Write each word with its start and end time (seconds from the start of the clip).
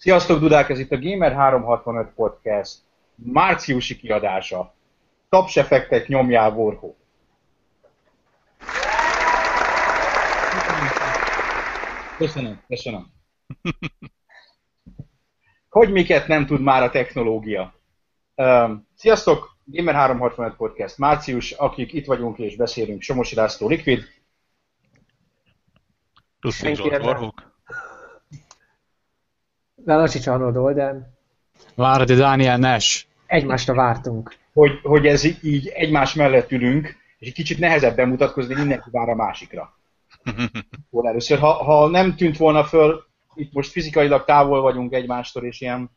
Sziasztok, 0.00 0.40
Dudák! 0.40 0.68
Ez 0.68 0.78
itt 0.78 0.92
a 0.92 0.98
Gamer 0.98 1.32
365 1.32 2.08
Podcast 2.14 2.78
márciusi 3.14 3.96
kiadása. 3.96 4.74
Tapsefektet 5.28 6.08
nyomjál, 6.08 6.50
Vorhó. 6.50 6.96
Köszönöm, 12.16 12.60
köszönöm. 12.68 13.06
Hogy 15.68 15.92
miket 15.92 16.26
nem 16.26 16.46
tud 16.46 16.60
már 16.60 16.82
a 16.82 16.90
technológia? 16.90 17.74
Sziasztok, 18.94 19.56
Gamer 19.64 19.94
365 19.94 20.56
Podcast 20.56 20.98
március, 20.98 21.50
akik 21.50 21.92
itt 21.92 22.06
vagyunk 22.06 22.38
és 22.38 22.56
beszélünk 22.56 23.02
Somosi 23.02 23.34
László 23.34 23.68
Liquid. 23.68 24.04
Plusz 26.40 26.62
Zsolt. 26.62 27.49
Velacsics 29.90 30.26
Arnold 30.26 30.56
Olden. 30.56 31.18
Várdi 31.74 32.14
Dániel 32.14 32.58
Nash. 32.58 33.04
Egymásra 33.26 33.74
vártunk. 33.74 34.34
Hogy, 34.52 34.70
hogy 34.82 35.06
ez 35.06 35.44
így 35.44 35.68
egymás 35.68 36.14
mellett 36.14 36.52
ülünk, 36.52 36.96
és 37.18 37.26
egy 37.26 37.34
kicsit 37.34 37.58
nehezebb 37.58 37.96
bemutatkozni, 37.96 38.54
mindenki 38.54 38.88
vár 38.90 39.08
a 39.08 39.14
másikra. 39.14 39.78
Hol 40.90 41.08
először, 41.08 41.38
ha, 41.38 41.52
ha 41.52 41.88
nem 41.88 42.16
tűnt 42.16 42.36
volna 42.36 42.64
föl, 42.64 43.04
itt 43.34 43.52
most 43.52 43.70
fizikailag 43.70 44.24
távol 44.24 44.60
vagyunk 44.60 44.92
egymástól, 44.92 45.44
és 45.44 45.60
ilyen 45.60 45.90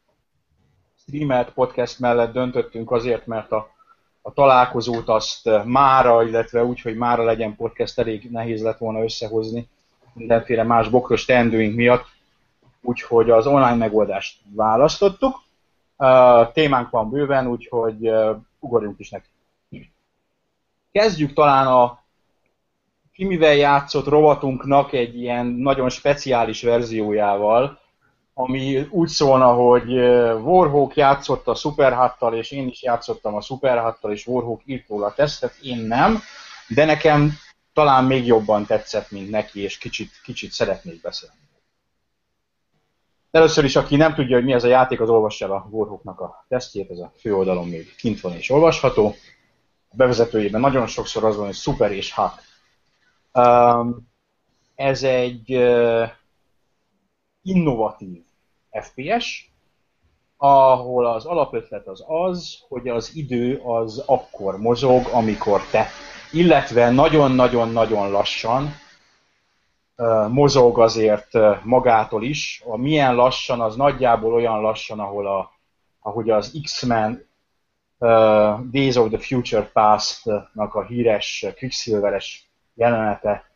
streamelt 0.98 1.50
podcast 1.50 2.00
mellett 2.00 2.34
döntöttünk 2.34 2.91
azért, 2.91 3.25
mert 3.25 3.52
a, 3.52 3.70
a 4.22 4.34
találkozót 4.34 5.09
azt 5.09 5.50
mára, 5.66 6.23
illetve 6.23 6.64
úgy, 6.64 6.81
hogy 6.81 6.95
mára 6.95 7.23
legyen 7.23 7.55
podcast, 7.55 8.00
elég 8.00 8.30
nehéz 8.31 8.62
lett 8.62 8.78
volna 8.78 9.03
összehozni 9.03 9.67
mindenféle 10.14 10.64
más 10.64 10.89
bokros 10.89 11.25
teendőink 11.25 11.75
miatt 11.75 12.05
úgyhogy 12.84 13.30
az 13.30 13.48
online 13.48 13.76
megoldást 13.76 14.40
választottuk. 14.55 15.42
Uh, 15.98 16.52
témánk 16.52 16.90
van 16.90 17.09
bőven, 17.09 17.48
úgyhogy 17.48 18.09
ugorjunk 18.59 19.00
is 19.00 19.09
neki. 19.09 19.28
Kezdjük 20.92 21.34
talán 21.34 21.67
a 21.67 22.02
Kimivel 23.14 23.56
játszott 23.56 24.08
rovatunknak 24.08 24.94
egy 24.94 25.20
ilyen 25.20 25.45
nagyon 25.45 25.90
speciális 25.90 26.62
verziójával, 26.62 27.80
ami 28.34 28.88
úgy 28.90 29.08
szólna, 29.08 29.53
hogy 29.53 29.94
Warhawk 30.44 30.95
játszott 30.95 31.47
a 31.47 31.56
Superhattal, 31.56 32.34
és 32.34 32.52
én 32.52 32.68
is 32.68 32.84
játszottam 32.84 33.36
a 33.36 33.42
Superhattal, 33.42 34.12
és 34.12 34.28
Warhawk 34.28 34.62
írt 34.66 34.88
róla 34.88 35.06
a 35.06 35.14
tesztet, 35.14 35.56
én 35.62 35.78
nem, 35.78 36.20
de 36.68 36.86
nekem 36.86 37.31
talán 37.73 38.03
még 38.03 38.25
jobban 38.25 38.66
tetszett, 38.66 39.12
mint 39.12 39.30
neki, 39.30 39.62
és 39.62 39.78
kicsit, 39.78 40.12
kicsit 40.23 40.52
szeretnék 40.52 41.02
beszélni. 41.02 41.36
Először 43.34 43.64
is, 43.64 43.76
aki 43.76 43.95
nem 43.95 44.14
tudja, 44.14 44.36
hogy 44.36 44.45
mi 44.45 44.53
ez 44.53 44.64
a 44.64 44.67
játék, 44.67 45.02
az 45.02 45.09
olvassa 45.09 45.45
el 45.45 45.52
a 45.52 45.67
Warhawknak 45.70 46.20
a 46.20 46.45
tesztjét, 46.48 46.89
ez 46.89 47.00
a 47.00 47.12
főoldalon 47.20 47.67
még 47.67 47.95
kint 47.95 48.22
van 48.22 48.34
és 48.34 48.50
olvasható. 48.50 49.16
A 49.90 49.95
bevezetőjében 49.95 50.62
nagyon 50.62 50.88
sokszor 50.88 51.23
az 51.23 51.36
van, 51.36 51.45
hogy 51.45 51.53
szuper 51.53 51.92
és 51.92 52.12
hat. 52.12 52.42
Um, 53.34 54.08
ez 54.75 55.03
egy 55.03 55.56
uh, 55.56 56.09
innovatív 57.42 58.22
FPS, 58.72 59.52
ahol 60.38 61.06
az 61.06 61.25
alapötlet 61.25 61.88
az 61.88 62.03
az, 62.08 62.58
hogy 62.68 62.88
az 62.88 63.16
idő 63.16 63.62
az 63.64 64.03
akkor 64.06 64.58
mozog, 64.58 65.08
amikor 65.12 65.62
te, 65.72 65.88
illetve 66.31 66.90
nagyon-nagyon-nagyon 66.90 68.12
lassan, 68.12 68.81
mozog 70.30 70.80
azért 70.80 71.38
magától 71.63 72.23
is. 72.23 72.63
A 72.66 72.77
milyen 72.77 73.16
lassan, 73.16 73.61
az 73.61 73.75
nagyjából 73.75 74.33
olyan 74.33 74.61
lassan, 74.61 75.00
ahol 75.00 75.27
a, 75.27 75.52
ahogy 76.00 76.30
az 76.30 76.59
X-Men 76.63 77.27
uh, 77.97 78.09
Days 78.72 78.95
of 78.95 79.09
the 79.09 79.19
Future 79.19 79.69
Past-nak 79.73 80.75
a 80.75 80.83
híres 80.83 81.45
Quicksilveres 81.57 82.50
jelenete 82.73 83.51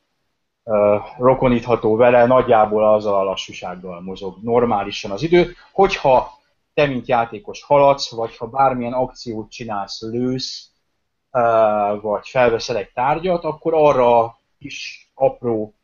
uh, 0.64 1.02
rokonítható 1.18 1.96
vele, 1.96 2.26
nagyjából 2.26 2.94
azzal 2.94 3.20
a 3.20 3.24
lassúsággal 3.24 4.02
mozog 4.02 4.38
normálisan 4.42 5.12
az 5.12 5.24
idő. 5.24 5.56
Hogyha 5.72 6.32
te, 6.74 6.86
mint 6.86 7.08
játékos 7.08 7.64
haladsz, 7.64 8.12
vagy 8.12 8.38
ha 8.38 8.48
bármilyen 8.48 8.94
akciót 8.94 9.52
csinálsz, 9.52 10.02
lősz, 10.02 10.70
uh, 11.32 12.02
vagy 12.02 12.28
felveszel 12.28 12.78
egy 12.78 12.92
tárgyat, 12.94 13.44
akkor 13.44 13.74
arra 13.74 14.38
is 14.58 15.10
apró 15.14 15.77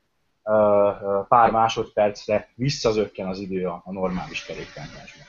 pár 1.27 1.51
másodpercre 1.51 2.49
visszazökken 2.55 3.27
az 3.27 3.39
idő 3.39 3.67
a, 3.67 3.83
normális 3.85 4.45
kerékpárjásban. 4.45 5.25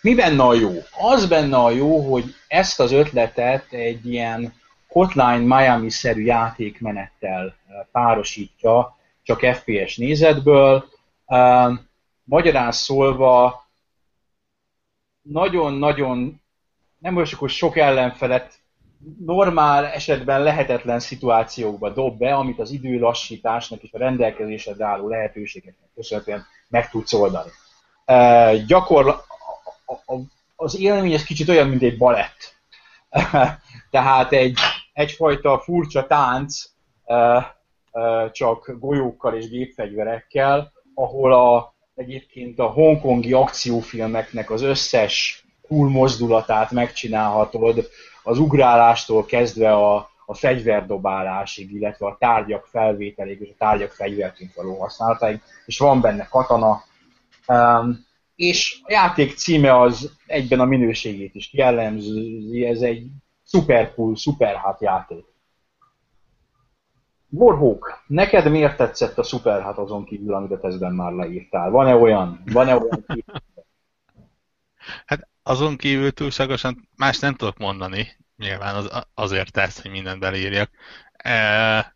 Mi 0.00 0.14
benne 0.14 0.42
a 0.42 0.54
jó? 0.54 0.70
Az 0.98 1.26
benne 1.26 1.56
a 1.56 1.70
jó, 1.70 2.12
hogy 2.12 2.34
ezt 2.48 2.80
az 2.80 2.92
ötletet 2.92 3.72
egy 3.72 4.06
ilyen 4.06 4.54
Hotline 4.88 5.56
Miami-szerű 5.56 6.22
játékmenettel 6.22 7.56
párosítja, 7.92 8.96
csak 9.22 9.40
FPS 9.40 9.96
nézetből. 9.96 10.84
Magyarán 12.24 12.72
szólva 12.72 13.66
nagyon-nagyon 15.22 16.40
nem 16.98 17.14
most 17.14 17.48
sok 17.48 17.76
ellenfelet 17.76 18.58
normál 19.24 19.86
esetben 19.86 20.42
lehetetlen 20.42 21.00
szituációkba 21.00 21.90
dob 21.90 22.18
be, 22.18 22.34
amit 22.34 22.58
az 22.58 22.70
idő 22.70 22.98
lassításnak 22.98 23.82
és 23.82 23.92
a 23.92 23.98
rendelkezésre 23.98 24.84
álló 24.84 25.08
lehetőségeknek 25.08 25.88
köszönhetően 25.94 26.46
meg 26.68 26.90
tudsz 26.90 27.12
oldani. 27.12 27.50
E, 28.04 28.56
gyakorla, 28.56 29.24
az 30.56 30.80
élmény 30.80 31.12
ez 31.12 31.24
kicsit 31.24 31.48
olyan, 31.48 31.68
mint 31.68 31.82
egy 31.82 31.96
balett. 31.96 32.54
Tehát 33.90 34.32
egy, 34.32 34.58
egyfajta 34.92 35.58
furcsa 35.58 36.06
tánc, 36.06 36.62
e, 37.04 37.14
e, 37.92 38.30
csak 38.30 38.76
golyókkal 38.78 39.34
és 39.34 39.48
gépfegyverekkel, 39.48 40.72
ahol 40.94 41.32
a, 41.32 41.74
egyébként 41.94 42.58
a 42.58 42.66
hongkongi 42.66 43.32
akciófilmeknek 43.32 44.50
az 44.50 44.62
összes 44.62 45.44
cool 45.68 45.88
mozdulatát 45.88 46.70
megcsinálhatod, 46.70 47.88
az 48.26 48.38
ugrálástól 48.38 49.24
kezdve 49.24 49.72
a, 49.72 50.10
a 50.26 50.34
fegyverdobálásig, 50.34 51.72
illetve 51.72 52.06
a 52.06 52.16
tárgyak 52.18 52.66
felvételéig 52.66 53.40
és 53.40 53.48
a 53.48 53.56
tárgyak 53.58 53.90
fegyverként 53.90 54.54
való 54.54 54.80
használatáig, 54.80 55.40
és 55.66 55.78
van 55.78 56.00
benne 56.00 56.28
katana, 56.30 56.82
um, 57.48 58.04
és 58.36 58.80
a 58.82 58.92
játék 58.92 59.36
címe 59.36 59.80
az 59.80 60.12
egyben 60.26 60.60
a 60.60 60.64
minőségét 60.64 61.34
is 61.34 61.52
jellemzi, 61.52 62.64
ez 62.64 62.80
egy 62.80 63.06
super 63.44 63.94
cool, 63.94 64.16
super 64.16 64.56
hát 64.56 64.80
játék. 64.80 65.24
Warhawk, 67.30 68.04
neked 68.06 68.50
miért 68.50 68.76
tetszett 68.76 69.18
a 69.18 69.22
super 69.22 69.62
hát 69.62 69.78
azon 69.78 70.04
kívül, 70.04 70.34
amit 70.34 70.50
a 70.64 70.88
már 70.88 71.12
leírtál? 71.12 71.70
Van-e 71.70 71.94
olyan? 71.96 72.42
Van-e 72.52 72.76
olyan 72.76 73.04
Hát 75.06 75.28
azon 75.46 75.76
kívül 75.76 76.12
túlságosan 76.12 76.88
más 76.96 77.18
nem 77.18 77.34
tudok 77.34 77.58
mondani, 77.58 78.16
nyilván 78.36 78.74
az, 78.74 79.06
azért 79.14 79.52
tesz, 79.52 79.82
hogy 79.82 79.90
mindent 79.90 80.20
belírjak. 80.20 80.70
E, 81.12 81.94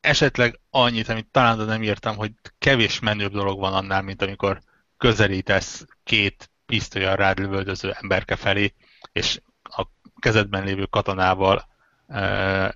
esetleg 0.00 0.60
annyit, 0.70 1.08
amit 1.08 1.30
talán 1.30 1.58
de 1.58 1.64
nem 1.64 1.82
írtam, 1.82 2.16
hogy 2.16 2.32
kevés 2.58 2.98
menőbb 2.98 3.32
dolog 3.32 3.58
van 3.58 3.72
annál, 3.72 4.02
mint 4.02 4.22
amikor 4.22 4.60
közelítesz 4.96 5.86
két 6.04 6.50
pisztolyan 6.66 7.16
rád 7.16 7.38
lövöldöző 7.38 7.90
emberke 8.00 8.36
felé, 8.36 8.74
és 9.12 9.40
a 9.62 9.86
kezedben 10.20 10.64
lévő 10.64 10.84
katonával 10.84 11.68
e, 12.08 12.74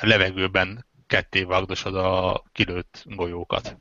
levegőben 0.00 0.86
ketté 1.06 1.42
vagdosod 1.42 1.96
a 1.96 2.42
kilőtt 2.52 3.02
golyókat. 3.06 3.76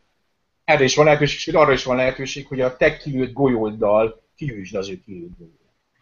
Erre 0.64 0.84
is 0.84 0.96
van 0.96 1.06
lehetőség, 1.06 1.56
arra 1.56 1.72
is 1.72 1.84
van 1.84 1.96
lehetőség, 1.96 2.48
hogy 2.48 2.62
a 2.62 2.78
te 2.78 2.98
kilőtt 2.98 3.34
golyóddal 3.34 4.23
kihűsd 4.36 4.76
az 4.76 4.90
ő 4.90 5.02
golyót. 5.06 5.60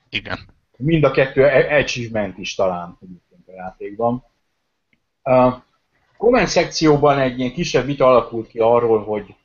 Igen. 0.09 0.39
Mind 0.77 1.03
a 1.03 1.11
kettő 1.11 1.45
e- 1.45 1.77
achievement 1.77 2.37
is 2.37 2.55
talán 2.55 2.97
egyébként 3.01 3.47
a 3.47 3.51
játékban. 3.51 4.25
A 5.23 5.63
comment 6.17 6.47
szekcióban 6.47 7.19
egy 7.19 7.39
ilyen 7.39 7.51
kisebb 7.51 7.85
vita 7.85 8.07
alakult 8.07 8.47
ki 8.47 8.59
arról, 8.59 9.03
hogy, 9.03 9.35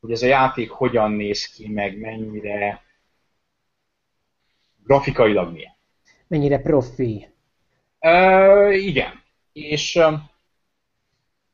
hogy 0.00 0.10
ez 0.10 0.22
a 0.22 0.26
játék 0.26 0.70
hogyan 0.70 1.12
néz 1.12 1.46
ki, 1.46 1.68
meg 1.68 1.98
mennyire 1.98 2.82
grafikailag 4.84 5.52
milyen. 5.52 5.74
Mennyire 6.26 6.58
profi. 6.58 7.28
Uh, 8.00 8.84
igen. 8.84 9.22
És 9.52 9.96
uh, 9.96 10.12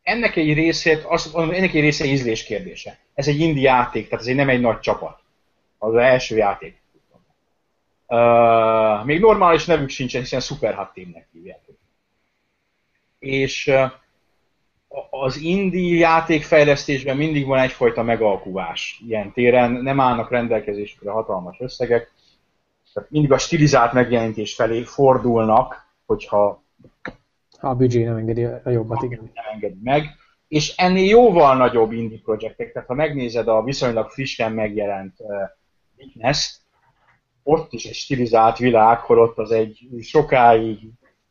ennek 0.03 0.37
egy 0.37 0.53
részét, 0.53 1.05
azt, 1.05 1.37
ennek 1.37 1.75
egy 1.75 1.81
része 1.81 2.05
ízlés 2.05 2.45
kérdése. 2.45 2.99
Ez 3.15 3.29
egy 3.29 3.41
indie 3.41 3.71
játék, 3.71 4.09
tehát 4.09 4.21
ez 4.21 4.31
egy 4.31 4.37
nem 4.37 4.49
egy 4.49 4.61
nagy 4.61 4.81
csapat. 4.81 5.23
Az, 5.79 5.95
első 5.95 6.37
játék. 6.37 6.81
Uh, 8.07 9.05
még 9.05 9.21
normális 9.21 9.65
nevük 9.65 9.89
sincsen, 9.89 10.21
hiszen 10.21 10.41
Super 10.41 10.75
Hot 10.75 10.93
Teamnek 10.93 11.29
hívják. 11.33 11.61
És 13.19 13.67
uh, 13.67 13.91
az 15.11 15.37
indie 15.37 15.99
játékfejlesztésben 15.99 17.17
mindig 17.17 17.47
van 17.47 17.59
egyfajta 17.59 18.03
megalkuvás 18.03 19.03
ilyen 19.07 19.33
téren, 19.33 19.73
nem 19.73 20.01
állnak 20.01 20.31
rendelkezésükre 20.31 21.11
hatalmas 21.11 21.61
összegek, 21.61 22.13
tehát 22.93 23.11
mindig 23.11 23.33
a 23.33 23.39
stilizált 23.39 23.93
megjelenítés 23.93 24.55
felé 24.55 24.83
fordulnak, 24.83 25.87
hogyha 26.07 26.63
Ha 27.59 27.69
a 27.69 27.75
büdzsé 27.75 28.05
nem 28.05 28.17
engedi 28.17 28.45
a 28.45 28.71
jobbat, 28.71 29.03
igen. 29.03 29.31
nem 29.35 29.45
engedi 29.53 29.79
meg, 29.83 30.17
és 30.49 30.77
ennél 30.77 31.09
jóval 31.09 31.57
nagyobb 31.57 31.93
indie 31.93 32.21
projektek, 32.25 32.73
tehát 32.73 32.89
ha 32.89 32.95
megnézed 32.95 33.49
a 33.49 33.63
viszonylag 33.63 34.11
frissen 34.11 34.53
megjelent 34.53 35.17
Witness-t, 35.99 36.61
ott 37.43 37.73
is 37.73 37.85
egy 37.85 37.95
stilizált 37.95 38.59
világ, 38.59 38.99
holott 38.99 39.39
az 39.39 39.51
egy 39.51 39.89
sokáig 40.03 40.79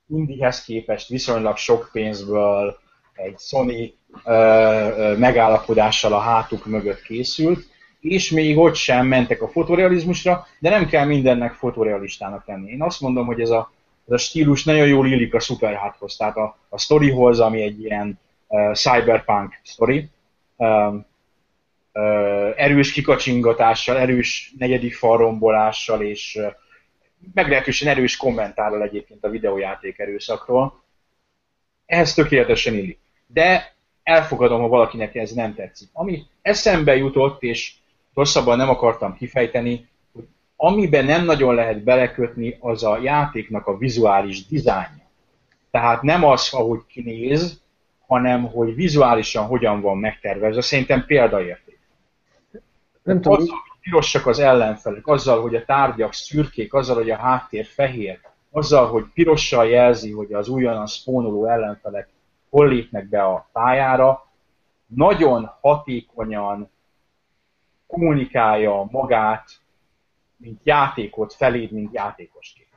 indihez 0.09 0.63
képest 0.63 1.07
viszonylag 1.07 1.57
sok 1.57 1.89
pénzből 1.91 2.77
egy 3.13 3.39
Sony 3.39 3.93
ö, 4.23 5.15
megállapodással 5.17 6.13
a 6.13 6.19
hátuk 6.19 6.65
mögött 6.65 7.01
készült, 7.01 7.67
és 7.99 8.31
még 8.31 8.57
ott 8.57 8.75
sem 8.75 9.07
mentek 9.07 9.41
a 9.41 9.47
fotorealizmusra, 9.47 10.47
de 10.59 10.69
nem 10.69 10.87
kell 10.87 11.05
mindennek 11.05 11.53
fotorealistának 11.53 12.47
lenni. 12.47 12.71
Én 12.71 12.81
azt 12.81 13.01
mondom, 13.01 13.25
hogy 13.25 13.41
ez 13.41 13.49
a, 13.49 13.71
ez 14.07 14.13
a 14.13 14.17
stílus 14.17 14.63
nagyon 14.63 14.87
jól 14.87 15.07
illik 15.07 15.33
a 15.33 15.39
szuperháthoz, 15.39 16.15
tehát 16.15 16.37
a, 16.37 16.57
a 16.69 16.77
storyhoz, 16.77 17.39
ami 17.39 17.61
egy 17.61 17.83
ilyen 17.83 18.19
uh, 18.47 18.73
cyberpunk 18.73 19.59
story, 19.63 20.09
um, 20.55 21.05
erős 22.55 22.91
kikacsingatással, 22.91 23.97
erős 23.97 24.53
negyedik 24.57 24.95
falrombolással, 24.95 26.01
és 26.01 26.39
meglehetősen 27.33 27.87
erős 27.87 28.17
kommentárral 28.17 28.83
egyébként 28.83 29.23
a 29.23 29.29
videójáték 29.29 29.99
erőszakról. 29.99 30.83
Ehhez 31.85 32.13
tökéletesen 32.13 32.73
illik. 32.73 32.99
De 33.27 33.75
elfogadom, 34.03 34.61
ha 34.61 34.67
valakinek 34.67 35.15
ez 35.15 35.31
nem 35.31 35.53
tetszik. 35.55 35.89
Ami 35.93 36.23
eszembe 36.41 36.95
jutott, 36.95 37.43
és 37.43 37.73
rosszabban 38.13 38.57
nem 38.57 38.69
akartam 38.69 39.15
kifejteni, 39.15 39.87
hogy 40.13 40.23
amiben 40.55 41.05
nem 41.05 41.25
nagyon 41.25 41.55
lehet 41.55 41.83
belekötni, 41.83 42.57
az 42.59 42.83
a 42.83 42.99
játéknak 43.01 43.67
a 43.67 43.77
vizuális 43.77 44.45
dizájnja. 44.45 45.05
Tehát 45.71 46.01
nem 46.01 46.23
az, 46.23 46.49
ahogy 46.53 46.79
kinéz, 46.87 47.61
hanem 48.07 48.43
hogy 48.43 48.75
vizuálisan 48.75 49.45
hogyan 49.45 49.81
van 49.81 49.97
megtervezve. 49.97 50.61
Szerintem 50.61 51.05
példaérték. 51.05 51.66
Nem 53.07 53.21
tudom, 53.21 53.37
Azzal, 53.37 53.55
hogy 53.55 53.79
pirosak 53.81 54.25
az 54.25 54.39
ellenfelek, 54.39 55.07
azzal, 55.07 55.41
hogy 55.41 55.55
a 55.55 55.65
tárgyak 55.65 56.13
szürkék, 56.13 56.73
azzal, 56.73 56.95
hogy 56.95 57.09
a 57.09 57.17
háttér 57.17 57.65
fehér, 57.65 58.19
azzal, 58.51 58.87
hogy 58.87 59.05
pirossal 59.13 59.67
jelzi, 59.67 60.11
hogy 60.11 60.33
az 60.33 60.47
újonnan 60.47 60.85
spónoló 60.87 61.45
ellenfelek 61.45 62.09
hol 62.49 62.67
lépnek 62.67 63.09
be 63.09 63.23
a 63.23 63.49
pályára, 63.51 64.25
nagyon 64.85 65.51
hatékonyan 65.61 66.69
kommunikálja 67.87 68.87
magát, 68.91 69.49
mint 70.37 70.61
játékot 70.63 71.33
feléd, 71.33 71.71
mint 71.71 71.93
játékosként. 71.93 72.69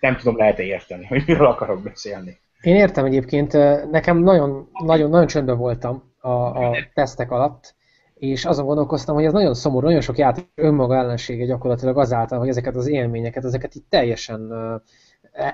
Nem 0.00 0.16
tudom, 0.16 0.36
lehet-e 0.36 0.62
érteni, 0.62 1.06
hogy 1.06 1.22
miről 1.26 1.46
akarok 1.46 1.82
beszélni. 1.82 2.38
Én 2.60 2.76
értem 2.76 3.04
egyébként, 3.04 3.52
nekem 3.90 4.16
nagyon, 4.16 4.68
nagyon, 4.84 5.10
nagyon 5.10 5.26
csöndben 5.26 5.58
voltam 5.58 6.12
a, 6.20 6.30
a 6.30 6.76
tesztek 6.94 7.30
alatt, 7.30 7.74
és 8.20 8.44
azon 8.44 8.66
gondolkoztam, 8.66 9.14
hogy 9.14 9.24
ez 9.24 9.32
nagyon 9.32 9.54
szomorú, 9.54 9.86
nagyon 9.86 10.00
sok 10.00 10.18
játék 10.18 10.48
önmaga 10.54 10.96
ellensége 10.96 11.44
gyakorlatilag 11.44 11.98
azáltal, 11.98 12.38
hogy 12.38 12.48
ezeket 12.48 12.76
az 12.76 12.86
élményeket, 12.86 13.44
ezeket 13.44 13.74
itt 13.74 13.86
teljesen 13.88 14.52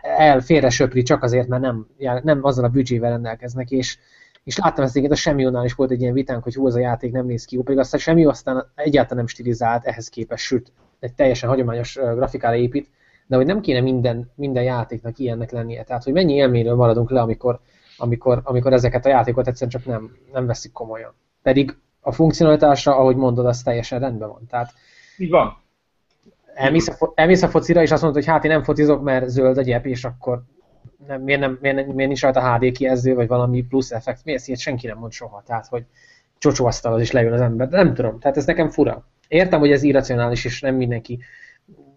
el 0.03 0.41
félre 0.41 0.71
söpri 0.71 1.03
csak 1.03 1.23
azért, 1.23 1.49
mert 1.49 1.63
nem, 1.63 1.87
nem 2.23 2.45
azzal 2.45 2.65
a 2.65 2.69
büdzsével 2.69 3.11
rendelkeznek, 3.11 3.71
és, 3.71 3.99
és 4.45 4.57
láttam 4.57 4.85
ezt 4.85 4.97
egyébként 4.97 5.19
a 5.19 5.23
Semmiónál 5.23 5.65
is 5.65 5.75
volt 5.75 5.91
egy 5.91 6.01
ilyen 6.01 6.13
vitánk, 6.13 6.43
hogy 6.43 6.55
hú, 6.55 6.67
az 6.67 6.75
a 6.75 6.79
játék 6.79 7.13
nem 7.13 7.27
néz 7.27 7.45
ki 7.45 7.55
jó, 7.55 7.63
pedig 7.63 7.79
azt 7.79 7.95
a 7.95 7.99
Semmi 7.99 8.25
aztán 8.25 8.73
egyáltalán 8.75 9.17
nem 9.17 9.27
stilizált 9.27 9.85
ehhez 9.85 10.09
képest, 10.09 10.45
sőt, 10.45 10.73
egy 11.01 11.15
teljesen 11.15 11.49
hagyományos 11.49 11.95
grafikára 11.95 12.57
épít, 12.57 12.91
de 13.27 13.37
hogy 13.37 13.47
nem 13.47 13.61
kéne 13.61 13.81
minden, 13.81 14.31
minden 14.35 14.63
játéknak 14.63 15.19
ilyennek 15.19 15.51
lennie. 15.51 15.85
Tehát, 15.85 16.05
hogy 16.05 16.13
mennyi 16.13 16.35
élményről 16.35 16.75
maradunk 16.75 17.11
le, 17.11 17.21
amikor, 17.21 17.61
amikor, 17.97 18.41
amikor 18.45 18.73
ezeket 18.73 19.07
a 19.07 19.09
játékokat 19.09 19.47
egyszerűen 19.47 19.71
csak 19.71 19.85
nem, 19.85 20.17
nem 20.33 20.47
veszik 20.47 20.73
komolyan. 20.73 21.15
Pedig 21.43 21.77
a 22.07 22.13
funkcionalitásra, 22.13 22.97
ahogy 22.97 23.17
mondod, 23.17 23.47
az 23.47 23.63
teljesen 23.63 23.99
rendben 23.99 24.29
van. 24.29 24.47
Tehát 24.49 24.73
Így 25.17 25.31
van. 25.31 25.57
elmész 26.55 26.89
a, 26.89 27.13
elmész 27.15 27.43
a 27.43 27.49
focira, 27.49 27.83
és 27.83 27.91
azt 27.91 28.03
mondod, 28.03 28.23
hogy 28.23 28.33
hát 28.33 28.45
én 28.45 28.51
nem 28.51 28.63
focizok, 28.63 29.03
mert 29.03 29.29
zöld 29.29 29.59
a 29.59 29.63
gyep, 29.63 29.87
és 29.87 30.05
akkor 30.05 30.43
nem, 31.07 31.23
miért, 31.23 31.41
nem, 31.41 31.59
miért, 31.61 31.77
nem, 31.77 31.87
miért 31.87 32.09
nincs 32.09 32.23
rajta 32.23 32.55
HD 32.55 32.73
kijelző, 32.73 33.15
vagy 33.15 33.29
valami 33.29 33.63
plusz 33.63 33.93
effekt. 33.93 34.25
Miért 34.25 34.47
ilyet 34.47 34.61
senki 34.61 34.87
nem 34.87 34.99
mond 34.99 35.13
soha. 35.13 35.43
Tehát, 35.47 35.67
hogy 35.67 35.85
csocsóasztalhoz 36.39 37.01
is 37.01 37.11
leül 37.11 37.33
az 37.33 37.41
ember. 37.41 37.69
De 37.69 37.77
nem 37.77 37.95
tudom, 37.95 38.19
tehát 38.19 38.37
ez 38.37 38.47
nekem 38.47 38.69
fura. 38.69 39.07
Értem, 39.29 39.61
hogy 39.61 39.73
ez 39.73 39.83
irracionális, 39.83 40.45
és 40.45 40.61
nem 40.61 40.75
mindenki 40.75 41.19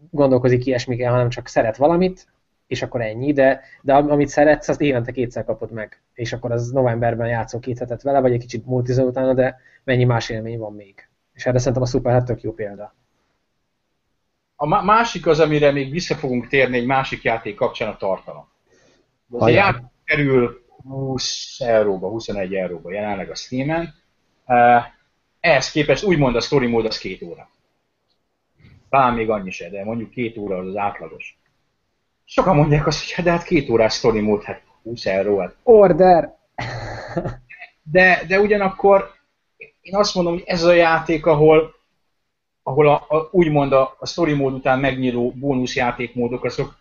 gondolkozik 0.09 0.65
ilyesmikkel, 0.65 1.11
hanem 1.11 1.29
csak 1.29 1.47
szeret 1.47 1.77
valamit, 1.77 2.27
és 2.67 2.81
akkor 2.81 3.01
ennyi, 3.01 3.33
de, 3.33 3.61
de 3.81 3.94
amit 3.94 4.27
szeretsz, 4.27 4.67
azt 4.67 4.81
évente 4.81 5.11
kétszer 5.11 5.45
kapod 5.45 5.71
meg, 5.71 6.01
és 6.13 6.33
akkor 6.33 6.51
az 6.51 6.69
novemberben 6.69 7.27
játszol 7.27 7.59
két 7.59 7.79
hetet 7.79 8.01
vele, 8.01 8.19
vagy 8.19 8.33
egy 8.33 8.39
kicsit 8.39 8.65
multizol 8.65 9.07
utána, 9.07 9.33
de 9.33 9.59
mennyi 9.89 10.03
más 10.03 10.30
élmény 10.30 10.57
van 10.57 10.74
még. 10.74 11.07
És 11.33 11.45
erre 11.45 11.57
szerintem 11.57 11.81
a 11.81 11.86
Superhot 11.86 12.25
tök 12.25 12.41
jó 12.41 12.53
példa. 12.53 12.94
A 14.56 14.83
másik 14.83 15.27
az, 15.27 15.39
amire 15.39 15.71
még 15.71 15.91
vissza 15.91 16.15
fogunk 16.15 16.47
térni 16.47 16.77
egy 16.77 16.86
másik 16.86 17.24
játék 17.24 17.56
kapcsán 17.56 17.89
a 17.89 17.97
tartalom. 17.97 18.47
Az 19.30 19.41
a 19.41 19.47
játék 19.50 19.86
kerül 20.03 20.65
20 20.83 21.59
euróba, 21.59 22.09
21 22.09 22.56
euróba 22.56 22.91
jelenleg 22.91 23.30
a 23.30 23.36
Steam-en. 23.36 23.94
Ehhez 25.39 25.71
képest 25.71 26.03
úgymond 26.03 26.35
a 26.35 26.42
story 26.42 26.68
mód 26.68 26.85
az 26.85 26.97
két 26.97 27.21
óra. 27.21 27.50
Talán 28.89 29.13
még 29.13 29.30
annyi 29.30 29.51
se, 29.51 29.69
de 29.69 29.83
mondjuk 29.83 30.09
két 30.09 30.38
óra 30.38 30.57
az 30.57 30.68
az 30.68 30.75
átlagos. 30.75 31.39
Sokan 32.25 32.56
mondják 32.56 32.88
azt, 32.88 33.00
hogy 33.00 33.12
hát, 33.12 33.25
de 33.25 33.31
hát 33.31 33.44
két 33.44 33.69
órás 33.69 33.94
story 33.94 34.19
mód, 34.19 34.44
hát 34.44 34.62
20 34.83 35.06
euró. 35.06 35.39
Hát. 35.39 35.56
Order! 35.63 36.38
de, 37.92 38.24
de 38.27 38.39
ugyanakkor 38.39 39.18
én 39.81 39.96
azt 39.96 40.16
mondom, 40.16 40.34
hogy 40.34 40.44
ez 40.46 40.64
a 40.64 40.74
játék, 40.74 41.26
ahol, 41.26 41.76
ahol 42.64 42.88
a, 42.88 43.06
a, 43.08 43.30
úgymond 43.31 43.72
a, 43.72 43.96
a 44.00 44.06
story 44.06 44.34
mód 44.34 44.54
után 44.54 44.80
megnyíló 44.80 45.31
bónusz 45.31 45.76
játékmódok, 45.76 46.44
azok 46.44 46.78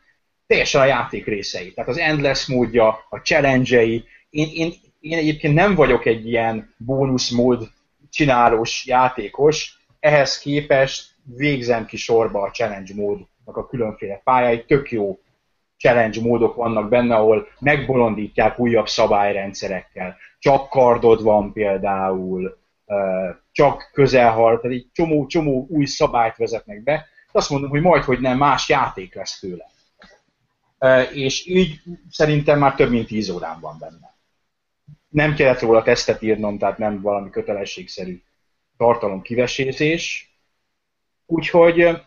teljesen 0.47 0.81
a 0.81 0.85
játék 0.85 1.27
részei. 1.27 1.73
Tehát 1.73 1.91
az 1.91 1.99
endless 1.99 2.47
módja, 2.47 2.89
a 3.09 3.17
challenge-ei. 3.17 4.05
Én, 4.31 4.49
én, 4.53 4.73
én 5.01 5.19
egyébként 5.19 5.55
nem 5.55 5.75
vagyok 5.75 6.07
egy 6.07 6.27
ilyen 6.27 6.75
bónuszmód 6.77 7.69
csinálós 8.11 8.87
játékos, 8.87 9.79
ehhez 10.01 10.39
képest 10.39 11.15
végzem 11.25 11.87
ki 11.87 11.97
sorba 11.97 12.43
a 12.43 12.51
challenge 12.51 12.95
módnak 12.95 13.57
a 13.57 13.67
különféle 13.67 14.21
pályái, 14.25 14.65
tök 14.65 14.91
jó 14.91 15.19
challenge 15.77 16.21
módok 16.21 16.55
vannak 16.55 16.89
benne, 16.89 17.15
ahol 17.15 17.49
megbolondítják 17.59 18.59
újabb 18.59 18.89
szabályrendszerekkel. 18.89 20.17
Csak 20.39 20.69
kardod 20.69 21.23
van 21.23 21.53
például, 21.53 22.59
csak 23.53 23.91
közelhal, 23.93 24.61
tehát 24.61 24.77
egy 24.77 24.89
csomó, 24.93 25.27
csomó 25.27 25.67
új 25.71 25.85
szabályt 25.85 26.37
vezetnek 26.37 26.83
be. 26.83 27.07
Azt 27.33 27.51
mondom, 27.51 27.71
hogy 27.71 27.81
majd, 27.81 28.03
hogy 28.03 28.21
nem, 28.21 28.39
más 28.39 28.69
játék 28.69 29.15
lesz 29.15 29.39
tőle. 29.39 29.67
És 31.13 31.47
így 31.47 31.81
szerintem 32.11 32.59
már 32.59 32.75
több 32.75 32.91
mint 32.91 33.07
10 33.07 33.29
órán 33.29 33.61
van 33.61 33.77
benne. 33.81 34.17
Nem 35.09 35.35
kellett 35.35 35.61
róla 35.61 35.83
tesztet 35.83 36.23
írnom, 36.23 36.59
tehát 36.59 36.79
nem 36.79 37.01
valami 37.01 37.31
kötelességszerű 37.31 38.23
tartalom 38.77 39.23
kivesézés. 39.23 40.33
Úgyhogy 41.27 42.01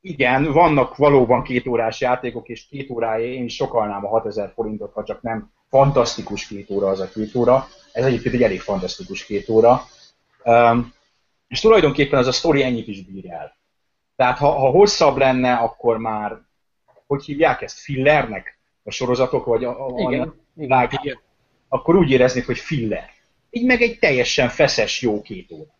igen, 0.00 0.52
vannak 0.52 0.96
valóban 0.96 1.42
két 1.42 1.66
órás 1.66 2.00
játékok, 2.00 2.48
és 2.48 2.66
két 2.66 2.90
órája 2.90 3.24
én 3.24 3.44
is 3.44 3.54
sokalnám 3.54 4.04
a 4.04 4.08
6000 4.08 4.52
forintot, 4.54 4.92
ha 4.92 5.04
csak 5.04 5.22
nem 5.22 5.52
fantasztikus 5.68 6.46
két 6.46 6.70
óra 6.70 6.88
az 6.88 7.00
a 7.00 7.08
két 7.08 7.34
óra. 7.34 7.66
Ez 7.92 8.04
egyébként 8.04 8.34
egy 8.34 8.42
elég 8.42 8.60
fantasztikus 8.60 9.24
két 9.24 9.48
óra. 9.48 9.86
Um, 10.44 10.92
és 11.48 11.60
tulajdonképpen 11.60 12.18
az 12.18 12.26
a 12.26 12.32
sztori 12.32 12.62
ennyit 12.62 12.88
is 12.88 13.02
bír 13.04 13.30
el. 13.30 13.56
Tehát 14.16 14.38
ha, 14.38 14.50
ha 14.50 14.70
hosszabb 14.70 15.16
lenne, 15.16 15.54
akkor 15.54 15.98
már, 15.98 16.38
hogy 17.06 17.24
hívják 17.24 17.62
ezt, 17.62 17.78
fillernek 17.78 18.58
a 18.84 18.90
sorozatok, 18.90 19.44
vagy 19.44 19.64
a, 19.64 19.86
a, 19.86 20.00
igen, 20.00 20.28
a, 20.28 20.34
igen, 20.56 20.88
igen. 20.90 21.20
akkor 21.68 21.96
úgy 21.96 22.10
éreznék, 22.10 22.46
hogy 22.46 22.58
filler. 22.58 23.10
Így 23.50 23.66
meg 23.66 23.82
egy 23.82 23.98
teljesen 23.98 24.48
feszes, 24.48 25.02
jó 25.02 25.22
két 25.22 25.52
óra. 25.52 25.70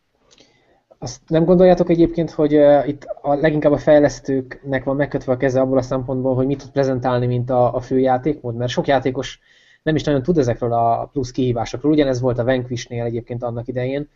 Azt 0.98 1.20
nem 1.26 1.44
gondoljátok 1.44 1.90
egyébként, 1.90 2.30
hogy 2.30 2.56
uh, 2.56 2.88
itt 2.88 3.04
a, 3.04 3.34
leginkább 3.34 3.72
a 3.72 3.78
fejlesztőknek 3.78 4.84
van 4.84 4.96
megkötve 4.96 5.32
a 5.32 5.36
keze 5.36 5.60
abból 5.60 5.78
a 5.78 5.82
szempontból, 5.82 6.34
hogy 6.34 6.46
mit 6.46 6.58
tud 6.58 6.70
prezentálni, 6.70 7.26
mint 7.26 7.50
a, 7.50 7.74
a 7.74 7.80
fő 7.80 7.98
játékmód? 7.98 8.56
Mert 8.56 8.70
sok 8.70 8.86
játékos 8.86 9.40
nem 9.82 9.94
is 9.94 10.02
nagyon 10.04 10.22
tud 10.22 10.38
ezekről 10.38 10.72
a 10.72 11.08
plusz 11.12 11.30
kihívásokról. 11.30 11.92
Ugyanez 11.92 12.20
volt 12.20 12.38
a 12.38 12.44
Vanquishnél 12.44 13.04
egyébként 13.04 13.42
annak 13.42 13.68
idején, 13.68 14.08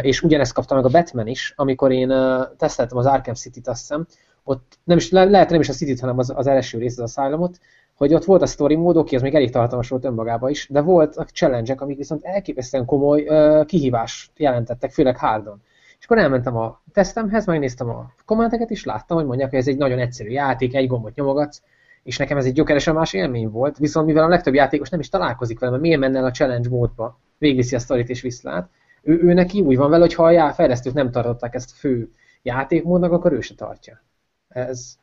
és 0.00 0.22
ugyanezt 0.22 0.52
kapta 0.52 0.74
meg 0.74 0.84
a 0.84 0.88
Batman 0.88 1.26
is, 1.26 1.52
amikor 1.56 1.92
én 1.92 2.12
teszteltem 2.56 2.98
az 2.98 3.06
Arkham 3.06 3.34
City-t, 3.34 3.68
azt 3.68 3.80
hiszem, 3.80 4.06
ott 4.44 4.78
nem 4.84 4.96
is, 4.96 5.10
le, 5.10 5.24
lehet 5.24 5.50
nem 5.50 5.60
is 5.60 5.68
a 5.68 5.72
City-t, 5.72 6.00
hanem 6.00 6.18
az, 6.18 6.32
az 6.36 6.46
első 6.46 6.78
rész, 6.78 6.98
az 6.98 7.16
Asylumot, 7.16 7.58
hogy 7.96 8.14
ott 8.14 8.24
volt 8.24 8.42
a 8.42 8.46
story 8.46 8.74
mód, 8.74 8.96
oké, 8.96 9.16
az 9.16 9.22
még 9.22 9.34
elég 9.34 9.50
tartalmas 9.50 9.88
volt 9.88 10.04
önmagában 10.04 10.50
is, 10.50 10.68
de 10.70 10.80
volt 10.80 11.16
a 11.16 11.24
challenge 11.24 11.74
amik 11.78 11.96
viszont 11.96 12.24
elképesztően 12.24 12.84
komoly 12.84 13.26
uh, 13.28 13.64
kihívást 13.64 14.30
jelentettek, 14.36 14.90
főleg 14.90 15.16
hardon. 15.16 15.62
És 15.98 16.04
akkor 16.04 16.18
elmentem 16.18 16.56
a 16.56 16.80
tesztemhez, 16.92 17.46
megnéztem 17.46 17.88
a 17.88 18.12
kommenteket, 18.24 18.70
és 18.70 18.84
láttam, 18.84 19.16
hogy 19.16 19.26
mondják, 19.26 19.50
hogy 19.50 19.58
ez 19.58 19.68
egy 19.68 19.76
nagyon 19.76 19.98
egyszerű 19.98 20.30
játék, 20.30 20.74
egy 20.74 20.86
gombot 20.86 21.14
nyomogatsz, 21.14 21.62
és 22.08 22.16
nekem 22.16 22.36
ez 22.36 22.44
egy 22.44 22.52
gyökeresen 22.52 22.94
más 22.94 23.12
élmény 23.12 23.48
volt, 23.48 23.78
viszont 23.78 24.06
mivel 24.06 24.24
a 24.24 24.28
legtöbb 24.28 24.54
játékos 24.54 24.88
nem 24.88 25.00
is 25.00 25.08
találkozik 25.08 25.58
vele, 25.58 25.70
mert 25.70 25.82
miért 25.82 26.00
menne 26.00 26.18
el 26.18 26.24
a 26.24 26.30
challenge 26.30 26.68
módba, 26.68 27.18
végviszi 27.38 27.74
a 27.74 27.78
sztorit 27.78 28.08
és 28.08 28.20
visszlát, 28.20 28.68
ő, 29.02 29.22
ő 29.22 29.32
neki 29.32 29.60
úgy 29.60 29.76
van 29.76 29.90
vele, 29.90 30.02
hogy 30.02 30.14
ha 30.14 30.24
a 30.24 30.52
fejlesztők 30.52 30.92
nem 30.92 31.10
tartották 31.10 31.54
ezt 31.54 31.70
fő 31.70 32.12
játékmódnak, 32.42 33.12
akkor 33.12 33.32
ő 33.32 33.40
se 33.40 33.54
tartja. 33.54 34.02
Ez 34.48 34.96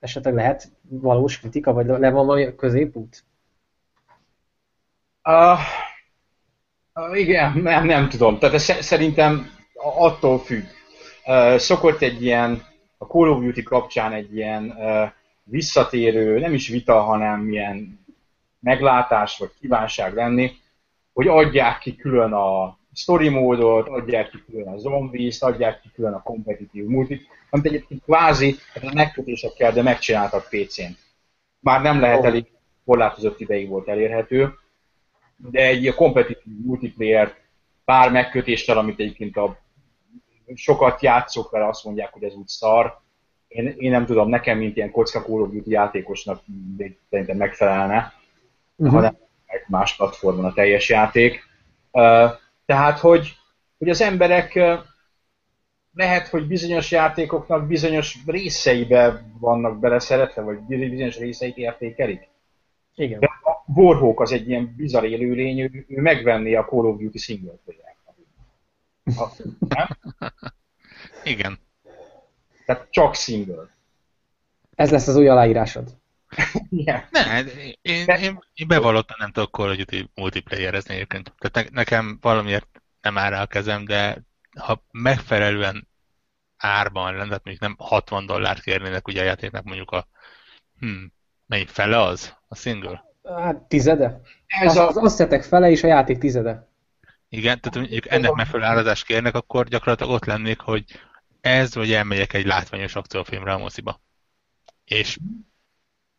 esetleg 0.00 0.34
lehet 0.34 0.68
valós 0.88 1.40
kritika, 1.40 1.72
vagy 1.72 1.86
le 1.86 2.10
van 2.10 2.26
valami 2.26 2.54
középút? 2.54 3.24
Uh, 5.24 5.58
uh, 6.94 7.18
igen, 7.18 7.58
nem, 7.58 7.86
nem 7.86 8.08
tudom. 8.08 8.38
Tehát 8.38 8.54
ez 8.54 8.62
szerintem 8.62 9.46
attól 9.96 10.38
függ. 10.38 10.64
Uh, 11.26 11.56
szokott 11.56 12.00
egy 12.00 12.22
ilyen, 12.22 12.62
a 12.98 13.04
Call 13.04 13.28
of 13.28 13.42
Duty 13.42 13.62
kapcsán 13.62 14.12
egy 14.12 14.36
ilyen 14.36 14.74
uh, 14.78 15.10
visszatérő, 15.50 16.38
nem 16.38 16.54
is 16.54 16.68
vita, 16.68 17.00
hanem 17.00 17.50
ilyen 17.50 18.00
meglátás 18.60 19.38
vagy 19.38 19.50
kívánság 19.60 20.14
lenni, 20.14 20.50
hogy 21.12 21.28
adják 21.28 21.78
ki 21.78 21.96
külön 21.96 22.32
a 22.32 22.78
story 22.92 23.28
módot, 23.28 23.88
adják 23.88 24.30
ki 24.30 24.42
külön 24.50 24.68
a 24.68 24.78
zombies 24.78 25.40
adják 25.40 25.80
ki 25.80 25.90
külön 25.94 26.12
a 26.12 26.22
kompetitív 26.22 26.84
multit, 26.84 27.26
amit 27.50 27.66
egyébként 27.66 28.02
kvázi 28.02 28.56
a 28.74 28.90
megkötésekkel, 28.94 29.72
de 29.72 29.82
megcsináltak 29.82 30.48
PC-n. 30.48 30.90
Már 31.60 31.82
nem 31.82 32.00
lehet 32.00 32.24
elég 32.24 32.46
korlátozott 32.84 33.40
ideig 33.40 33.68
volt 33.68 33.88
elérhető, 33.88 34.54
de 35.36 35.66
egy 35.66 35.94
kompetitív 35.94 36.54
multiplayer 36.64 37.34
pár 37.84 38.10
megkötéssel, 38.10 38.78
amit 38.78 39.00
egyébként 39.00 39.36
a 39.36 39.58
sokat 40.54 41.02
játszok 41.02 41.50
vele, 41.50 41.68
azt 41.68 41.84
mondják, 41.84 42.12
hogy 42.12 42.22
ez 42.22 42.34
úgy 42.34 42.48
szar. 42.48 43.00
Én, 43.48 43.74
én 43.78 43.90
nem 43.90 44.06
tudom, 44.06 44.28
nekem, 44.28 44.58
mint 44.58 44.76
ilyen 44.76 44.90
kocka 44.90 45.22
Call 45.22 45.40
of 45.40 45.50
Duty 45.50 45.70
játékosnak 45.70 46.42
szerintem 47.10 47.36
megfelelne, 47.36 48.12
uh-huh. 48.76 48.94
hanem 48.94 49.16
más 49.66 49.96
platformon 49.96 50.44
a 50.44 50.52
teljes 50.52 50.88
játék. 50.88 51.44
Uh, 51.90 52.30
tehát, 52.66 52.98
hogy, 52.98 53.36
hogy 53.78 53.88
az 53.88 54.00
emberek 54.00 54.60
lehet, 55.94 56.28
hogy 56.28 56.46
bizonyos 56.46 56.90
játékoknak 56.90 57.66
bizonyos 57.66 58.18
részeibe 58.26 59.24
vannak 59.40 59.78
beleszeretve, 59.78 60.42
vagy 60.42 60.58
bizonyos 60.58 61.18
részeit 61.18 61.56
értékelik. 61.56 62.28
Igen. 62.94 63.20
De 63.20 63.26
a 63.26 63.80
Warhawk 63.80 64.20
az 64.20 64.32
egy 64.32 64.48
ilyen 64.48 64.74
bizarr 64.76 65.04
élőlény, 65.04 65.60
ő, 65.60 65.84
ő 65.88 66.00
megvenné 66.00 66.54
a 66.54 66.64
Call 66.64 66.84
of 66.84 66.98
Duty 66.98 67.18
single 67.18 67.54
player 67.64 67.86
Igen. 71.24 71.58
Tehát 72.66 72.86
csak 72.90 73.14
single. 73.14 73.68
Ez 74.74 74.90
lesz 74.90 75.06
az 75.06 75.16
új 75.16 75.28
aláírásod. 75.28 75.96
Igen. 76.70 77.04
Ne, 77.10 77.40
én, 77.82 78.04
én, 78.06 78.38
én 78.54 78.68
bevallottan 78.68 79.16
nem 79.18 79.32
tudok 79.32 79.54
Call 79.54 79.70
of 79.70 79.76
Duty 79.76 80.10
multiplayerezni 80.14 80.94
egyébként. 80.94 81.32
Tehát 81.38 81.70
ne, 81.70 81.76
nekem 81.76 82.18
valamiért 82.20 82.82
nem 83.00 83.18
áll 83.18 83.30
rá 83.30 83.42
a 83.42 83.46
kezem, 83.46 83.84
de 83.84 84.24
ha 84.60 84.82
megfelelően 84.90 85.88
árban 86.56 87.04
lenne, 87.04 87.26
tehát 87.26 87.44
mondjuk 87.44 87.60
nem 87.60 87.76
60 87.78 88.26
dollárt 88.26 88.62
kérnének 88.62 89.08
ugye 89.08 89.20
a 89.20 89.24
játéknak 89.24 89.64
mondjuk 89.64 89.90
a 89.90 90.08
hm, 90.78 91.04
melyik 91.46 91.68
fele 91.68 92.00
az? 92.00 92.36
A 92.48 92.56
single? 92.56 93.04
Hát 93.36 93.56
tizede? 93.56 94.20
Ez 94.46 94.70
az, 94.70 94.76
a... 94.76 94.88
az 94.88 94.96
asszetek 94.96 95.42
fele 95.42 95.70
és 95.70 95.82
a 95.82 95.86
játék 95.86 96.18
tizede. 96.18 96.68
Igen, 97.28 97.60
tehát 97.60 97.78
mondjuk 97.78 98.10
ennek 98.10 98.32
megfelelő 98.32 98.70
árazást 98.70 99.06
kérnek, 99.06 99.34
akkor 99.34 99.68
gyakorlatilag 99.68 100.12
ott 100.12 100.24
lennék, 100.24 100.60
hogy 100.60 100.84
ez, 101.46 101.74
vagy 101.74 101.92
elmegyek 101.92 102.32
egy 102.32 102.46
látványos 102.46 102.94
akciófilmre 102.94 103.52
a 103.52 103.58
moziba. 103.58 104.00
És 104.84 105.18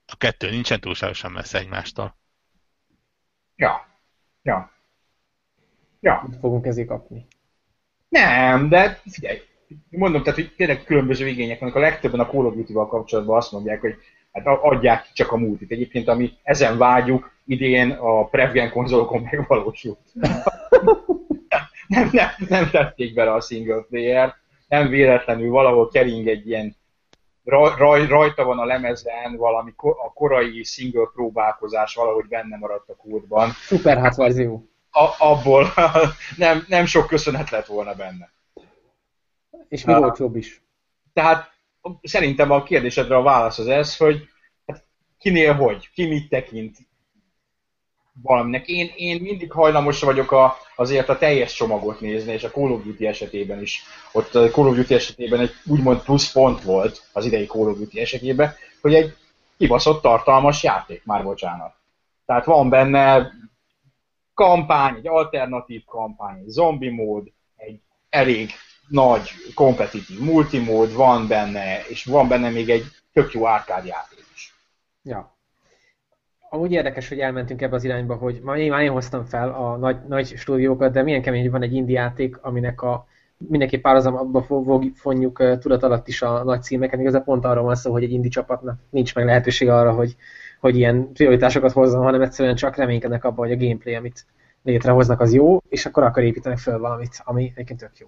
a 0.05 0.15
kettő 0.17 0.49
nincsen 0.49 0.79
túlságosan 0.79 1.31
messze 1.31 1.59
egymástól. 1.59 2.17
Ja. 3.55 3.87
Ja. 4.41 4.71
Ja. 5.99 6.23
Mit 6.27 6.39
fogunk 6.39 6.65
ezért 6.65 6.87
kapni? 6.87 7.27
Nem, 8.09 8.69
de 8.69 9.01
figyelj, 9.05 9.41
mondom, 9.89 10.23
tehát, 10.23 10.39
hogy 10.39 10.53
tényleg 10.55 10.83
különböző 10.83 11.27
igények 11.27 11.59
vannak. 11.59 11.75
A 11.75 11.79
legtöbben 11.79 12.19
a 12.19 12.29
Call 12.29 12.45
of 12.45 12.53
Duty-val 12.53 12.87
kapcsolatban 12.87 13.37
azt 13.37 13.51
mondják, 13.51 13.81
hogy 13.81 13.95
hát 14.31 14.45
adják 14.45 15.11
csak 15.13 15.31
a 15.31 15.37
multit. 15.37 15.71
Egyébként, 15.71 16.07
ami 16.07 16.33
ezen 16.43 16.77
vágyjuk, 16.77 17.31
idén 17.45 17.91
a 17.91 18.25
Prevgen 18.25 18.71
konzolokon 18.71 19.27
megvalósult. 19.31 19.99
nem, 21.87 22.09
nem, 22.11 22.29
nem 22.47 22.69
tették 22.69 23.13
bele 23.13 23.33
a 23.33 23.41
single 23.41 23.85
player 23.89 24.35
nem 24.67 24.89
véletlenül 24.89 25.49
valahol 25.49 25.89
kering 25.89 26.27
egy 26.27 26.47
ilyen 26.47 26.75
raj, 27.43 28.05
rajta 28.07 28.43
van 28.43 28.59
a 28.59 28.65
lemezen 28.65 29.35
valami 29.35 29.73
a 29.77 30.13
korai 30.13 30.63
single 30.63 31.09
próbálkozás 31.13 31.95
valahogy 31.95 32.27
benne 32.27 32.57
maradt 32.57 32.89
a 32.89 32.95
kódban. 32.95 33.51
Super 33.51 33.97
hát 33.97 34.15
verzió. 34.15 34.69
A, 34.91 35.15
abból 35.17 35.67
nem, 36.37 36.65
nem 36.67 36.85
sok 36.85 37.07
köszönet 37.07 37.49
lett 37.49 37.65
volna 37.65 37.93
benne. 37.93 38.31
És 39.69 39.85
mi 39.85 39.93
volt 39.93 40.17
jobb 40.17 40.35
is? 40.35 40.61
Tehát 41.13 41.51
szerintem 42.01 42.51
a 42.51 42.63
kérdésedre 42.63 43.15
a 43.15 43.21
válasz 43.21 43.59
az 43.59 43.67
ez, 43.67 43.97
hogy 43.97 44.27
hát 44.65 44.83
kinél 45.19 45.53
hogy, 45.53 45.89
ki 45.93 46.07
mit 46.07 46.29
tekint 46.29 46.77
valaminek. 48.21 48.67
Én, 48.67 48.91
én 48.95 49.21
mindig 49.21 49.51
hajlamos 49.51 50.01
vagyok 50.01 50.31
a, 50.31 50.57
azért 50.75 51.09
a 51.09 51.17
teljes 51.17 51.53
csomagot 51.53 51.99
nézni, 51.99 52.33
és 52.33 52.43
a 52.43 52.49
Call 52.49 52.71
of 52.71 52.83
Duty 52.83 53.05
esetében 53.07 53.61
is. 53.61 53.83
Ott 54.11 54.35
a 54.35 54.49
Call 54.49 54.67
of 54.67 54.75
Duty 54.75 54.93
esetében 54.93 55.39
egy 55.39 55.51
úgymond 55.65 56.01
plusz 56.01 56.31
pont 56.31 56.61
volt 56.61 57.09
az 57.13 57.25
idei 57.25 57.45
Call 57.45 57.69
of 57.69 57.77
Duty 57.77 57.99
esetében, 57.99 58.55
hogy 58.81 58.93
egy 58.93 59.15
kibaszott 59.57 60.01
tartalmas 60.01 60.63
játék, 60.63 61.05
már 61.05 61.23
bocsánat. 61.23 61.73
Tehát 62.25 62.45
van 62.45 62.69
benne 62.69 63.31
kampány, 64.33 64.95
egy 64.95 65.07
alternatív 65.07 65.83
kampány, 65.85 66.37
egy 66.37 66.47
zombi 66.47 66.89
mód, 66.89 67.31
egy 67.55 67.79
elég 68.09 68.51
nagy 68.87 69.29
kompetitív 69.53 70.19
multimód 70.19 70.93
van 70.93 71.27
benne, 71.27 71.85
és 71.87 72.05
van 72.05 72.27
benne 72.27 72.49
még 72.49 72.69
egy 72.69 72.83
tök 73.13 73.33
jó 73.33 73.45
játék 73.45 74.25
is. 74.33 74.53
Ja 75.03 75.36
amúgy 76.49 76.71
érdekes, 76.71 77.09
hogy 77.09 77.19
elmentünk 77.19 77.61
ebbe 77.61 77.75
az 77.75 77.83
irányba, 77.83 78.15
hogy 78.15 78.39
már 78.43 78.57
én, 78.57 78.69
már 78.69 78.81
én 78.81 78.91
hoztam 78.91 79.25
fel 79.25 79.49
a 79.49 79.77
nagy, 79.77 79.97
nagy 80.07 80.37
stúdiókat, 80.37 80.91
de 80.91 81.03
milyen 81.03 81.21
kemény, 81.21 81.41
hogy 81.41 81.51
van 81.51 81.61
egy 81.61 81.73
indi 81.73 81.93
játék, 81.93 82.37
aminek 82.41 82.81
a 82.81 83.07
mindenki 83.37 83.77
párhuzamba 83.77 84.45
fonjuk 84.93 85.59
tudat 85.59 85.83
alatt 85.83 86.07
is 86.07 86.21
a 86.21 86.43
nagy 86.43 86.61
címeket. 86.61 86.99
Igazából 86.99 87.33
pont 87.33 87.45
arról 87.45 87.63
van 87.63 87.75
szó, 87.75 87.91
hogy 87.91 88.03
egy 88.03 88.11
indi 88.11 88.27
csapatnak 88.27 88.79
nincs 88.89 89.15
meg 89.15 89.25
lehetőség 89.25 89.69
arra, 89.69 89.93
hogy, 89.93 90.15
hogy 90.59 90.77
ilyen 90.77 91.11
prioritásokat 91.13 91.71
hozzon, 91.71 92.03
hanem 92.03 92.21
egyszerűen 92.21 92.55
csak 92.55 92.75
reménykednek 92.75 93.23
abban, 93.23 93.47
hogy 93.47 93.55
a 93.55 93.65
gameplay, 93.65 93.95
amit 93.95 94.25
létrehoznak, 94.63 95.21
az 95.21 95.33
jó, 95.33 95.57
és 95.69 95.85
akkor 95.85 96.03
akar 96.03 96.23
építenek 96.23 96.57
föl 96.57 96.79
valamit, 96.79 97.21
ami 97.23 97.51
egyébként 97.55 97.79
tök 97.79 97.97
jó. 97.97 98.07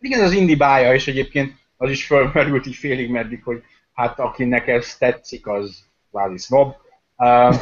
Igen, 0.00 0.24
az 0.24 0.32
indi 0.32 0.56
bája, 0.56 0.94
és 0.94 1.08
egyébként 1.08 1.52
az 1.76 1.90
is 1.90 2.06
fölmerült 2.06 2.66
így 2.66 2.74
félig 2.74 3.10
meddig, 3.10 3.42
hogy 3.42 3.62
hát 3.92 4.18
akinek 4.18 4.66
ez 4.66 4.96
tetszik, 4.96 5.46
az 5.46 5.87
kvázi 6.10 6.36
snob. 6.36 6.74
Uh, 7.16 7.54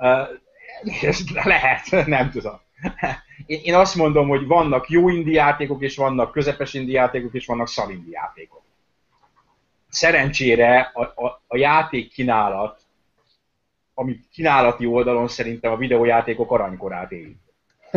uh, 0.00 0.28
lehet, 1.44 2.06
nem 2.06 2.30
tudom. 2.30 2.60
Én, 3.46 3.60
én 3.62 3.74
azt 3.74 3.94
mondom, 3.94 4.28
hogy 4.28 4.46
vannak 4.46 4.88
jó 4.88 5.08
indi 5.08 5.32
játékok, 5.32 5.82
és 5.82 5.96
vannak 5.96 6.32
közepes 6.32 6.74
indi 6.74 6.92
játékok, 6.92 7.34
és 7.34 7.46
vannak 7.46 7.68
szar 7.68 7.90
indi 7.90 8.10
játékok. 8.10 8.62
Szerencsére 9.88 10.90
a, 10.94 11.02
a, 11.02 11.42
a 11.46 11.56
játék 11.56 12.12
kínálat, 12.12 12.80
ami 13.94 14.20
kínálati 14.32 14.86
oldalon 14.86 15.28
szerintem 15.28 15.72
a 15.72 15.76
videójátékok 15.76 16.50
aranykorát 16.50 17.12
élik. 17.12 17.36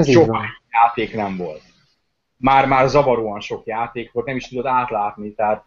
Sok 0.04 0.36
játék 0.70 1.16
nem 1.16 1.38
volt. 1.38 1.62
Már-már 2.38 2.88
zavaróan 2.88 3.40
sok 3.40 3.66
játék 3.66 4.12
volt, 4.12 4.26
nem 4.26 4.36
is 4.36 4.48
tudod 4.48 4.66
átlátni, 4.66 5.34
tehát 5.34 5.64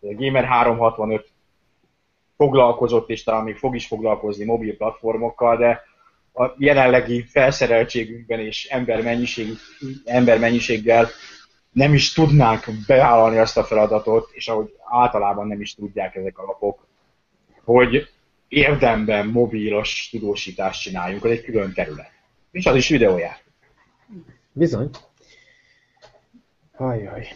Gamer 0.00 0.44
365 0.44 1.31
foglalkozott, 2.42 3.08
és 3.08 3.22
talán 3.22 3.44
még 3.44 3.56
fog 3.56 3.74
is 3.74 3.86
foglalkozni 3.86 4.44
mobil 4.44 4.76
platformokkal, 4.76 5.56
de 5.56 5.82
a 6.44 6.54
jelenlegi 6.58 7.22
felszereltségünkben 7.22 8.40
és 8.40 8.66
embermennyiség, 8.70 9.48
embermennyiséggel 10.04 11.08
nem 11.72 11.94
is 11.94 12.12
tudnánk 12.12 12.64
bevállalni 12.86 13.38
azt 13.38 13.56
a 13.56 13.64
feladatot, 13.64 14.30
és 14.32 14.48
ahogy 14.48 14.74
általában 14.84 15.46
nem 15.46 15.60
is 15.60 15.74
tudják 15.74 16.14
ezek 16.14 16.38
a 16.38 16.44
lapok, 16.44 16.86
hogy 17.64 18.08
érdemben 18.48 19.26
mobilos 19.26 20.08
tudósítást 20.10 20.82
csináljunk, 20.82 21.24
az 21.24 21.30
egy 21.30 21.44
külön 21.44 21.72
terület. 21.72 22.10
És 22.50 22.66
az 22.66 22.76
is 22.76 22.88
videójáték. 22.88 23.52
Bizony. 24.52 24.90
Ajaj. 26.76 27.28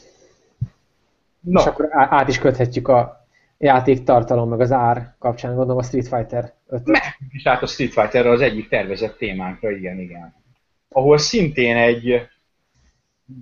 No. 1.40 1.60
És 1.60 1.66
akkor 1.66 1.88
át 1.90 2.28
is 2.28 2.38
köthetjük 2.38 2.88
a 2.88 3.25
játék 3.58 4.02
tartalom, 4.02 4.48
meg 4.48 4.60
az 4.60 4.72
ár 4.72 5.14
kapcsán 5.18 5.54
gondolom 5.54 5.78
a 5.78 5.82
Street 5.82 6.08
Fighter 6.08 6.52
5 6.66 6.86
Meg 6.86 7.02
is 7.30 7.46
át 7.46 7.62
a 7.62 7.66
Street 7.66 7.92
Fighter 7.92 8.26
az 8.26 8.40
egyik 8.40 8.68
tervezett 8.68 9.16
témánkra, 9.16 9.70
igen, 9.70 9.98
igen. 9.98 10.34
Ahol 10.88 11.18
szintén 11.18 11.76
egy 11.76 12.28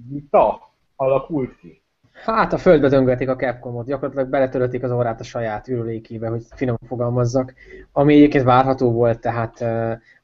vita 0.08 0.72
alakult 0.96 1.56
ki. 1.56 1.82
Hát 2.24 2.52
a 2.52 2.58
földbe 2.58 2.88
döngetik 2.88 3.28
a 3.28 3.36
Capcomot, 3.36 3.86
gyakorlatilag 3.86 4.28
beletörölték 4.28 4.82
az 4.82 4.90
orrát 4.90 5.20
a 5.20 5.24
saját 5.24 5.68
ürülékébe, 5.68 6.28
hogy 6.28 6.42
finom 6.54 6.76
fogalmazzak, 6.86 7.54
ami 7.92 8.14
egyébként 8.14 8.44
várható 8.44 8.92
volt, 8.92 9.20
tehát 9.20 9.58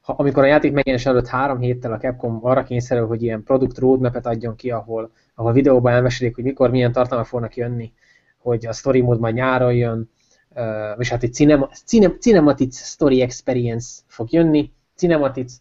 ha, 0.01 0.13
amikor 0.13 0.43
a 0.43 0.47
játék 0.47 0.73
megjelenés 0.73 1.05
előtt 1.05 1.27
három 1.27 1.59
héttel 1.59 1.91
a 1.91 1.97
Capcom 1.97 2.39
arra 2.41 2.63
kényszerül, 2.63 3.07
hogy 3.07 3.23
ilyen 3.23 3.43
produkt 3.43 3.77
roadmap 3.77 4.25
adjon 4.25 4.55
ki, 4.55 4.71
ahol, 4.71 5.11
ahol 5.35 5.51
videóban 5.53 5.93
elmesélik, 5.93 6.35
hogy 6.35 6.43
mikor 6.43 6.69
milyen 6.69 6.91
tartalmak 6.91 7.27
fognak 7.27 7.55
jönni, 7.55 7.93
hogy 8.41 8.65
a 8.65 8.73
story 8.73 9.01
mód 9.01 9.19
majd 9.19 9.35
nyáron 9.35 9.73
jön, 9.73 10.09
és 10.97 11.09
hát 11.09 11.23
egy 11.23 11.33
cinema, 11.33 11.69
cinem, 11.85 12.17
Cinematic 12.19 12.85
Story 12.85 13.21
Experience 13.21 14.01
fog 14.07 14.31
jönni, 14.31 14.71
Cinematic, 14.95 15.53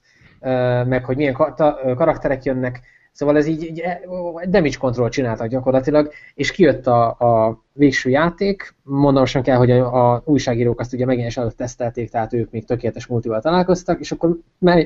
meg 0.87 1.05
hogy 1.05 1.17
milyen 1.17 1.35
karakterek 1.95 2.45
jönnek, 2.45 2.81
Szóval 3.13 3.37
ez 3.37 3.47
így, 3.47 3.81
egy 4.37 4.49
damage 4.49 4.77
control 4.79 5.09
csináltak 5.09 5.47
gyakorlatilag, 5.47 6.13
és 6.35 6.51
kijött 6.51 6.87
a, 6.87 7.09
a 7.09 7.63
végső 7.73 8.11
játék, 8.11 8.75
mondom 8.83 9.25
sem 9.25 9.43
kell, 9.43 9.57
hogy 9.57 9.71
a, 9.71 10.13
a 10.13 10.23
újságírók 10.25 10.81
azt 10.81 10.93
ugye 10.93 11.05
megjelenés 11.05 11.37
előtt 11.37 11.57
tesztelték, 11.57 12.11
tehát 12.11 12.33
ők 12.33 12.51
még 12.51 12.65
tökéletes 12.65 13.07
multival 13.07 13.41
találkoztak, 13.41 14.01
és 14.01 14.13
akkor 14.13 14.39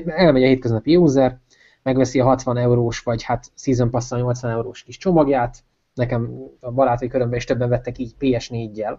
elmegy 0.05 0.43
a 0.43 0.47
hétköznapi 0.47 0.95
user, 0.95 1.37
megveszi 1.83 2.19
a 2.19 2.25
60 2.25 2.57
eurós, 2.57 2.99
vagy 2.99 3.23
hát 3.23 3.51
Season 3.55 3.89
pass 3.89 4.09
80 4.09 4.51
eurós 4.51 4.83
kis 4.83 4.97
csomagját, 4.97 5.63
nekem 5.95 6.37
a 6.59 6.71
barátai 6.71 7.07
körömben 7.07 7.37
is 7.37 7.45
többen 7.45 7.69
vettek 7.69 7.97
így 7.97 8.15
PS4-jel 8.19 8.97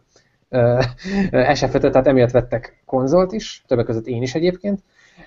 sf 1.55 1.79
tehát 1.79 2.07
emiatt 2.07 2.31
vettek 2.31 2.83
konzolt 2.85 3.33
is, 3.33 3.65
többek 3.67 3.85
között 3.85 4.07
én 4.07 4.23
is 4.23 4.35
egyébként, 4.35 4.83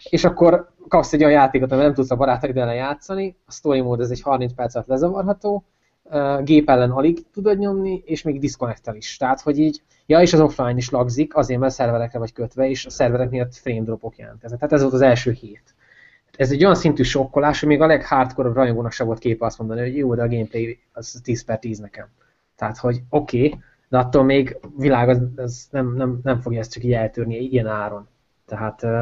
és 0.10 0.24
akkor 0.24 0.70
kapsz 0.88 1.14
egy 1.14 1.24
olyan 1.24 1.40
játékot, 1.40 1.72
amivel 1.72 1.86
nem 1.86 1.96
tudsz 1.96 2.12
a 2.12 2.16
barátaiddal 2.16 2.74
játszani, 2.74 3.36
a 3.46 3.52
story 3.52 3.82
mód 3.82 4.00
ez 4.00 4.10
egy 4.10 4.22
30 4.22 4.54
percet 4.54 4.88
lezavarható, 4.88 5.64
gép 6.44 6.70
ellen 6.70 6.92
alig 6.92 7.32
tudod 7.34 7.58
nyomni, 7.58 8.02
és 8.06 8.22
még 8.22 8.40
disconnectel 8.40 8.96
is. 8.96 9.18
Tehát, 9.18 9.42
hogy 9.42 9.60
így, 9.60 9.82
ja, 10.06 10.22
és 10.22 10.34
az 10.34 10.40
offline 10.40 10.78
is 10.78 10.90
lagzik, 10.90 11.36
azért, 11.36 11.60
mert 11.60 11.74
szerverekre 11.74 12.20
vagy 12.20 12.34
kötve, 12.34 12.70
és 12.70 12.86
a 12.86 12.90
szerverek 12.90 13.30
miatt 13.30 13.56
frame 13.56 13.82
dropok 13.82 14.18
jelentkeznek. 14.18 14.60
Tehát 14.60 14.74
ez 14.74 14.82
volt 14.82 14.94
az 14.94 15.02
első 15.02 15.32
hét. 15.32 15.76
Ez 16.40 16.52
egy 16.52 16.64
olyan 16.64 16.76
szintű 16.76 17.04
sokkolás, 17.04 17.60
hogy 17.60 17.70
még 17.70 17.82
a 17.82 17.86
leghardcore 17.86 18.54
rajongónak 18.54 18.92
sem 18.92 19.08
volt 19.08 19.20
kép 19.20 19.42
azt 19.42 19.58
mondani, 19.58 19.82
hogy 19.82 19.98
jó, 19.98 20.16
de 20.16 20.22
a 20.22 20.28
gameplay 20.28 20.80
az 20.94 21.20
10 21.24 21.44
per 21.44 21.60
10 21.60 21.80
nekem. 21.80 22.08
Tehát, 22.56 22.78
hogy 22.78 23.02
oké, 23.10 23.46
okay, 23.46 23.60
de 23.90 23.98
attól 23.98 24.24
még 24.24 24.58
világ 24.78 25.10
az, 25.10 25.22
az 25.36 25.68
nem, 25.72 25.96
nem, 25.96 26.20
nem 26.24 26.40
fogja 26.40 26.60
ezt 26.60 26.72
csak 26.72 26.84
így 26.84 26.94
eltörni 26.94 27.38
ilyen 27.38 27.68
áron. 27.68 28.08
Tehát 28.46 28.84
uh, 28.84 29.02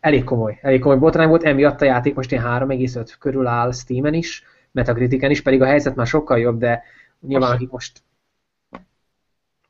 elég 0.00 0.24
komoly, 0.24 0.58
elég 0.62 0.80
komoly 0.80 0.98
botrány 0.98 1.28
volt, 1.28 1.42
emiatt 1.42 1.80
a 1.80 1.84
játék 1.84 2.14
most 2.14 2.30
ilyen 2.30 2.44
3,5 2.44 3.12
körül 3.18 3.46
áll 3.46 3.72
Steam-en 3.72 4.14
is, 4.14 4.44
Metacritiken 4.70 5.30
is, 5.30 5.42
pedig 5.42 5.62
a 5.62 5.66
helyzet 5.66 5.94
már 5.94 6.06
sokkal 6.06 6.38
jobb, 6.38 6.58
de 6.58 6.82
nyilván 7.20 7.52
akik 7.52 7.70
most 7.70 8.02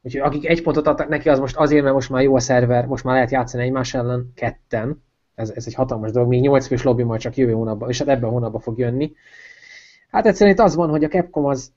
Úgyhogy 0.03 0.21
akik 0.21 0.49
egy 0.49 0.63
pontot 0.63 0.87
adtak 0.87 1.09
neki, 1.09 1.29
az 1.29 1.39
most 1.39 1.57
azért, 1.57 1.83
mert 1.83 1.95
most 1.95 2.11
már 2.11 2.23
jó 2.23 2.35
a 2.35 2.41
szerver, 2.41 2.87
most 2.87 3.05
már 3.05 3.15
lehet 3.15 3.31
játszani 3.31 3.63
egymás 3.63 3.95
ellen 3.95 4.33
ketten, 4.35 5.03
ez, 5.35 5.51
ez 5.51 5.67
egy 5.67 5.75
hatalmas 5.75 6.11
dolog, 6.11 6.29
még 6.29 6.41
8 6.41 6.67
fős 6.67 6.83
lobby 6.83 7.03
majd 7.03 7.21
csak 7.21 7.37
jövő 7.37 7.53
hónapban, 7.53 7.89
és 7.89 7.99
hát 7.99 8.09
ebben 8.09 8.29
a 8.29 8.33
hónapban 8.33 8.61
fog 8.61 8.79
jönni. 8.79 9.13
Hát 10.11 10.27
egyszerűen 10.27 10.57
itt 10.57 10.63
az 10.63 10.75
van, 10.75 10.89
hogy 10.89 11.05
a 11.05 11.09
Capcom 11.09 11.45
az, 11.45 11.73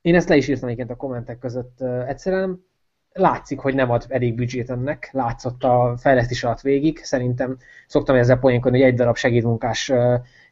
én 0.00 0.14
ezt 0.14 0.28
le 0.28 0.36
is 0.36 0.48
írtam 0.48 0.68
egyébként 0.68 0.90
a 0.90 0.96
kommentek 0.96 1.38
között, 1.38 1.80
egyszerűen 2.06 2.64
látszik, 3.12 3.58
hogy 3.58 3.74
nem 3.74 3.90
ad 3.90 4.04
elég 4.08 4.34
büdzsét 4.34 4.70
ennek, 4.70 5.08
látszott 5.12 5.64
a 5.64 5.94
fejlesztés 5.98 6.44
alatt 6.44 6.60
végig. 6.60 6.98
Szerintem 6.98 7.56
szoktam 7.86 8.16
ezzel 8.16 8.38
poénkodni, 8.38 8.78
hogy 8.78 8.88
egy 8.88 8.96
darab 8.96 9.16
segédmunkás 9.16 9.92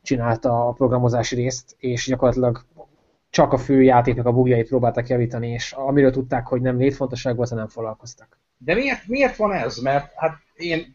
csinálta 0.02 0.68
a 0.68 0.72
programozási 0.72 1.34
részt, 1.34 1.76
és 1.78 2.06
gyakorlatilag 2.06 2.64
csak 3.30 3.52
a 3.52 3.58
fő 3.58 3.82
játéknak 3.82 4.26
a 4.26 4.32
bugjait 4.32 4.68
próbáltak 4.68 5.08
javítani, 5.08 5.48
és 5.48 5.72
amiről 5.72 6.10
tudták, 6.10 6.46
hogy 6.46 6.60
nem 6.60 6.78
létfontosság 6.78 7.36
volt, 7.36 7.50
nem 7.50 7.68
foglalkoztak. 7.68 8.38
De 8.58 8.74
miért, 8.74 9.06
miért 9.06 9.36
van 9.36 9.52
ez? 9.52 9.76
Mert 9.76 10.12
hát 10.14 10.32
én, 10.54 10.94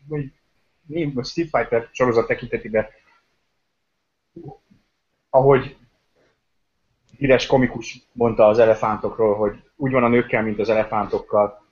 mi 0.89 1.13
a 1.15 1.23
Street 1.23 1.49
Fighter 1.49 1.89
sorozat 1.91 2.27
tekintetében, 2.27 2.85
ahogy 5.29 5.77
híres 7.17 7.45
komikus 7.45 8.07
mondta 8.11 8.47
az 8.47 8.59
elefántokról, 8.59 9.35
hogy 9.35 9.63
úgy 9.75 9.91
van 9.91 10.03
a 10.03 10.07
nőkkel, 10.07 10.43
mint 10.43 10.59
az 10.59 10.69
elefántokkal, 10.69 11.65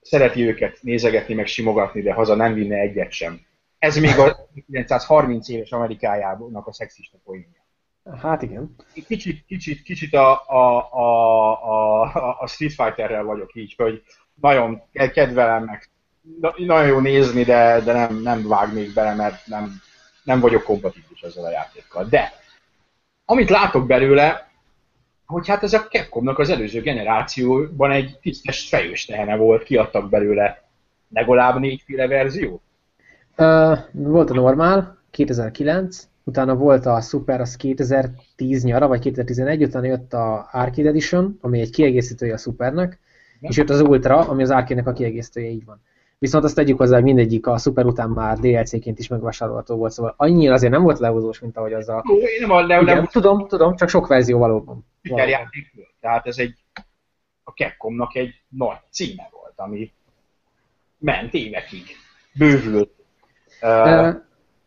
szereti 0.00 0.46
őket 0.46 0.78
nézegetni, 0.82 1.34
meg 1.34 1.46
simogatni, 1.46 2.02
de 2.02 2.12
haza 2.12 2.34
nem 2.34 2.54
vinne 2.54 2.76
egyet 2.76 3.10
sem. 3.10 3.40
Ez 3.78 3.96
még 3.96 4.18
a 4.18 4.48
1930 4.70 5.48
éves 5.48 5.72
Amerikájának 5.72 6.66
a 6.66 6.72
szexista 6.72 7.18
poénja. 7.24 7.64
Hát 8.20 8.42
igen. 8.42 8.74
Kicsit, 9.06 9.44
kicsit, 9.46 9.82
kicsit 9.82 10.14
a, 10.14 10.42
a, 10.46 10.92
a, 10.92 12.02
a, 12.04 12.40
a 12.40 12.46
Street 12.46 12.72
Fighterrel 12.72 13.24
vagyok 13.24 13.54
így, 13.54 13.74
hogy 13.76 14.02
nagyon 14.34 14.82
kedvelem, 14.92 15.64
meg 15.64 15.88
nagyon 16.56 16.86
jó 16.86 16.98
nézni, 16.98 17.42
de, 17.42 17.80
de 17.80 17.92
nem, 17.92 18.22
nem 18.22 18.48
vágnék 18.48 18.92
bele, 18.92 19.14
mert 19.14 19.46
nem, 19.46 19.72
nem 20.22 20.40
vagyok 20.40 20.62
kompatibilis 20.62 21.20
ezzel 21.20 21.44
a 21.44 21.50
játékkal. 21.50 22.04
De 22.04 22.32
amit 23.24 23.50
látok 23.50 23.86
belőle, 23.86 24.48
hogy 25.26 25.48
hát 25.48 25.62
ez 25.62 25.72
a 25.72 25.86
Capcomnak 25.86 26.38
az 26.38 26.50
előző 26.50 26.80
generációban 26.80 27.90
egy 27.90 28.18
tisztes 28.22 28.68
fejős 28.68 29.04
tehene 29.04 29.36
volt, 29.36 29.62
kiadtak 29.62 30.08
belőle 30.08 30.62
legalább 31.08 31.58
négyféle 31.58 32.06
verzió. 32.06 32.62
Uh, 33.36 33.78
volt 33.92 34.30
a 34.30 34.34
normál, 34.34 34.98
2009, 35.10 36.08
utána 36.24 36.54
volt 36.54 36.86
a 36.86 37.00
Super, 37.00 37.40
az 37.40 37.56
2010 37.56 38.64
nyara, 38.64 38.88
vagy 38.88 39.00
2011, 39.00 39.62
utána 39.62 39.86
jött 39.86 40.12
a 40.12 40.48
Arcade 40.52 40.88
Edition, 40.88 41.38
ami 41.40 41.60
egy 41.60 41.70
kiegészítője 41.70 42.32
a 42.32 42.38
Supernek, 42.38 42.98
és 43.40 43.56
jött 43.56 43.70
az 43.70 43.80
Ultra, 43.80 44.28
ami 44.28 44.42
az 44.42 44.50
Arcade-nek 44.50 44.86
a 44.86 44.92
kiegészítője, 44.92 45.48
így 45.48 45.64
van. 45.64 45.80
Viszont 46.18 46.44
azt 46.44 46.54
tegyük 46.54 46.78
hozzá, 46.78 46.94
hogy 46.94 47.04
mindegyik 47.04 47.46
a 47.46 47.58
Super 47.58 47.84
után 47.84 48.10
már 48.10 48.38
DLC-ként 48.38 48.98
is 48.98 49.08
megvásárolható 49.08 49.76
volt, 49.76 49.92
szóval 49.92 50.14
annyira 50.16 50.52
azért 50.52 50.72
nem 50.72 50.82
volt 50.82 50.98
lehúzós, 50.98 51.38
mint 51.40 51.56
ahogy 51.56 51.72
az 51.72 51.88
a... 51.88 52.04
Ó, 52.10 52.14
én 52.14 52.40
nem, 52.40 52.50
a 52.50 52.66
le, 52.66 52.80
Igen, 52.80 52.96
nem 52.96 53.06
tudom, 53.06 53.48
tudom, 53.48 53.76
csak 53.76 53.88
sok 53.88 54.06
verzió 54.06 54.38
valóban. 54.38 54.86
valóban. 55.02 55.50
Tehát 56.00 56.26
ez 56.26 56.38
egy 56.38 56.54
a 57.44 57.50
Capcomnak 57.50 58.14
egy 58.14 58.34
nagy 58.48 58.76
címe 58.90 59.28
volt, 59.30 59.52
ami 59.56 59.92
ment 60.98 61.34
évekig, 61.34 61.84
bővült. 62.32 62.90
Uh, 63.62 64.14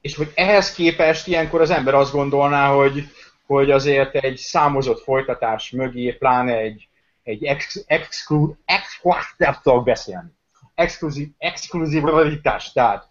és 0.02 0.16
hogy 0.16 0.32
ehhez 0.36 0.74
képest 0.74 1.28
ilyenkor 1.28 1.62
az 1.62 1.70
ember 1.70 1.94
azt 1.94 2.12
gondolná, 2.12 2.74
hogy, 2.74 3.04
hogy 3.46 3.72
azért 3.72 4.16
egy 4.16 4.38
számozott 4.38 5.00
folytatás 5.00 5.72
mögé, 5.72 6.12
pláne 6.12 6.58
egy, 6.58 6.90
egy 7.24 7.44
ex, 7.44 7.84
exclu, 7.88 8.54
ex, 8.66 9.02
nem 9.38 9.58
tudok 9.64 9.84
beszélni 9.84 10.36
exkluzív, 10.78 11.28
exkluzivitás, 11.38 12.72
tehát 12.72 13.08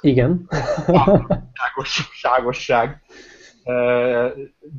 igen. 0.00 0.48
ságosság 2.12 3.02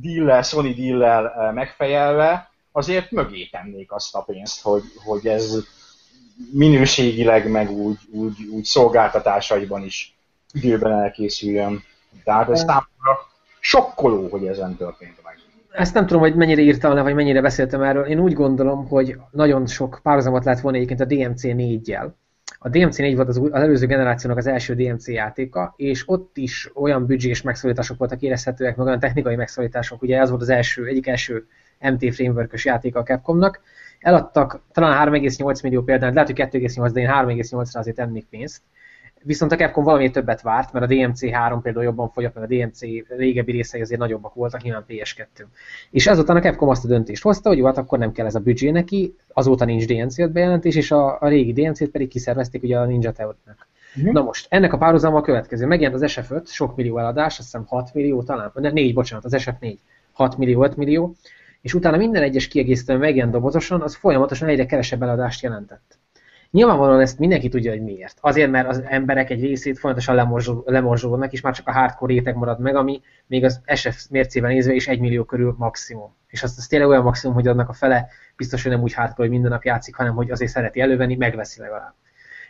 deal 0.02 0.41
Sony 0.41 0.76
deal 0.76 1.54
megfejelve, 1.54 2.52
azért 2.71 3.12
mögé 3.12 3.45
tennék 3.52 3.91
azt 3.91 4.15
a 4.15 4.21
pénzt, 4.21 4.62
hogy, 4.62 4.84
hogy 5.06 5.28
ez 5.28 5.65
minőségileg, 6.52 7.52
meg 7.52 7.71
úgy, 7.71 7.97
úgy, 8.12 8.36
úgy 8.52 8.63
szolgáltatásaiban 8.63 9.84
is 9.84 10.17
időben 10.54 10.91
elkészüljön. 10.91 11.84
Tehát 12.23 12.50
ez 12.50 12.60
számomra 12.60 13.28
sokkoló, 13.60 14.28
hogy 14.28 14.47
ezen 14.47 14.76
történt 14.76 15.23
meg. 15.23 15.39
Ezt 15.71 15.93
nem 15.93 16.06
tudom, 16.06 16.21
hogy 16.21 16.36
mennyire 16.36 16.62
írtam 16.62 16.93
le, 16.93 17.02
vagy 17.02 17.15
mennyire 17.15 17.41
beszéltem 17.41 17.82
erről. 17.82 18.06
Én 18.06 18.19
úgy 18.19 18.34
gondolom, 18.34 18.88
hogy 18.88 19.17
nagyon 19.32 19.67
sok 19.67 20.00
párhuzamot 20.04 20.45
lehet 20.45 20.62
volna 20.62 20.78
egyébként 20.78 21.00
a 21.02 21.06
DMC 21.06 21.41
4-jel 21.43 22.10
a 22.60 22.69
DMC4 22.69 23.13
volt 23.15 23.27
az, 23.27 23.38
az 23.38 23.62
előző 23.62 23.86
generációnak 23.86 24.38
az 24.38 24.47
első 24.47 24.73
DMC 24.75 25.07
játéka, 25.07 25.73
és 25.77 26.03
ott 26.05 26.38
is 26.38 26.69
olyan 26.73 27.05
büdzsés 27.05 27.41
megszólítások 27.41 27.97
voltak 27.97 28.21
érezhetőek, 28.21 28.75
meg 28.75 28.86
olyan 28.86 28.99
technikai 28.99 29.36
megszólítások, 29.36 30.01
ugye 30.01 30.19
ez 30.19 30.29
volt 30.29 30.41
az 30.41 30.49
első, 30.49 30.86
egyik 30.86 31.07
első 31.07 31.47
MT 31.79 32.13
framework 32.15 32.63
játéka 32.63 32.99
a 32.99 33.03
Capcomnak. 33.03 33.62
Eladtak 33.99 34.62
talán 34.71 35.10
3,8 35.13 35.63
millió 35.63 35.83
példát, 35.83 36.13
lehet, 36.13 36.29
hogy 36.29 36.39
2,8, 36.39 36.89
de 36.93 36.99
én 36.99 37.10
3,8-ra 37.10 37.77
azért 37.77 37.95
tennék 37.95 38.25
pénzt. 38.29 38.62
Viszont 39.23 39.51
a 39.51 39.56
Capcom 39.56 39.84
valami 39.84 40.10
többet 40.10 40.41
várt, 40.41 40.73
mert 40.73 40.86
a 40.86 40.88
DMC3 40.88 41.60
például 41.62 41.86
jobban 41.86 42.10
fogyott, 42.10 42.34
mert 42.36 42.51
a 42.51 42.56
DMC 42.56 42.80
régebbi 43.08 43.51
részei 43.51 43.82
azért 43.82 43.99
nagyobbak 43.99 44.34
voltak, 44.34 44.62
nyilván 44.62 44.86
PS2. 44.88 45.45
És 45.91 46.08
ezután 46.08 46.36
a 46.36 46.39
Capcom 46.39 46.69
azt 46.69 46.86
a 46.86 46.88
döntést 46.88 47.23
hozta, 47.23 47.49
hogy 47.49 47.58
jó, 47.58 47.65
hát 47.65 47.77
akkor 47.77 47.99
nem 47.99 48.12
kell 48.12 48.25
ez 48.25 48.36
a 48.36 48.39
büdzsé 48.39 48.69
neki, 48.69 49.15
azóta 49.34 49.65
nincs 49.65 49.86
DMC 49.86 50.32
bejelentés, 50.32 50.75
és 50.75 50.91
a, 50.91 51.21
a 51.21 51.27
régi 51.27 51.53
DMC-t 51.62 51.89
pedig 51.89 52.08
kiszervezték 52.08 52.63
ugye 52.63 52.77
a 52.77 52.86
Ninja 52.86 53.12
Theory-nek. 53.12 53.67
Uh-huh. 53.95 54.13
Na 54.13 54.21
most, 54.21 54.47
ennek 54.49 54.73
a 54.73 54.77
párhuzama 54.77 55.17
a 55.17 55.21
következő. 55.21 55.65
Megjelent 55.65 56.01
az 56.01 56.13
SF5, 56.15 56.47
sok 56.47 56.75
millió 56.75 56.97
eladás, 56.97 57.39
azt 57.39 57.51
hiszem 57.51 57.65
6 57.67 57.93
millió 57.93 58.23
talán, 58.23 58.51
ne, 58.53 58.69
4, 58.69 58.93
bocsánat, 58.93 59.25
az 59.25 59.36
SF4, 59.38 59.77
6 60.12 60.38
millió, 60.38 60.63
5 60.63 60.75
millió, 60.75 61.15
és 61.62 61.73
utána 61.73 61.97
minden 61.97 62.23
egyes 62.23 62.47
kiegészítő 62.47 62.97
megjelent 62.97 63.34
dobozosan, 63.34 63.82
az 63.82 63.95
folyamatosan 63.95 64.47
egyre 64.47 64.65
kevesebb 64.65 65.01
eladást 65.01 65.43
jelentett. 65.43 65.97
Nyilvánvalóan 66.51 66.99
ezt 66.99 67.19
mindenki 67.19 67.49
tudja, 67.49 67.71
hogy 67.71 67.81
miért. 67.81 68.17
Azért, 68.21 68.51
mert 68.51 68.67
az 68.67 68.83
emberek 68.86 69.29
egy 69.29 69.41
részét 69.41 69.79
folyamatosan 69.79 70.63
lemorzsolódnak, 70.65 71.31
és 71.31 71.41
már 71.41 71.53
csak 71.53 71.67
a 71.67 71.71
hardcore 71.71 72.13
réteg 72.13 72.36
marad 72.36 72.60
meg, 72.60 72.75
ami 72.75 73.01
még 73.27 73.43
az 73.43 73.62
SF 73.73 74.07
mércével 74.10 74.49
nézve 74.49 74.73
is 74.73 74.88
egy 74.88 74.99
millió 74.99 75.23
körül 75.23 75.55
maximum. 75.57 76.15
És 76.27 76.43
az, 76.43 76.55
az 76.57 76.67
tényleg 76.67 76.89
olyan 76.89 77.03
maximum, 77.03 77.36
hogy 77.36 77.47
annak 77.47 77.69
a 77.69 77.73
fele 77.73 78.07
biztos, 78.36 78.63
hogy 78.63 78.71
nem 78.71 78.81
úgy 78.81 78.93
hardcore, 78.93 79.27
hogy 79.27 79.29
minden 79.29 79.51
nap 79.51 79.63
játszik, 79.63 79.95
hanem 79.95 80.15
hogy 80.15 80.31
azért 80.31 80.51
szereti 80.51 80.79
elővenni, 80.79 81.15
megveszi 81.15 81.62
legalább. 81.62 81.93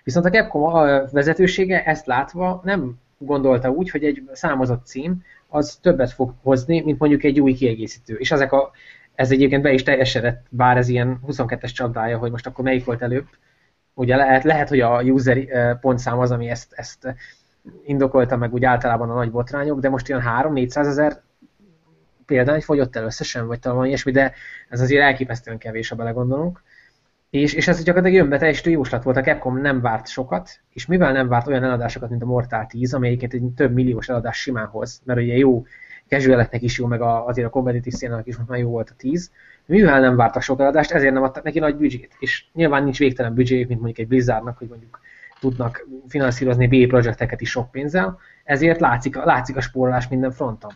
Viszont 0.03 0.25
a 0.25 0.29
Capcom 0.29 0.63
a 0.63 1.05
vezetősége 1.11 1.83
ezt 1.83 2.05
látva 2.05 2.61
nem 2.63 2.99
gondolta 3.17 3.69
úgy, 3.69 3.89
hogy 3.89 4.03
egy 4.03 4.29
számozott 4.31 4.85
cím 4.85 5.23
az 5.47 5.79
többet 5.81 6.11
fog 6.11 6.33
hozni, 6.41 6.81
mint 6.81 6.99
mondjuk 6.99 7.23
egy 7.23 7.39
új 7.39 7.53
kiegészítő. 7.53 8.15
És 8.15 8.31
ezek 8.31 8.51
a, 8.51 8.71
ez 9.15 9.31
egyébként 9.31 9.61
be 9.61 9.71
is 9.71 9.83
teljesedett, 9.83 10.45
bár 10.49 10.77
ez 10.77 10.87
ilyen 10.87 11.19
22-es 11.27 11.73
csapdája, 11.73 12.17
hogy 12.17 12.31
most 12.31 12.47
akkor 12.47 12.63
melyik 12.63 12.85
volt 12.85 13.01
előbb. 13.01 13.25
Ugye 13.97 14.15
lehet, 14.15 14.43
lehet 14.43 14.69
hogy 14.69 14.79
a 14.79 15.01
user 15.01 15.79
pontszám 15.79 16.19
az, 16.19 16.31
ami 16.31 16.49
ezt, 16.49 16.73
ezt 16.73 17.15
indokolta 17.83 18.37
meg 18.37 18.53
úgy 18.53 18.65
általában 18.65 19.09
a 19.09 19.13
nagy 19.13 19.31
botrányok, 19.31 19.79
de 19.79 19.89
most 19.89 20.07
ilyen 20.07 20.23
3-400 20.25 20.75
ezer 20.75 21.21
példány 22.25 22.61
fogyott 22.61 22.95
el 22.95 23.03
összesen, 23.03 23.47
vagy 23.47 23.59
talán 23.59 23.85
ilyesmi, 23.85 24.11
de 24.11 24.33
ez 24.69 24.81
azért 24.81 25.03
elképesztően 25.03 25.57
kevés, 25.57 25.89
ha 25.89 25.95
belegondolunk. 25.95 26.63
És, 27.29 27.53
és 27.53 27.67
ez 27.67 27.83
gyakorlatilag 27.83 28.23
önbeteljesítő 28.23 28.69
jóslat 28.69 29.03
volt, 29.03 29.17
a 29.17 29.21
Capcom 29.21 29.61
nem 29.61 29.81
várt 29.81 30.07
sokat, 30.07 30.49
és 30.69 30.85
mivel 30.85 31.11
nem 31.11 31.27
várt 31.27 31.47
olyan 31.47 31.63
eladásokat, 31.63 32.09
mint 32.09 32.21
a 32.21 32.25
Mortal 32.25 32.65
10, 32.65 32.93
amelyiket 32.93 33.33
egy 33.33 33.43
több 33.55 33.73
milliós 33.73 34.09
eladás 34.09 34.37
simán 34.37 34.65
hoz, 34.65 35.01
mert 35.03 35.19
ugye 35.19 35.37
jó 35.37 35.65
casualeknek 36.07 36.61
is 36.61 36.77
jó, 36.77 36.85
meg 36.85 37.01
a, 37.01 37.25
azért 37.25 37.47
a 37.47 37.49
competitive 37.49 37.95
szénának 37.95 38.27
is 38.27 38.37
most 38.37 38.49
már 38.49 38.59
jó 38.59 38.69
volt 38.69 38.89
a 38.89 38.93
10, 38.97 39.31
mivel 39.67 39.99
nem 39.99 40.15
vártak 40.15 40.41
sok 40.41 40.59
eladást, 40.59 40.91
ezért 40.91 41.13
nem 41.13 41.23
adtak 41.23 41.43
neki 41.43 41.59
nagy 41.59 41.75
büdzsét. 41.75 42.15
És 42.19 42.45
nyilván 42.53 42.83
nincs 42.83 42.97
végtelen 42.97 43.33
büdzséjük, 43.33 43.67
mint 43.67 43.79
mondjuk 43.79 43.99
egy 43.99 44.07
Blizzardnak, 44.07 44.57
hogy 44.57 44.67
mondjuk 44.67 44.99
tudnak 45.39 45.87
finanszírozni 46.07 46.67
B 46.67 46.87
projekteket 46.87 47.41
is 47.41 47.49
sok 47.49 47.71
pénzzel, 47.71 48.19
ezért 48.43 48.79
látszik, 48.79 49.15
látszik 49.15 49.55
a 49.55 49.61
spórolás 49.61 50.07
minden 50.07 50.31
fronton. 50.31 50.71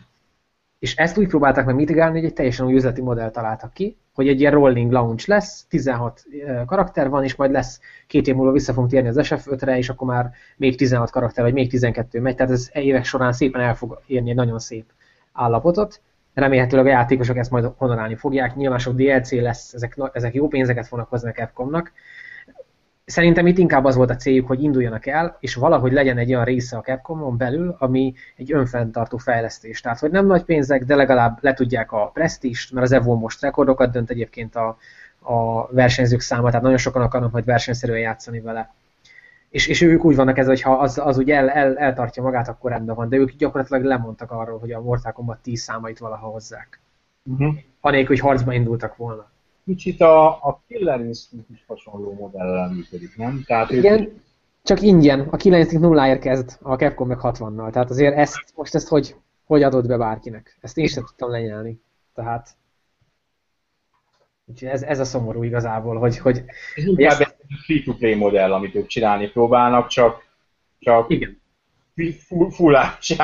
És 0.78 0.96
ezt 0.96 1.18
úgy 1.18 1.28
próbálták 1.28 1.64
meg 1.64 1.74
mitigálni, 1.74 2.18
hogy 2.18 2.28
egy 2.28 2.34
teljesen 2.34 2.66
új 2.66 2.74
üzleti 2.74 3.00
modell 3.00 3.30
találtak 3.30 3.72
ki, 3.72 3.96
hogy 4.14 4.28
egy 4.28 4.40
ilyen 4.40 4.52
rolling 4.52 4.92
launch 4.92 5.28
lesz, 5.28 5.66
16 5.68 6.24
karakter 6.66 7.08
van, 7.08 7.24
és 7.24 7.34
majd 7.34 7.50
lesz 7.50 7.80
két 8.06 8.26
év 8.26 8.34
múlva 8.34 8.52
vissza 8.52 8.72
fogunk 8.72 8.90
térni 8.90 9.08
az 9.08 9.18
SF5-re, 9.20 9.76
és 9.76 9.88
akkor 9.88 10.06
már 10.06 10.30
még 10.56 10.76
16 10.76 11.10
karakter, 11.10 11.44
vagy 11.44 11.52
még 11.52 11.70
12 11.70 12.20
megy, 12.20 12.34
tehát 12.36 12.52
ez 12.52 12.70
évek 12.72 13.04
során 13.04 13.32
szépen 13.32 13.60
el 13.60 13.74
fog 13.74 14.02
érni 14.06 14.30
egy 14.30 14.36
nagyon 14.36 14.58
szép 14.58 14.84
állapotot. 15.32 16.00
Remélhetőleg 16.34 16.86
a 16.86 16.88
játékosok 16.88 17.36
ezt 17.36 17.50
majd 17.50 17.72
honorálni 17.76 18.14
fogják, 18.14 18.54
nyilván 18.54 18.78
sok 18.78 18.94
DLC 18.94 19.30
lesz, 19.30 19.72
ezek, 19.72 19.96
ezek 20.12 20.34
jó 20.34 20.48
pénzeket 20.48 20.86
fognak 20.86 21.08
hozni 21.08 21.28
a 21.28 21.32
Capcomnak, 21.32 21.92
Szerintem 23.04 23.46
itt 23.46 23.58
inkább 23.58 23.84
az 23.84 23.96
volt 23.96 24.10
a 24.10 24.16
céljuk, 24.16 24.46
hogy 24.46 24.62
induljanak 24.62 25.06
el, 25.06 25.36
és 25.40 25.54
valahogy 25.54 25.92
legyen 25.92 26.18
egy 26.18 26.32
olyan 26.32 26.44
része 26.44 26.76
a 26.76 26.80
Capcomon 26.80 27.36
belül, 27.36 27.76
ami 27.78 28.14
egy 28.36 28.52
önfenntartó 28.52 29.16
fejlesztés. 29.16 29.80
Tehát, 29.80 29.98
hogy 29.98 30.10
nem 30.10 30.26
nagy 30.26 30.44
pénzek, 30.44 30.84
de 30.84 30.94
legalább 30.94 31.38
le 31.40 31.54
tudják 31.54 31.92
a 31.92 32.10
presztist, 32.14 32.72
mert 32.72 32.86
az 32.86 32.92
Evo 32.92 33.14
most 33.14 33.42
rekordokat 33.42 33.90
dönt 33.90 34.10
egyébként 34.10 34.56
a, 34.56 34.76
a 35.20 35.66
versenyzők 35.72 36.20
száma, 36.20 36.46
tehát 36.46 36.62
nagyon 36.62 36.78
sokan 36.78 37.02
akarnak 37.02 37.32
majd 37.32 37.44
versenyszerűen 37.44 37.98
játszani 37.98 38.40
vele. 38.40 38.74
És, 39.52 39.66
és 39.66 39.80
ők 39.80 40.04
úgy 40.04 40.16
vannak 40.16 40.38
ez, 40.38 40.46
hogy 40.46 40.62
ha 40.62 40.72
az, 40.72 40.98
az 40.98 41.18
úgy 41.18 41.30
el, 41.30 41.50
el, 41.50 41.78
eltartja 41.78 42.22
magát, 42.22 42.48
akkor 42.48 42.70
rendben 42.70 42.94
van, 42.94 43.08
de 43.08 43.16
ők 43.16 43.30
gyakorlatilag 43.30 43.84
lemondtak 43.84 44.30
arról, 44.30 44.58
hogy 44.58 44.72
a 44.72 44.80
Mortal 44.80 45.12
Kombat 45.12 45.42
10 45.42 45.60
számait 45.60 45.98
valaha 45.98 46.26
hozzák. 46.26 46.80
Uh-huh. 47.24 47.54
Anélkül, 47.80 48.16
hogy 48.16 48.18
harcba 48.18 48.52
indultak 48.52 48.96
volna 48.96 49.30
kicsit 49.64 50.00
a, 50.00 50.28
a 50.28 50.62
Killer 50.68 51.00
Instinct 51.00 51.50
is 51.50 51.64
hasonló 51.66 52.12
modellel 52.12 52.68
működik, 52.68 53.16
nem? 53.16 53.42
Tehát 53.46 53.70
Igen, 53.70 54.00
ők... 54.00 54.12
csak 54.62 54.82
ingyen. 54.82 55.20
A 55.20 55.36
Killer 55.36 55.58
Instinct 55.58 55.84
nulláért 55.84 56.20
kezd, 56.20 56.58
a 56.62 56.74
Capcom 56.74 57.08
meg 57.08 57.18
60-nal. 57.22 57.70
Tehát 57.70 57.90
azért 57.90 58.16
ezt, 58.16 58.44
most 58.54 58.74
ezt 58.74 58.88
hogy, 58.88 59.16
hogy 59.44 59.62
adod 59.62 59.86
be 59.86 59.96
bárkinek? 59.96 60.58
Ezt 60.60 60.78
én 60.78 60.86
sem 60.86 61.04
tudtam 61.04 61.30
lenyelni. 61.30 61.80
Tehát 62.14 62.56
ez, 64.60 64.82
ez 64.82 64.98
a 64.98 65.04
szomorú 65.04 65.42
igazából, 65.42 65.96
hogy... 65.96 66.18
hogy 66.18 66.42
ez 66.74 66.84
inkább 66.84 67.20
egy 67.20 67.34
free-to-play 67.64 68.14
modell, 68.14 68.52
amit 68.52 68.74
ők 68.74 68.86
csinálni 68.86 69.28
próbálnak, 69.28 69.86
csak, 69.86 70.24
csak 70.78 71.10
Igen 71.10 71.40
full, 71.94 72.50
full 72.50 72.76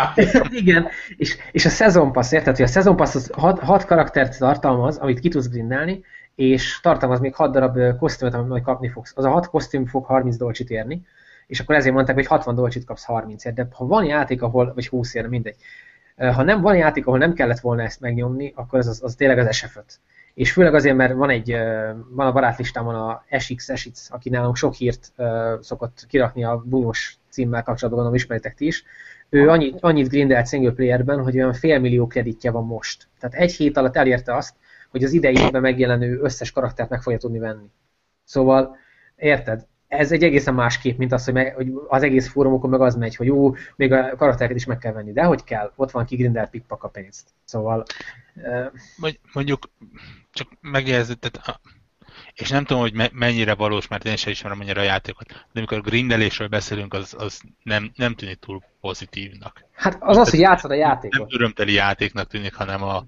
Igen, 0.50 0.88
és, 1.16 1.36
és 1.52 1.64
a 1.64 1.68
Season 1.68 2.12
Pass, 2.12 2.32
érted, 2.32 2.56
hogy 2.56 2.64
a 2.64 2.68
Season 2.68 2.96
Pass 2.96 3.14
az 3.14 3.30
hat, 3.32 3.58
hat 3.58 3.84
karaktert 3.84 4.38
tartalmaz, 4.38 4.96
amit 4.96 5.20
ki 5.20 5.28
tudsz 5.28 5.48
grindelni, 5.48 6.04
és 6.34 6.80
tartalmaz 6.80 7.20
még 7.20 7.34
6 7.34 7.52
darab 7.52 7.96
kosztümöt, 7.98 8.34
amit 8.34 8.48
majd 8.48 8.62
kapni 8.62 8.88
fogsz. 8.88 9.12
Az 9.16 9.24
a 9.24 9.30
6 9.30 9.46
kosztüm 9.46 9.86
fog 9.86 10.04
30 10.04 10.36
dolcsit 10.36 10.70
érni, 10.70 11.06
és 11.46 11.60
akkor 11.60 11.74
ezért 11.74 11.94
mondták, 11.94 12.14
hogy 12.14 12.26
60 12.26 12.54
dolcsit 12.54 12.84
kapsz 12.84 13.04
30 13.04 13.44
ért, 13.44 13.54
de 13.54 13.68
ha 13.72 13.86
van 13.86 14.04
játék, 14.04 14.42
ahol, 14.42 14.72
vagy 14.74 14.88
20 14.88 15.14
ér, 15.14 15.26
mindegy. 15.26 15.56
Ha 16.16 16.42
nem 16.42 16.60
van 16.60 16.76
játék, 16.76 17.06
ahol 17.06 17.18
nem 17.18 17.32
kellett 17.32 17.60
volna 17.60 17.82
ezt 17.82 18.00
megnyomni, 18.00 18.52
akkor 18.56 18.78
az, 18.78 18.86
az, 18.86 19.02
az 19.02 19.14
tényleg 19.14 19.38
az 19.38 19.54
sf 19.54 19.78
És 20.38 20.52
főleg 20.52 20.74
azért, 20.74 20.96
mert 20.96 21.14
van 21.14 21.30
egy, 21.30 21.56
van 22.10 22.26
a 22.26 22.32
barátlistámon 22.32 22.94
a 22.94 23.24
SX, 23.38 23.76
SX, 23.76 24.10
aki 24.10 24.28
nálunk 24.28 24.56
sok 24.56 24.74
hírt 24.74 25.12
szokott 25.60 26.04
kirakni 26.08 26.44
a 26.44 26.62
bunyós 26.64 27.18
címmel 27.28 27.62
kapcsolatban, 27.62 27.90
gondolom 27.90 28.14
ismeritek 28.14 28.54
ti 28.54 28.66
is. 28.66 28.84
Ő 29.28 29.48
annyit, 29.48 29.76
annyit 29.80 30.08
grindelt 30.08 30.48
single 30.48 30.72
playerben, 30.72 31.22
hogy 31.22 31.36
olyan 31.36 31.52
félmillió 31.52 32.06
kreditje 32.06 32.50
van 32.50 32.66
most. 32.66 33.08
Tehát 33.20 33.36
egy 33.36 33.52
hét 33.52 33.76
alatt 33.76 33.96
elérte 33.96 34.34
azt, 34.34 34.54
hogy 34.90 35.04
az 35.04 35.12
idei 35.12 35.36
évben 35.36 35.60
megjelenő 35.60 36.18
összes 36.20 36.52
karaktert 36.52 36.90
meg 36.90 37.02
fogja 37.02 37.18
tudni 37.18 37.38
venni. 37.38 37.70
Szóval, 38.24 38.76
érted? 39.16 39.66
Ez 39.88 40.12
egy 40.12 40.22
egészen 40.22 40.54
más 40.54 40.78
kép, 40.78 40.98
mint 40.98 41.12
az, 41.12 41.24
hogy, 41.24 41.34
meg, 41.34 41.54
hogy 41.54 41.72
az 41.88 42.02
egész 42.02 42.28
fórumokon 42.28 42.70
meg 42.70 42.80
az 42.80 42.94
megy, 42.94 43.16
hogy 43.16 43.26
jó, 43.26 43.54
még 43.76 43.92
a 43.92 44.16
karaktereket 44.16 44.56
is 44.56 44.64
meg 44.64 44.78
kell 44.78 44.92
venni. 44.92 45.12
De 45.12 45.22
hogy 45.22 45.44
kell? 45.44 45.72
Ott 45.76 45.90
van 45.90 46.04
kigrindelt 46.04 46.50
pikpak 46.50 46.82
a 46.84 46.88
pénzt. 46.88 47.28
Szóval... 47.44 47.84
Uh... 48.34 49.10
Mondjuk, 49.32 49.70
csak 50.32 50.48
megjegyzett, 50.60 51.20
tehát 51.20 51.60
és 52.34 52.48
nem 52.48 52.64
tudom, 52.64 52.82
hogy 52.82 53.10
mennyire 53.12 53.54
valós, 53.54 53.88
mert 53.88 54.04
én 54.04 54.16
sem 54.16 54.32
ismerem 54.32 54.60
annyira 54.60 54.80
a 54.80 54.84
játékot, 54.84 55.26
de 55.28 55.58
amikor 55.58 55.78
a 55.78 55.80
grindelésről 55.80 56.48
beszélünk, 56.48 56.94
az, 56.94 57.14
az 57.18 57.40
nem, 57.62 57.90
nem 57.94 58.14
tűnik 58.14 58.38
túl 58.38 58.62
pozitívnak. 58.80 59.64
Hát 59.72 59.96
az 60.00 60.16
az, 60.16 60.30
hogy 60.30 60.38
játszod 60.38 60.70
a 60.70 60.74
játékot. 60.74 61.18
Nem 61.18 61.28
örömteli 61.30 61.72
játéknak 61.72 62.28
tűnik, 62.28 62.54
hanem 62.54 62.82
a, 62.82 63.04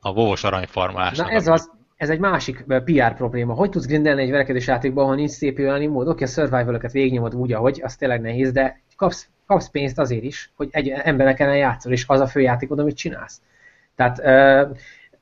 a 0.00 0.12
vovos 0.12 0.44
aranyfarmás. 0.44 1.16
Na 1.16 1.30
ez 1.30 1.46
az, 1.46 1.70
ez 1.96 2.10
egy 2.10 2.18
másik 2.18 2.64
PR 2.84 3.14
probléma. 3.14 3.54
Hogy 3.54 3.70
tudsz 3.70 3.86
grindelni 3.86 4.22
egy 4.22 4.30
verekedés 4.30 4.66
játékban, 4.66 5.06
ha 5.06 5.14
nincs 5.14 5.30
szép 5.30 5.58
jeleni 5.58 5.86
mód? 5.86 6.08
Oké, 6.08 6.24
a 6.24 6.26
survival-öket 6.26 6.92
végignyomod 6.92 7.34
úgy, 7.34 7.52
ahogy, 7.52 7.80
az 7.84 7.96
tényleg 7.96 8.20
nehéz, 8.20 8.52
de 8.52 8.80
kapsz, 8.96 9.28
kapsz 9.46 9.70
pénzt 9.70 9.98
azért 9.98 10.22
is, 10.22 10.52
hogy 10.56 10.68
egy 10.70 10.88
embereken 10.88 11.56
játszol, 11.56 11.92
és 11.92 12.04
az 12.06 12.20
a 12.20 12.26
fő 12.26 12.40
játékod, 12.40 12.78
amit 12.78 12.96
csinálsz. 12.96 13.40
Tehát 13.94 14.18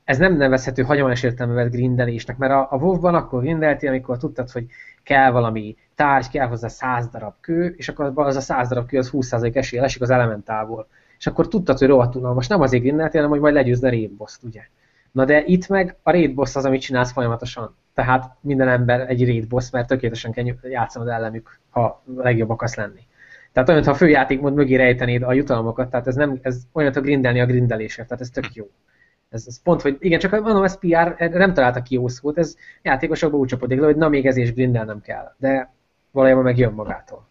ez 0.03 0.17
nem 0.17 0.37
nevezhető 0.37 0.83
hagyományos 0.83 1.23
értelmevet 1.23 1.71
grindelésnek, 1.71 2.37
mert 2.37 2.53
a, 2.53 2.67
a 2.71 2.77
WoW-ban 2.77 3.15
akkor 3.15 3.41
grindeltél, 3.41 3.89
amikor 3.89 4.17
tudtad, 4.17 4.51
hogy 4.51 4.65
kell 5.03 5.31
valami 5.31 5.75
tárgy, 5.95 6.29
kell 6.29 6.47
hozzá 6.47 6.67
100 6.67 7.07
darab 7.07 7.33
kő, 7.41 7.73
és 7.77 7.89
akkor 7.89 8.11
az 8.15 8.35
a 8.35 8.41
100 8.41 8.69
darab 8.69 8.87
kő 8.87 8.97
az 8.97 9.09
20% 9.13 9.55
esély 9.55 9.79
esik 9.79 10.01
az 10.01 10.09
elementálból. 10.09 10.87
És 11.17 11.27
akkor 11.27 11.47
tudtad, 11.47 11.77
hogy 11.77 11.87
rohadt 11.87 12.15
unalmas. 12.15 12.47
Nem 12.47 12.61
azért 12.61 12.83
grindeltél, 12.83 13.21
hanem 13.21 13.29
hogy 13.29 13.39
majd 13.39 13.53
legyőzne 13.53 14.07
boss 14.17 14.37
ugye. 14.41 14.61
Na 15.13 15.25
de 15.25 15.43
itt 15.45 15.67
meg 15.67 15.95
a 16.03 16.11
raid 16.11 16.33
boss 16.33 16.55
az, 16.55 16.65
amit 16.65 16.81
csinálsz 16.81 17.11
folyamatosan. 17.11 17.75
Tehát 17.93 18.35
minden 18.41 18.67
ember 18.67 19.09
egy 19.09 19.25
raid 19.25 19.47
boss, 19.47 19.69
mert 19.69 19.87
tökéletesen 19.87 20.31
kell 20.31 20.45
játszanod 20.61 21.07
ellenük, 21.07 21.59
ha 21.69 22.03
legjobb 22.15 22.49
akarsz 22.49 22.75
lenni. 22.75 23.01
Tehát 23.51 23.69
olyan, 23.69 23.83
ha 23.83 23.91
a 23.91 23.95
főjátékmód 23.95 24.53
mögé 24.53 24.75
rejtenéd 24.75 25.23
a 25.23 25.33
jutalmakat, 25.33 25.89
tehát 25.89 26.07
ez, 26.07 26.15
nem, 26.15 26.39
ez 26.41 26.61
olyan, 26.71 26.93
hogy 26.93 27.01
grindelni 27.01 27.39
a 27.39 27.45
grindelésért, 27.45 28.07
tehát 28.07 28.23
ez 28.23 28.29
tök 28.29 28.53
jó. 28.53 28.69
Ez, 29.29 29.43
ez 29.47 29.61
pont, 29.61 29.81
hogy 29.81 29.97
igen, 29.99 30.19
csak 30.19 30.31
mondom, 30.31 30.63
ez 30.63 30.77
PR, 30.77 31.15
nem 31.17 31.53
találtak 31.53 31.83
ki 31.83 31.93
jó 31.93 32.07
szót, 32.07 32.37
ez 32.37 32.55
játékosokban 32.81 33.39
úgy 33.39 33.47
csapódik 33.47 33.79
le, 33.79 33.85
hogy 33.85 33.95
na 33.95 34.09
még 34.09 34.25
ez 34.25 34.37
is 34.37 34.53
grindel 34.53 34.85
nem 34.85 35.01
kell, 35.01 35.35
de 35.37 35.73
valójában 36.11 36.43
meg 36.43 36.57
jön 36.57 36.73
magától. 36.73 37.27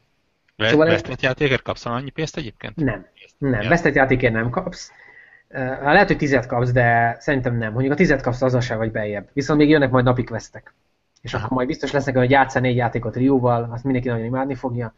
Szóval 0.57 0.87
vesztett 0.87 1.21
játékért 1.21 1.62
kapsz 1.62 1.87
annyi 1.87 2.11
pénzt 2.11 2.37
egyébként? 2.37 2.77
Nem, 2.77 3.07
nem, 3.38 3.68
vesztett 3.68 3.95
játékért 3.95 4.33
nem 4.33 4.51
kapsz. 4.51 4.92
Uh, 5.55 5.83
lehet, 5.83 6.07
hogy 6.07 6.17
tizet 6.17 6.47
kapsz, 6.47 6.73
de 6.73 7.17
szerintem 7.19 7.57
nem. 7.57 7.73
Mondjuk 7.73 7.93
a 7.93 7.97
tizet 7.97 8.23
kapsz, 8.23 8.43
az 8.43 8.65
se 8.65 8.77
vagy 8.77 8.91
beljebb. 8.91 9.29
Viszont 9.33 9.59
még 9.59 9.69
jönnek 9.69 9.91
majd 9.91 10.05
napik 10.05 10.31
vesztek. 10.31 10.75
És 11.23 11.35
Aha. 11.35 11.45
akkor 11.45 11.57
majd 11.57 11.69
biztos 11.69 11.91
lesznek, 11.91 12.17
hogy 12.17 12.31
játszani 12.31 12.67
négy 12.67 12.77
játékot 12.77 13.17
Rióval, 13.17 13.69
azt 13.73 13.85
mindenki 13.85 14.09
nagyon 14.09 14.25
imádni 14.25 14.55
fogja 14.55 14.95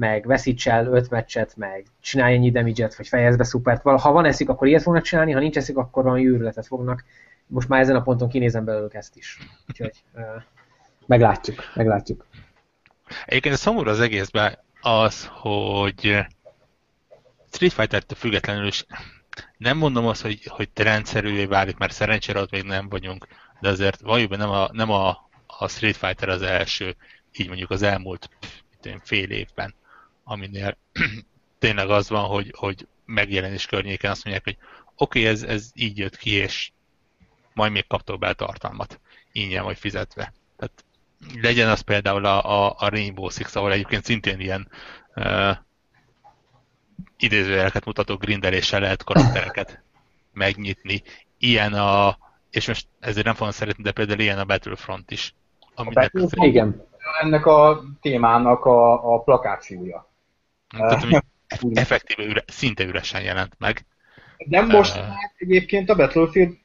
meg 0.00 0.26
veszíts 0.26 0.68
el 0.68 0.86
öt 0.86 1.10
meccset, 1.10 1.56
meg 1.56 1.86
csinálj 2.00 2.34
ennyi 2.34 2.50
damage 2.50 2.90
vagy 2.96 3.08
fejezd 3.08 3.38
be 3.38 3.44
szupert. 3.44 3.82
Ha 3.82 4.12
van 4.12 4.24
eszik, 4.24 4.48
akkor 4.48 4.66
ilyet 4.66 4.82
fognak 4.82 5.02
csinálni, 5.02 5.32
ha 5.32 5.40
nincs 5.40 5.56
eszik, 5.56 5.76
akkor 5.76 6.02
valami 6.02 6.28
őrületet 6.28 6.66
fognak. 6.66 7.04
Most 7.46 7.68
már 7.68 7.80
ezen 7.80 7.96
a 7.96 8.02
ponton 8.02 8.28
kinézem 8.28 8.64
belőlük 8.64 8.94
ezt 8.94 9.16
is. 9.16 9.38
Úgyhogy 9.68 10.02
meglátjuk, 11.06 11.62
meglátjuk. 11.74 12.26
Egyébként 13.26 13.56
szomorú 13.56 13.90
az 13.90 14.00
egészben 14.00 14.58
az, 14.80 15.26
hogy 15.26 16.26
Street 17.50 17.72
Fighter-től 17.72 18.18
függetlenül 18.18 18.66
is 18.66 18.86
Nem 19.56 19.76
mondom 19.76 20.06
azt, 20.06 20.22
hogy, 20.22 20.44
hogy 20.44 20.68
rendszerűvé 20.74 21.44
válik, 21.44 21.76
mert 21.76 21.92
szerencsére 21.92 22.40
ott 22.40 22.50
még 22.50 22.62
nem 22.62 22.88
vagyunk, 22.88 23.26
de 23.60 23.68
azért 23.68 24.00
valójában 24.00 24.38
nem 24.38 24.50
a, 24.50 24.68
nem 24.72 24.90
a, 24.90 25.28
a 25.46 25.68
Street 25.68 25.96
Fighter 25.96 26.28
az 26.28 26.42
első, 26.42 26.96
így 27.32 27.48
mondjuk 27.48 27.70
az 27.70 27.82
elmúlt 27.82 28.28
én, 28.86 29.00
fél 29.04 29.30
évben, 29.30 29.74
aminél 30.24 30.76
tényleg 31.58 31.90
az 31.90 32.08
van, 32.08 32.24
hogy, 32.24 32.54
hogy 32.56 32.86
megjelenés 33.04 33.66
környéken 33.66 34.10
azt 34.10 34.24
mondják, 34.24 34.44
hogy 34.44 34.56
oké, 34.96 35.20
okay, 35.20 35.32
ez, 35.32 35.42
ez 35.42 35.70
így 35.74 35.98
jött 35.98 36.16
ki, 36.16 36.30
és 36.30 36.70
majd 37.54 37.72
még 37.72 37.86
kaptok 37.86 38.18
be 38.18 38.32
tartalmat, 38.32 39.00
ingyen 39.32 39.64
vagy 39.64 39.78
fizetve. 39.78 40.32
Tehát 40.56 40.84
legyen 41.40 41.68
az 41.68 41.80
például 41.80 42.24
a, 42.24 42.44
a, 42.44 42.74
a 42.78 42.88
Rainbow 42.88 43.28
Six, 43.28 43.56
ahol 43.56 43.72
egyébként 43.72 44.04
szintén 44.04 44.40
ilyen 44.40 44.68
uh, 45.14 45.56
idézőjeleket 47.18 47.84
mutató 47.84 48.16
grindeléssel 48.16 48.80
lehet 48.80 49.04
karaktereket 49.04 49.82
megnyitni. 50.32 51.02
Ilyen 51.38 51.72
a, 51.72 52.18
és 52.50 52.66
most 52.66 52.86
ezért 53.00 53.26
nem 53.26 53.34
fogom 53.34 53.52
szeretni, 53.52 53.82
de 53.82 53.92
például 53.92 54.20
ilyen 54.20 54.38
a 54.38 54.44
Battlefront 54.44 55.10
is. 55.10 55.34
Aminek 55.74 55.96
a 55.96 56.00
Battlefront, 56.00 56.48
igen. 56.48 56.86
Ennek 57.20 57.46
a 57.46 57.82
témának 58.00 58.64
a, 58.64 59.14
a 59.14 59.22
plakátfiúja. 59.22 60.10
Tehát, 60.68 61.02
ami 61.02 61.18
effektíve 61.74 62.22
üre, 62.22 62.44
szinte 62.46 62.84
üresen 62.84 63.22
jelent 63.22 63.54
meg. 63.58 63.86
De 64.46 64.60
most 64.60 64.96
uh, 64.96 65.04
egyébként 65.36 65.90
a 65.90 65.94
Battlefield 65.94 66.56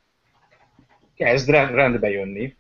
kezd 1.16 1.50
rendbe 1.50 2.10
jönni. 2.10 2.56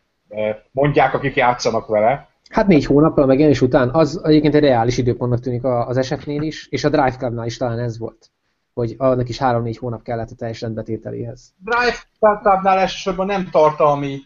Mondják, 0.72 1.14
akik 1.14 1.36
játszanak 1.36 1.88
vele. 1.88 2.30
Hát 2.50 2.68
négy 2.68 2.86
hónappal 2.86 3.24
a 3.24 3.28
megjelenés 3.28 3.62
után, 3.62 3.90
az 3.90 4.22
egyébként 4.24 4.56
egy 4.56 4.62
reális 4.62 4.98
időpontnak 4.98 5.40
tűnik 5.40 5.64
az 5.64 6.06
SF-nél 6.06 6.42
is, 6.42 6.68
és 6.68 6.84
a 6.84 6.90
Drive 6.90 7.16
Clubnál 7.18 7.46
is 7.46 7.58
talán 7.58 7.80
ez 7.80 7.98
volt, 7.98 8.32
hogy 8.74 8.96
annak 8.98 9.30
is 9.30 9.38
három-négy 9.38 9.78
hónap 9.78 10.02
kellett 10.04 10.30
a 10.30 10.36
teljes 10.36 10.62
rendbetételéhez. 10.62 11.54
Drive 11.58 11.98
Clubnál 12.20 12.78
elsősorban 12.78 13.26
nem 13.26 13.50
tartalmi 13.52 14.20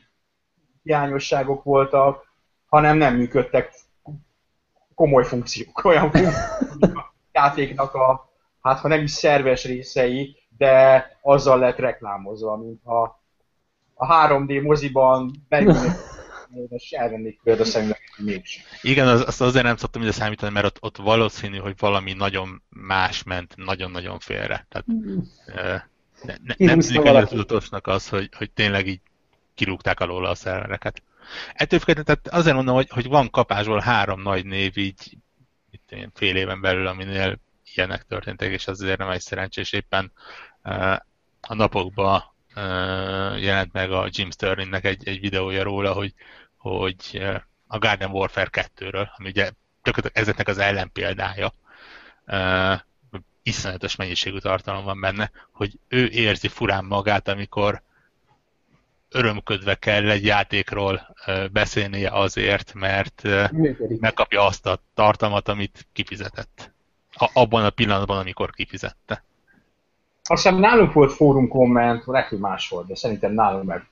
hiányosságok 0.84 1.64
voltak, 1.64 2.28
hanem 2.66 2.98
nem 2.98 3.16
működtek 3.16 3.72
komoly 4.96 5.24
funkciók, 5.24 5.84
olyan 5.86 6.12
funkciók 6.12 6.98
a 6.98 7.14
játéknak 7.32 7.94
a, 7.94 8.30
hát 8.62 8.80
ha 8.80 8.88
nem 8.88 9.02
is 9.04 9.12
szerves 9.12 9.66
részei, 9.66 10.38
de 10.58 11.06
azzal 11.22 11.60
lett 11.60 11.78
reklámozva, 11.78 12.58
mintha 12.58 13.22
a 13.94 14.28
3D 14.28 14.64
moziban 14.64 15.32
beülnek 15.48 16.18
és 16.70 16.92
elvennék 16.92 17.40
mégsem. 18.18 18.64
Igen, 18.82 19.08
az, 19.08 19.24
azt 19.28 19.42
azért 19.42 19.66
nem 19.66 19.78
szoktam 19.78 20.02
ide 20.02 20.12
számítani, 20.12 20.54
mert 20.54 20.66
ott, 20.66 20.78
ott 20.82 20.98
valószínű, 20.98 21.58
hogy 21.58 21.76
valami 21.78 22.14
nagyon 22.14 22.64
más 22.70 23.24
ment, 23.24 23.56
nagyon-nagyon 23.56 24.20
félre. 24.20 24.66
Tehát 24.70 24.92
mm. 24.92 25.18
ne, 26.24 26.36
ne, 26.44 26.56
nem 26.58 26.80
tűnik 26.80 27.26
tudatosnak 27.26 27.88
az, 27.88 28.10
hogy, 28.10 28.30
hogy 28.38 28.52
tényleg 28.52 28.88
így 28.88 29.02
kirúgták 29.56 30.00
alól 30.00 30.26
a 30.26 30.36
szervereket. 30.36 31.04
Ettől 31.54 31.80
függetlenül, 31.80 32.22
tehát 32.22 32.40
azért 32.40 32.56
mondom, 32.56 32.76
hogy, 32.76 32.90
hogy 32.90 33.08
van 33.08 33.30
kapásból 33.30 33.80
három 33.80 34.22
nagy 34.22 34.46
név 34.46 34.78
így 34.78 35.18
itt 35.72 36.10
fél 36.14 36.36
éven 36.36 36.62
belül, 36.62 36.88
aminél 36.88 37.40
ilyenek 37.74 38.04
történtek, 38.04 38.52
és 38.52 38.68
az 38.68 38.82
azért 38.82 38.98
nem 38.98 39.10
egy 39.10 39.22
szerencsés. 39.22 39.72
Éppen 39.72 40.12
uh, 40.64 40.96
a 41.42 41.54
napokban 41.54 42.24
jelent 43.38 43.74
meg 43.74 43.92
a 43.92 44.08
Jim 44.10 44.32
Sterlingnek 44.32 44.86
egy, 44.86 45.08
egy 45.08 45.20
videója 45.20 45.64
róla, 45.64 45.94
hogy, 45.94 46.14
hogy 46.58 47.22
a 47.68 47.78
Garden 47.78 48.12
Warfare 48.12 48.50
2-ről, 48.52 49.08
ami 49.18 49.30
ugye 49.30 49.52
tökéletesen 49.82 50.24
ezeknek 50.24 50.48
az 50.48 50.58
ellenpéldája, 50.58 51.54
iszonyatos 53.44 53.96
mennyiségű 53.96 54.38
tartalom 54.38 54.84
van 54.84 55.00
benne, 55.00 55.32
hogy 55.52 55.80
ő 55.88 56.08
érzi 56.08 56.48
furán 56.48 56.86
magát, 56.86 57.28
amikor 57.28 57.82
örömködve 59.10 59.76
kell 59.76 60.10
egy 60.10 60.26
játékról 60.26 61.16
beszélnie 61.52 62.10
azért, 62.10 62.74
mert 62.74 63.24
Működik. 63.52 64.00
megkapja 64.00 64.46
azt 64.46 64.66
a 64.66 64.82
tartalmat, 64.94 65.48
amit 65.48 65.88
kifizetett. 65.94 66.72
Abban 67.14 67.66
a 67.66 67.70
pillanatban, 67.70 68.18
amikor 68.18 68.50
kifizette. 68.52 69.24
Azt 70.30 70.44
hiszem 70.44 70.60
nálunk 70.60 70.94
volt 70.94 71.12
fórum 71.12 71.48
komment, 71.48 72.06
lehet, 72.06 72.28
hogy 72.28 72.40
más 72.40 72.70
volt, 72.70 72.88
de 72.88 72.96
szerintem 72.96 73.34
nálunk 73.34 73.64
meg 73.64 73.88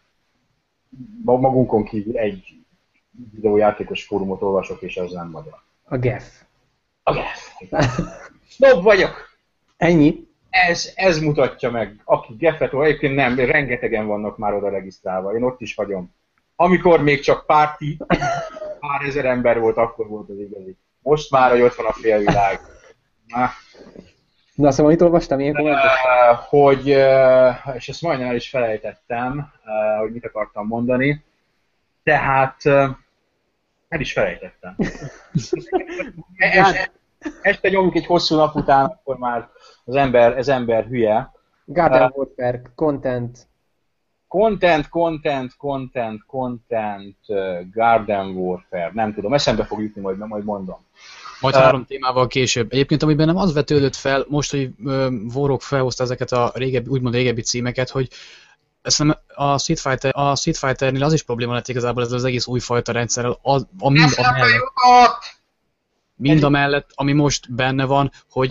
magunkon 1.23 1.83
kívül 1.83 2.17
egy 2.17 2.57
videójátékos 3.31 4.03
fórumot 4.03 4.41
olvasok, 4.41 4.81
és 4.81 4.97
az 4.97 5.11
nem 5.11 5.29
magyar. 5.29 5.61
A 5.83 5.97
GEF. 5.97 6.41
A 7.03 7.13
GEF. 7.13 7.51
Snob 8.47 8.83
vagyok! 8.83 9.29
Ennyi? 9.77 10.27
Ez, 10.49 10.91
ez 10.95 11.19
mutatja 11.19 11.71
meg, 11.71 12.01
aki 12.03 12.33
Geffet, 12.37 12.73
egyébként 12.73 13.15
nem, 13.15 13.35
rengetegen 13.35 14.05
vannak 14.05 14.37
már 14.37 14.53
oda 14.53 14.69
regisztrálva, 14.69 15.35
én 15.35 15.43
ott 15.43 15.61
is 15.61 15.75
vagyom. 15.75 16.13
Amikor 16.55 17.03
még 17.03 17.19
csak 17.19 17.45
párti, 17.45 17.97
pár 18.79 19.01
ezer 19.05 19.25
ember 19.25 19.59
volt, 19.59 19.77
akkor 19.77 20.07
volt 20.07 20.29
az 20.29 20.39
igazi. 20.39 20.77
Most 21.01 21.31
már, 21.31 21.51
hogy 21.51 21.61
ott 21.61 21.75
van 21.75 21.85
a 21.85 21.93
félvilág. 21.93 22.59
Na. 23.25 23.49
Na, 24.57 24.71
szóval 24.71 24.91
itt 24.91 25.03
olvastam 25.03 25.39
ilyen 25.39 25.53
kommentet? 25.53 25.91
Hogy, 26.49 26.87
és 27.75 27.89
ezt 27.89 28.01
majdnem 28.01 28.27
el 28.27 28.35
is 28.35 28.49
felejtettem, 28.49 29.51
hogy 29.99 30.11
mit 30.11 30.25
akartam 30.25 30.67
mondani. 30.67 31.23
Tehát 32.03 32.65
el 33.89 33.99
is 33.99 34.13
felejtettem. 34.13 34.75
este, 36.37 36.91
este 37.41 37.69
nyomjuk 37.69 37.95
egy 37.95 38.05
hosszú 38.05 38.35
nap 38.35 38.55
után, 38.55 38.85
akkor 38.85 39.17
már 39.17 39.49
az 39.85 39.95
ember, 39.95 40.37
az 40.37 40.47
ember 40.47 40.85
hülye. 40.85 41.31
Garden 41.65 42.01
uh, 42.01 42.17
Warfare, 42.17 42.61
content. 42.75 43.47
Content, 44.27 44.89
content, 44.89 45.55
content, 45.57 46.25
content, 46.25 47.17
uh, 47.27 47.59
Garden 47.73 48.27
Warfare, 48.27 48.91
nem 48.93 49.13
tudom, 49.13 49.33
eszembe 49.33 49.63
fog 49.63 49.81
jutni, 49.81 50.01
majd, 50.01 50.17
majd 50.17 50.43
mondom. 50.43 50.85
Majd 51.39 51.55
uh, 51.55 51.61
három 51.61 51.85
témával 51.85 52.27
később. 52.27 52.71
Egyébként, 52.71 53.03
amiben 53.03 53.27
nem 53.27 53.37
az 53.37 53.53
vetődött 53.53 53.95
fel, 53.95 54.25
most, 54.27 54.51
hogy 54.51 54.69
uh, 54.83 55.07
Vorok 55.23 55.61
felhozta 55.61 56.03
ezeket 56.03 56.31
a 56.31 56.51
régebbi, 56.55 56.89
úgymond 56.89 57.13
régebbi 57.13 57.41
címeket, 57.41 57.89
hogy 57.89 58.09
ezt 58.81 58.97
nem, 58.97 59.17
a 59.35 59.57
Street, 59.57 59.79
Fighter, 59.79 60.11
a 60.15 60.35
Street 60.35 60.57
Fighter-nél 60.57 61.03
az 61.03 61.13
is 61.13 61.23
probléma 61.23 61.53
lett 61.53 61.67
igazából 61.67 62.03
ez 62.03 62.11
az 62.11 62.23
egész 62.23 62.47
újfajta 62.47 62.91
rendszerrel, 62.91 63.39
a, 63.41 63.55
a 63.79 63.89
mind 63.89 64.13
a 64.15 64.31
mellett 64.31 65.36
mind 66.17 66.43
a 66.43 66.49
mellett, 66.49 66.89
ami 66.93 67.13
most 67.13 67.53
benne 67.53 67.85
van, 67.85 68.11
hogy 68.29 68.49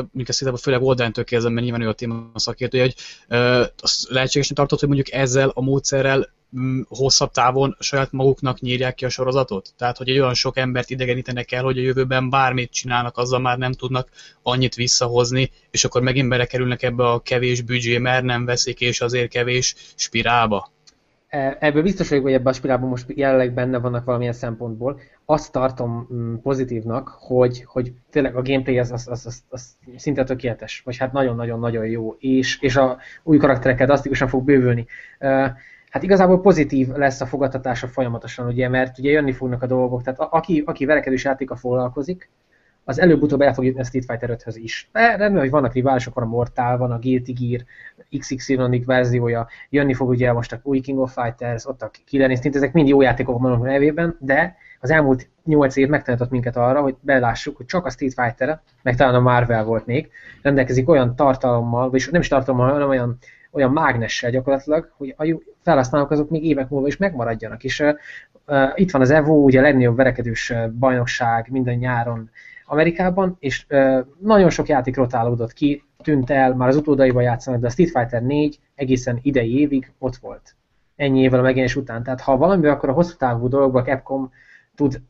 mondjuk 0.00 0.28
ezt 0.28 0.40
igazából 0.40 0.58
főleg 0.58 0.82
Oldán-től 0.82 1.24
kérdezem, 1.24 1.52
mert 1.52 1.64
nyilván 1.64 1.82
ő 1.82 1.88
a 1.88 1.92
téma 1.92 2.30
szakértője, 2.34 2.82
hogy 2.82 2.94
uh, 3.28 3.66
azt 3.78 4.08
lehetségesnek 4.08 4.56
tartott, 4.56 4.78
hogy 4.78 4.88
mondjuk 4.88 5.12
ezzel 5.12 5.48
a 5.54 5.60
módszerrel 5.60 6.28
um, 6.52 6.86
hosszabb 6.88 7.30
távon 7.30 7.76
saját 7.80 8.12
maguknak 8.12 8.60
nyírják 8.60 8.94
ki 8.94 9.04
a 9.04 9.08
sorozatot? 9.08 9.72
Tehát, 9.76 9.96
hogy 9.96 10.08
egy 10.08 10.18
olyan 10.18 10.34
sok 10.34 10.56
embert 10.56 10.90
idegenítenek 10.90 11.52
el, 11.52 11.62
hogy 11.62 11.78
a 11.78 11.82
jövőben 11.82 12.30
bármit 12.30 12.72
csinálnak, 12.72 13.16
azzal 13.16 13.40
már 13.40 13.58
nem 13.58 13.72
tudnak 13.72 14.08
annyit 14.42 14.74
visszahozni, 14.74 15.50
és 15.70 15.84
akkor 15.84 16.02
megint 16.02 16.28
belekerülnek 16.28 16.82
ebbe 16.82 17.04
a 17.04 17.20
kevés 17.20 17.60
büdzsé, 17.60 17.98
mert 17.98 18.24
nem 18.24 18.44
veszik, 18.44 18.80
és 18.80 19.00
azért 19.00 19.30
kevés 19.30 19.74
spirálba. 19.94 20.70
E, 21.28 21.56
ebből 21.60 21.82
biztos 21.82 22.08
vagyok, 22.08 22.24
hogy 22.24 22.32
ebben 22.32 22.52
a 22.52 22.56
spirálban 22.56 22.88
most 22.88 23.04
jelenleg 23.08 23.54
benne 23.54 23.78
vannak 23.78 24.04
valamilyen 24.04 24.32
szempontból. 24.32 25.00
Azt 25.30 25.52
tartom 25.52 26.08
mm, 26.12 26.34
pozitívnak, 26.34 27.08
hogy, 27.08 27.64
hogy 27.66 27.92
tényleg 28.10 28.36
a 28.36 28.42
gameplay 28.42 28.78
az, 28.78 28.92
az, 28.92 29.08
az, 29.08 29.26
az, 29.26 29.42
az 29.48 29.76
szinte 29.96 30.24
tökéletes, 30.24 30.82
vagy 30.84 30.96
hát 30.96 31.12
nagyon-nagyon-nagyon 31.12 31.86
jó, 31.86 32.16
és, 32.18 32.60
és 32.60 32.76
a 32.76 32.98
új 33.22 33.36
karaktereket 33.36 33.86
drasztikusan 33.86 34.28
fog 34.28 34.44
bővülni. 34.44 34.86
Hát 35.90 36.02
igazából 36.02 36.40
pozitív 36.40 36.88
lesz 36.88 37.20
a 37.20 37.26
fogadtatása 37.26 37.88
folyamatosan, 37.88 38.46
ugye, 38.46 38.68
mert 38.68 38.98
ugye 38.98 39.10
jönni 39.10 39.32
fognak 39.32 39.62
a 39.62 39.66
dolgok, 39.66 40.02
tehát 40.02 40.20
aki, 40.20 40.62
aki 40.66 40.84
verekedős 40.84 41.24
játéka 41.24 41.56
foglalkozik, 41.56 42.30
az 42.84 43.00
előbb-utóbb 43.00 43.40
el 43.40 43.54
fog 43.54 43.64
jutni 43.64 43.80
a 43.80 43.84
Street 43.84 44.04
Fighter 44.04 44.36
5-höz 44.38 44.56
is. 44.56 44.88
Rendben, 44.92 45.38
hogy 45.38 45.50
vannak 45.50 45.72
riválisok, 45.72 46.14
van 46.14 46.24
a 46.24 46.28
Mortal, 46.28 46.76
van 46.76 46.90
a 46.90 46.98
Guilty 46.98 47.32
Gear, 47.32 47.64
XXY 48.18 48.82
verziója, 48.86 49.48
jönni 49.70 49.94
fog 49.94 50.08
ugye 50.08 50.32
most 50.32 50.52
a 50.52 50.60
új 50.62 50.80
King 50.80 50.98
of 50.98 51.18
Fighters, 51.22 51.66
ott 51.66 51.82
a 51.82 51.90
Killer 52.04 52.30
Instinct, 52.30 52.56
ezek 52.56 52.72
mind 52.72 52.88
jó 52.88 53.00
játékok 53.00 53.40
vannak 53.40 53.60
a 53.60 53.66
nevében, 53.66 54.16
de 54.20 54.56
az 54.80 54.90
elmúlt 54.90 55.28
8 55.44 55.76
év 55.76 55.88
megtanított 55.88 56.30
minket 56.30 56.56
arra, 56.56 56.80
hogy 56.80 56.96
belássuk, 57.00 57.56
hogy 57.56 57.66
csak 57.66 57.86
a 57.86 57.90
Street 57.90 58.14
fighter 58.14 58.60
meg 58.82 58.96
talán 58.96 59.14
a 59.14 59.20
Marvel 59.20 59.64
volt 59.64 59.86
még, 59.86 60.10
rendelkezik 60.42 60.88
olyan 60.88 61.16
tartalommal, 61.16 61.90
vagyis 61.90 62.08
nem 62.08 62.20
is 62.20 62.28
tartalommal, 62.28 62.72
hanem 62.72 62.88
olyan, 62.88 63.18
olyan 63.50 63.72
mágnessel 63.72 64.30
gyakorlatilag, 64.30 64.92
hogy 64.96 65.14
a 65.16 65.38
felhasználók 65.62 66.10
azok 66.10 66.30
még 66.30 66.44
évek 66.44 66.68
múlva 66.68 66.86
is 66.86 66.96
megmaradjanak. 66.96 67.64
És 67.64 67.80
uh, 67.80 67.94
uh, 68.46 68.70
itt 68.74 68.90
van 68.90 69.00
az 69.00 69.10
EVO, 69.10 69.32
ugye 69.32 69.58
a 69.58 69.62
legnagyobb 69.62 69.96
verekedős 69.96 70.52
bajnokság 70.78 71.48
minden 71.50 71.76
nyáron 71.76 72.30
Amerikában, 72.66 73.36
és 73.40 73.66
uh, 73.68 74.06
nagyon 74.18 74.50
sok 74.50 74.68
játék 74.68 74.96
rotálódott 74.96 75.52
ki, 75.52 75.82
tűnt 76.02 76.30
el, 76.30 76.54
már 76.54 76.68
az 76.68 76.76
utódaiban 76.76 77.22
játszanak, 77.22 77.60
de 77.60 77.66
a 77.66 77.70
Street 77.70 77.90
Fighter 77.90 78.22
4 78.22 78.58
egészen 78.74 79.18
idei 79.22 79.60
évig 79.60 79.92
ott 79.98 80.16
volt. 80.16 80.56
Ennyi 80.96 81.20
évvel 81.20 81.38
a 81.38 81.42
megjelenés 81.42 81.76
után. 81.76 82.02
Tehát 82.02 82.20
ha 82.20 82.36
valami, 82.36 82.66
akkor 82.66 82.88
a 82.88 82.92
hosszú 82.92 83.16
távú 83.16 83.48
dolgokban 83.48 83.84
Capcom 83.84 84.30
tud 84.78 85.00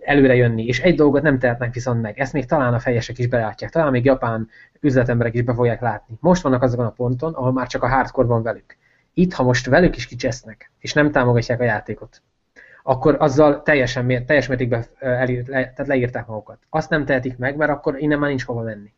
előre 0.00 0.34
jönni, 0.34 0.66
és 0.66 0.80
egy 0.80 0.94
dolgot 0.94 1.22
nem 1.22 1.38
tehetnek 1.38 1.74
viszont 1.74 2.02
meg, 2.02 2.18
ezt 2.18 2.32
még 2.32 2.46
talán 2.46 2.74
a 2.74 2.78
fejesek 2.78 3.18
is 3.18 3.26
belátják, 3.26 3.70
talán 3.70 3.90
még 3.90 4.04
japán 4.04 4.48
üzletemberek 4.80 5.34
is 5.34 5.42
be 5.42 5.54
fogják 5.54 5.80
látni. 5.80 6.16
Most 6.20 6.42
vannak 6.42 6.62
azokon 6.62 6.86
a 6.86 6.90
ponton, 6.90 7.32
ahol 7.32 7.52
már 7.52 7.66
csak 7.66 7.82
a 7.82 7.88
hardcore 7.88 8.28
van 8.28 8.42
velük. 8.42 8.76
Itt, 9.14 9.32
ha 9.32 9.42
most 9.42 9.66
velük 9.66 9.96
is 9.96 10.06
kicsesznek, 10.06 10.70
és 10.78 10.92
nem 10.92 11.10
támogatják 11.10 11.60
a 11.60 11.64
játékot, 11.64 12.22
akkor 12.82 13.16
azzal 13.18 13.62
teljesen, 13.62 14.26
teljes 14.26 14.46
mértékben 14.46 14.84
elír, 14.98 15.46
le, 15.46 15.60
tehát 15.60 15.86
leírták 15.86 16.26
magukat. 16.26 16.58
Azt 16.70 16.90
nem 16.90 17.04
tehetik 17.04 17.36
meg, 17.36 17.56
mert 17.56 17.70
akkor 17.70 18.00
innen 18.00 18.18
már 18.18 18.28
nincs 18.28 18.44
hova 18.44 18.62
menni. 18.62 18.92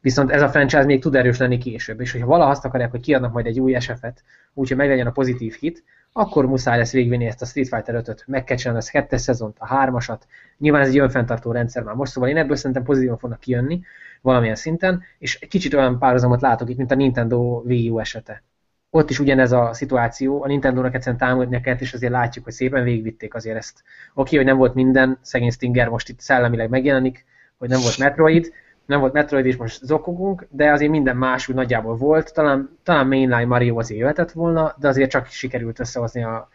Viszont 0.00 0.30
ez 0.30 0.42
a 0.42 0.48
franchise 0.48 0.84
még 0.84 1.00
tud 1.00 1.14
erős 1.14 1.38
lenni 1.38 1.58
később, 1.58 2.00
és 2.00 2.12
hogyha 2.12 2.26
valaha 2.26 2.50
azt 2.50 2.64
akarják, 2.64 2.90
hogy 2.90 3.00
kiadnak 3.00 3.32
majd 3.32 3.46
egy 3.46 3.60
új 3.60 3.80
SF-et, 3.80 4.22
úgyhogy 4.54 4.76
meglegyen 4.76 5.06
a 5.06 5.10
pozitív 5.10 5.54
hit, 5.60 5.84
akkor 6.12 6.46
muszáj 6.46 6.78
lesz 6.78 6.92
végvinni 6.92 7.26
ezt 7.26 7.42
a 7.42 7.44
Street 7.44 7.68
Fighter 7.68 8.02
5-öt, 8.04 8.24
megkecsen 8.26 8.76
az 8.76 8.88
kettes 8.88 9.20
szezont, 9.20 9.56
a 9.58 9.66
hármasat. 9.66 10.26
Nyilván 10.58 10.80
ez 10.80 10.88
egy 10.88 10.98
önfenntartó 10.98 11.52
rendszer 11.52 11.82
már 11.82 11.94
most, 11.94 12.12
szóval 12.12 12.28
én 12.30 12.36
ebből 12.36 12.56
szerintem 12.56 12.82
pozitívan 12.82 13.18
fognak 13.18 13.40
kijönni 13.40 13.80
valamilyen 14.20 14.54
szinten, 14.54 15.02
és 15.18 15.38
egy 15.40 15.48
kicsit 15.48 15.74
olyan 15.74 15.98
párhuzamot 15.98 16.40
látok 16.40 16.70
itt, 16.70 16.76
mint 16.76 16.90
a 16.90 16.94
Nintendo 16.94 17.62
Wii 17.64 17.90
U 17.90 17.98
esete. 17.98 18.42
Ott 18.90 19.10
is 19.10 19.18
ugyanez 19.18 19.52
a 19.52 19.72
szituáció, 19.72 20.42
a 20.42 20.46
Nintendo-nak 20.46 20.94
egyszerűen 20.94 21.18
támogatnia 21.18 21.60
kellett, 21.60 21.80
és 21.80 21.92
azért 21.92 22.12
látjuk, 22.12 22.44
hogy 22.44 22.52
szépen 22.52 22.82
végigvitték 22.84 23.34
azért 23.34 23.56
ezt. 23.56 23.82
Oké, 24.14 24.36
hogy 24.36 24.44
nem 24.44 24.56
volt 24.56 24.74
minden, 24.74 25.18
szegény 25.22 25.50
Stinger 25.50 25.88
most 25.88 26.08
itt 26.08 26.20
szellemileg 26.20 26.68
megjelenik, 26.68 27.24
hogy 27.58 27.68
nem 27.68 27.80
volt 27.80 27.98
Metroid, 27.98 28.52
nem 28.86 29.00
volt 29.00 29.12
Metroid 29.12 29.46
és 29.46 29.56
most 29.56 29.82
zokogunk, 29.82 30.46
de 30.50 30.72
azért 30.72 30.90
minden 30.90 31.16
más 31.16 31.48
úgy 31.48 31.54
nagyjából 31.54 31.96
volt. 31.96 32.34
Talán, 32.34 32.78
talán 32.82 33.06
Mainline 33.06 33.44
Mario 33.44 33.78
azért 33.78 34.00
jöhetett 34.00 34.32
volna, 34.32 34.74
de 34.78 34.88
azért 34.88 35.10
csak 35.10 35.26
sikerült 35.26 35.80
összehozni 35.80 36.24
a 36.24 36.48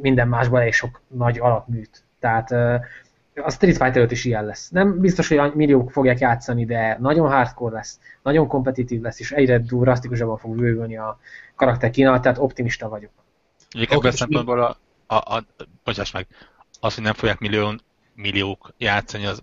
minden 0.00 0.28
másból 0.28 0.60
egy 0.60 0.72
sok 0.72 1.00
nagy 1.08 1.38
alapműt. 1.38 2.04
Tehát 2.18 2.50
a 3.34 3.50
Street 3.50 3.76
Fighter 3.76 4.12
is 4.12 4.24
ilyen 4.24 4.44
lesz. 4.44 4.70
Nem 4.70 5.00
biztos, 5.00 5.28
hogy 5.28 5.54
milliók 5.54 5.90
fogják 5.90 6.18
játszani, 6.18 6.64
de 6.64 6.96
nagyon 7.00 7.28
hardcore 7.28 7.74
lesz, 7.74 8.00
nagyon 8.22 8.46
kompetitív 8.46 9.00
lesz, 9.00 9.20
és 9.20 9.32
egyre 9.32 9.58
drasztikusabban 9.58 10.36
fog 10.36 10.56
bővülni 10.56 10.96
a 10.96 11.18
karakter 11.54 11.90
kínálat, 11.90 12.22
tehát 12.22 12.38
optimista 12.38 12.88
vagyok. 12.88 13.10
Egyébként 13.70 13.98
okay, 13.98 14.10
szempontból 14.10 14.60
a, 14.62 14.76
a, 15.06 15.36
a, 15.36 15.44
bocsáss 15.84 16.12
meg, 16.12 16.26
az, 16.80 16.94
hogy 16.94 17.04
nem 17.04 17.14
fogják 17.14 17.38
millió, 17.38 17.72
milliók 18.14 18.74
játszani, 18.78 19.26
az, 19.26 19.42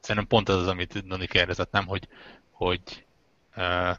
szerintem 0.00 0.30
pont 0.30 0.48
az 0.48 0.56
az, 0.56 0.66
amit 0.66 1.06
Dani 1.06 1.26
kérdezett, 1.26 1.72
nem, 1.72 1.86
hogy, 1.86 2.08
hogy 2.50 3.06
uh, 3.56 3.96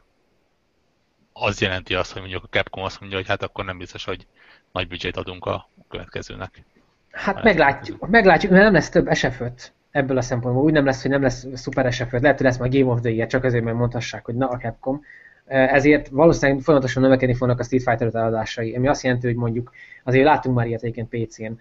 az 1.32 1.60
jelenti 1.60 1.94
azt, 1.94 2.12
hogy 2.12 2.20
mondjuk 2.20 2.44
a 2.44 2.48
Capcom 2.50 2.84
azt 2.84 3.00
mondja, 3.00 3.18
hogy 3.18 3.28
hát 3.28 3.42
akkor 3.42 3.64
nem 3.64 3.78
biztos, 3.78 4.04
hogy 4.04 4.26
nagy 4.72 4.88
büdzsét 4.88 5.16
adunk 5.16 5.44
a 5.44 5.68
következőnek. 5.88 6.64
Hát 7.10 7.42
meglátjuk, 7.42 8.08
meglátjuk, 8.08 8.52
mert 8.52 8.64
nem 8.64 8.72
lesz 8.72 8.88
több 8.88 9.14
sf 9.14 9.42
ebből 9.90 10.16
a 10.16 10.22
szempontból. 10.22 10.64
Úgy 10.64 10.72
nem 10.72 10.84
lesz, 10.84 11.02
hogy 11.02 11.10
nem 11.10 11.22
lesz 11.22 11.46
szuper 11.54 11.92
sf 11.92 12.12
Lehet, 12.12 12.36
hogy 12.36 12.46
lesz 12.46 12.58
majd 12.58 12.74
Game 12.74 12.92
of 12.92 13.00
the 13.00 13.10
Year, 13.10 13.28
csak 13.28 13.44
azért, 13.44 13.64
mert 13.64 13.76
mondhassák, 13.76 14.24
hogy 14.24 14.34
na 14.34 14.48
a 14.48 14.56
Capcom. 14.56 15.04
Ezért 15.46 16.08
valószínűleg 16.08 16.62
folyamatosan 16.62 17.02
növekedni 17.02 17.34
fognak 17.34 17.58
a 17.58 17.62
Street 17.62 17.82
Fighter 17.82 18.14
eladásai, 18.14 18.76
ami 18.76 18.88
azt 18.88 19.02
jelenti, 19.02 19.26
hogy 19.26 19.36
mondjuk 19.36 19.72
azért 20.04 20.24
láttunk 20.24 20.56
már 20.56 20.66
ilyet 20.66 20.82
egyébként 20.82 21.08
PC-n. 21.08 21.52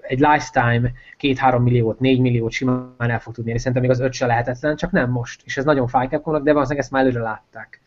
Egy 0.00 0.18
lifetime 0.18 0.92
2-3 1.20 1.62
milliót, 1.62 2.00
4 2.00 2.20
milliót 2.20 2.50
simán 2.50 2.94
el 2.98 3.20
fog 3.20 3.34
tudni 3.34 3.58
Szerintem 3.58 3.82
még 3.82 3.90
az 3.90 4.00
5 4.00 4.12
se 4.12 4.26
lehetetlen, 4.26 4.76
csak 4.76 4.90
nem 4.90 5.10
most. 5.10 5.42
És 5.44 5.56
ez 5.56 5.64
nagyon 5.64 5.86
fáj 5.86 6.06
Capcomnak, 6.06 6.42
de 6.42 6.52
valószínűleg 6.52 6.84
ezt 6.84 6.92
már 6.92 7.02
előre 7.02 7.20
látták. 7.20 7.80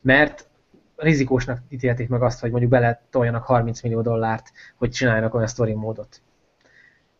Mert 0.00 0.48
rizikósnak 0.96 1.58
ítélték 1.68 2.08
meg 2.08 2.22
azt, 2.22 2.40
hogy 2.40 2.50
mondjuk 2.50 2.70
bele 2.70 3.02
toljanak 3.10 3.44
30 3.44 3.82
millió 3.82 4.00
dollárt, 4.00 4.52
hogy 4.76 4.90
csináljanak 4.90 5.34
olyan 5.34 5.46
story 5.46 5.74
módot. 5.74 6.20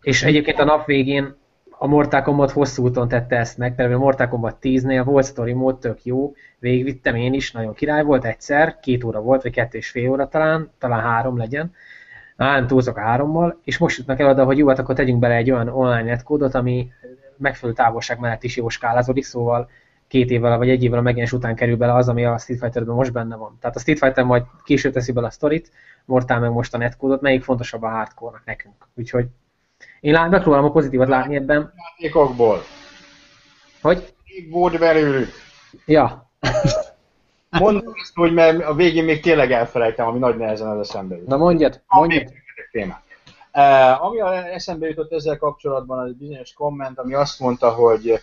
És 0.01 0.23
egyébként 0.23 0.59
a 0.59 0.65
nap 0.65 0.87
végén 0.87 1.37
a 1.85 1.87
Mortal 1.87 2.23
Kombat 2.23 2.51
hosszú 2.51 2.83
úton 2.83 3.09
tette 3.09 3.37
ezt 3.37 3.59
meg, 3.59 3.75
például 3.75 3.99
a 3.99 4.03
Mortal 4.03 4.29
Kombat 4.29 4.57
10-nél 4.63 5.03
volt 5.05 5.27
story 5.27 5.53
mód, 5.53 5.79
tök 5.79 6.05
jó, 6.05 6.33
végigvittem 6.59 7.15
én 7.15 7.33
is, 7.33 7.53
nagyon 7.53 7.75
király 7.75 8.03
volt 8.03 8.25
egyszer, 8.25 8.81
két 8.81 9.05
óra 9.05 9.21
volt, 9.21 9.43
vagy 9.43 9.53
kettő 9.53 9.79
és 9.79 9.91
fél 9.91 10.11
óra 10.11 10.29
talán, 10.29 10.71
talán 10.79 11.01
három 11.01 11.37
legyen, 11.37 11.73
nem 12.37 12.67
túlzok 12.67 12.99
hárommal, 12.99 13.61
és 13.65 13.79
most 13.79 13.99
jutnak 13.99 14.21
el 14.21 14.29
oda, 14.29 14.45
hogy 14.45 14.59
jó, 14.59 14.69
hát 14.69 14.79
akkor 14.79 14.95
tegyünk 14.95 15.19
bele 15.19 15.35
egy 15.35 15.51
olyan 15.51 15.69
online 15.69 16.03
netkódot, 16.03 16.55
ami 16.55 16.91
megfelelő 17.37 17.77
távolság 17.77 18.19
mellett 18.19 18.43
is 18.43 18.57
jó 18.57 18.69
skálázódik, 18.69 19.25
szóval 19.25 19.69
két 20.09 20.31
évvel 20.31 20.59
vagy 20.59 20.71
egy 20.71 20.83
évvel 20.83 20.99
a 20.99 21.03
megjelenés 21.03 21.33
után 21.33 21.55
kerül 21.55 21.77
bele 21.77 21.95
az, 21.95 22.09
ami 22.09 22.25
a 22.25 22.39
Street 22.39 22.61
Fighterben 22.61 22.95
most 22.95 23.13
benne 23.13 23.37
van. 23.37 23.57
Tehát 23.61 23.77
a 23.77 23.79
Street 23.79 23.99
Fighter 23.99 24.25
majd 24.25 24.43
később 24.63 24.93
teszi 24.93 25.13
bele 25.13 25.27
a 25.27 25.31
sztorit, 25.31 25.71
Mortal 26.05 26.39
meg 26.39 26.51
most 26.51 26.75
a 26.75 26.79
netkódot, 26.79 27.21
melyik 27.21 27.43
fontosabb 27.43 27.83
a 27.83 27.89
hardcore-nak 27.89 28.45
nekünk. 28.45 28.75
Úgyhogy 28.95 29.27
én 30.01 30.13
lát, 30.13 30.31
megpróbálom 30.31 30.67
a 30.67 30.71
pozitívat 30.71 31.09
látni 31.09 31.37
ebben. 31.37 31.73
Játékokból. 31.77 32.63
Hogy? 33.83 34.15
Még 34.27 34.51
volt 34.51 34.79
belőlük. 34.79 35.31
Ja. 35.87 36.31
Mondom 37.51 37.93
ezt, 38.03 38.15
hogy 38.15 38.33
mert 38.33 38.65
a 38.65 38.75
végén 38.75 39.05
még 39.05 39.21
tényleg 39.21 39.53
elfelejtem, 39.53 40.07
ami 40.07 40.19
nagy 40.19 40.37
nehezen 40.37 40.69
az 40.69 40.79
eszembe 40.79 41.17
jut. 41.17 41.27
Na 41.27 41.37
mondjad, 41.37 41.83
mondjad. 41.87 42.33
Uh, 43.53 44.05
ami 44.05 44.21
eszembe 44.53 44.87
jutott 44.87 45.13
ezzel 45.13 45.39
kapcsolatban, 45.39 45.99
az 45.99 46.09
egy 46.09 46.17
bizonyos 46.17 46.53
komment, 46.53 46.99
ami 46.99 47.15
azt 47.15 47.41
mondta, 47.41 47.71
hogy 47.71 48.21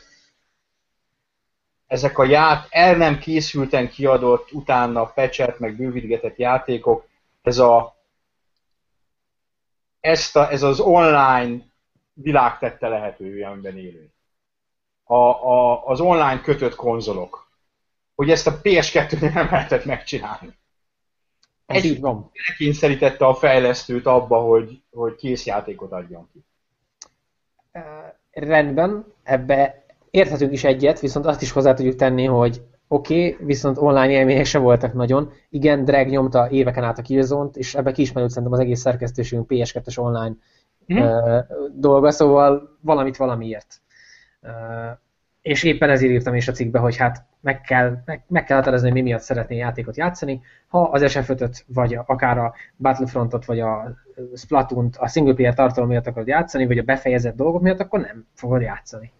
ezek 1.87 2.17
a 2.17 2.23
ját, 2.23 2.67
el 2.69 2.95
nem 2.95 3.17
készülten 3.17 3.89
kiadott, 3.89 4.51
utána 4.51 5.05
pecset, 5.05 5.59
meg 5.59 5.75
bővítgetett 5.75 6.37
játékok, 6.37 7.05
ez 7.41 7.57
a 7.57 7.95
ezt 10.01 10.35
a, 10.35 10.51
ez 10.51 10.63
az 10.63 10.79
online 10.79 11.65
világ 12.13 12.57
tette 12.57 12.87
lehetővé, 12.87 13.41
amiben 13.41 13.77
élünk. 13.77 14.11
A, 15.03 15.15
a, 15.15 15.85
az 15.85 15.99
online 15.99 16.41
kötött 16.41 16.75
konzolok. 16.75 17.49
Hogy 18.15 18.29
ezt 18.29 18.47
a 18.47 18.59
PS2-nél 18.61 19.33
nem 19.33 19.47
lehetett 19.51 19.85
megcsinálni. 19.85 20.59
Ez 21.65 21.83
így 21.83 21.99
van. 21.99 22.31
Kényszerítette 22.57 23.25
a 23.25 23.33
fejlesztőt 23.33 24.05
abba, 24.05 24.37
hogy, 24.37 24.81
hogy 24.91 25.15
kész 25.15 25.45
játékot 25.45 25.91
adjon 25.91 26.29
ki. 26.33 26.45
Uh, 27.73 27.83
rendben, 28.31 29.13
ebbe 29.23 29.85
érthetünk 30.09 30.51
is 30.51 30.63
egyet, 30.63 30.99
viszont 30.99 31.25
azt 31.25 31.41
is 31.41 31.51
hozzá 31.51 31.73
tudjuk 31.73 31.95
tenni, 31.95 32.25
hogy 32.25 32.61
oké, 32.93 33.31
okay, 33.31 33.45
viszont 33.45 33.77
online 33.77 34.09
élmények 34.09 34.45
se 34.45 34.57
voltak 34.57 34.93
nagyon. 34.93 35.31
Igen, 35.49 35.85
Drag 35.85 36.07
nyomta 36.07 36.49
éveken 36.49 36.83
át 36.83 36.97
a 36.97 37.01
killzone 37.01 37.49
és 37.53 37.75
ebbe 37.75 37.91
kiismerült 37.91 38.31
szerintem 38.31 38.53
az 38.53 38.59
egész 38.59 38.79
szerkesztőségünk 38.79 39.47
PS2-es 39.49 39.99
online 39.99 40.35
mm-hmm. 40.93 41.03
uh, 41.03 41.39
dolga, 41.73 42.11
szóval 42.11 42.77
valamit 42.81 43.17
valamiért. 43.17 43.81
Uh, 44.41 44.97
és 45.41 45.63
éppen 45.63 45.89
ezért 45.89 46.11
írtam 46.11 46.35
is 46.35 46.47
a 46.47 46.51
cikkbe, 46.51 46.79
hogy 46.79 46.97
hát 46.97 47.25
meg 47.41 47.61
kell, 47.61 47.97
meg, 48.05 48.23
meg 48.27 48.43
kell 48.43 48.57
határozni, 48.57 48.87
hogy 48.89 49.01
mi 49.01 49.09
miatt 49.09 49.21
szeretné 49.21 49.57
játékot 49.57 49.97
játszani. 49.97 50.41
Ha 50.67 50.81
az 50.81 51.11
sf 51.11 51.31
vagy 51.67 51.99
akár 52.05 52.37
a 52.37 52.53
Battlefrontot, 52.77 53.45
vagy 53.45 53.59
a 53.59 53.97
Splatoon-t 54.35 54.97
a 54.97 55.07
single 55.07 55.33
player 55.33 55.53
tartalom 55.53 55.89
miatt 55.89 56.07
akarod 56.07 56.27
játszani, 56.27 56.67
vagy 56.67 56.77
a 56.77 56.83
befejezett 56.83 57.35
dolgok 57.35 57.61
miatt, 57.61 57.79
akkor 57.79 57.99
nem 57.99 58.25
fogod 58.33 58.61
játszani. 58.61 59.11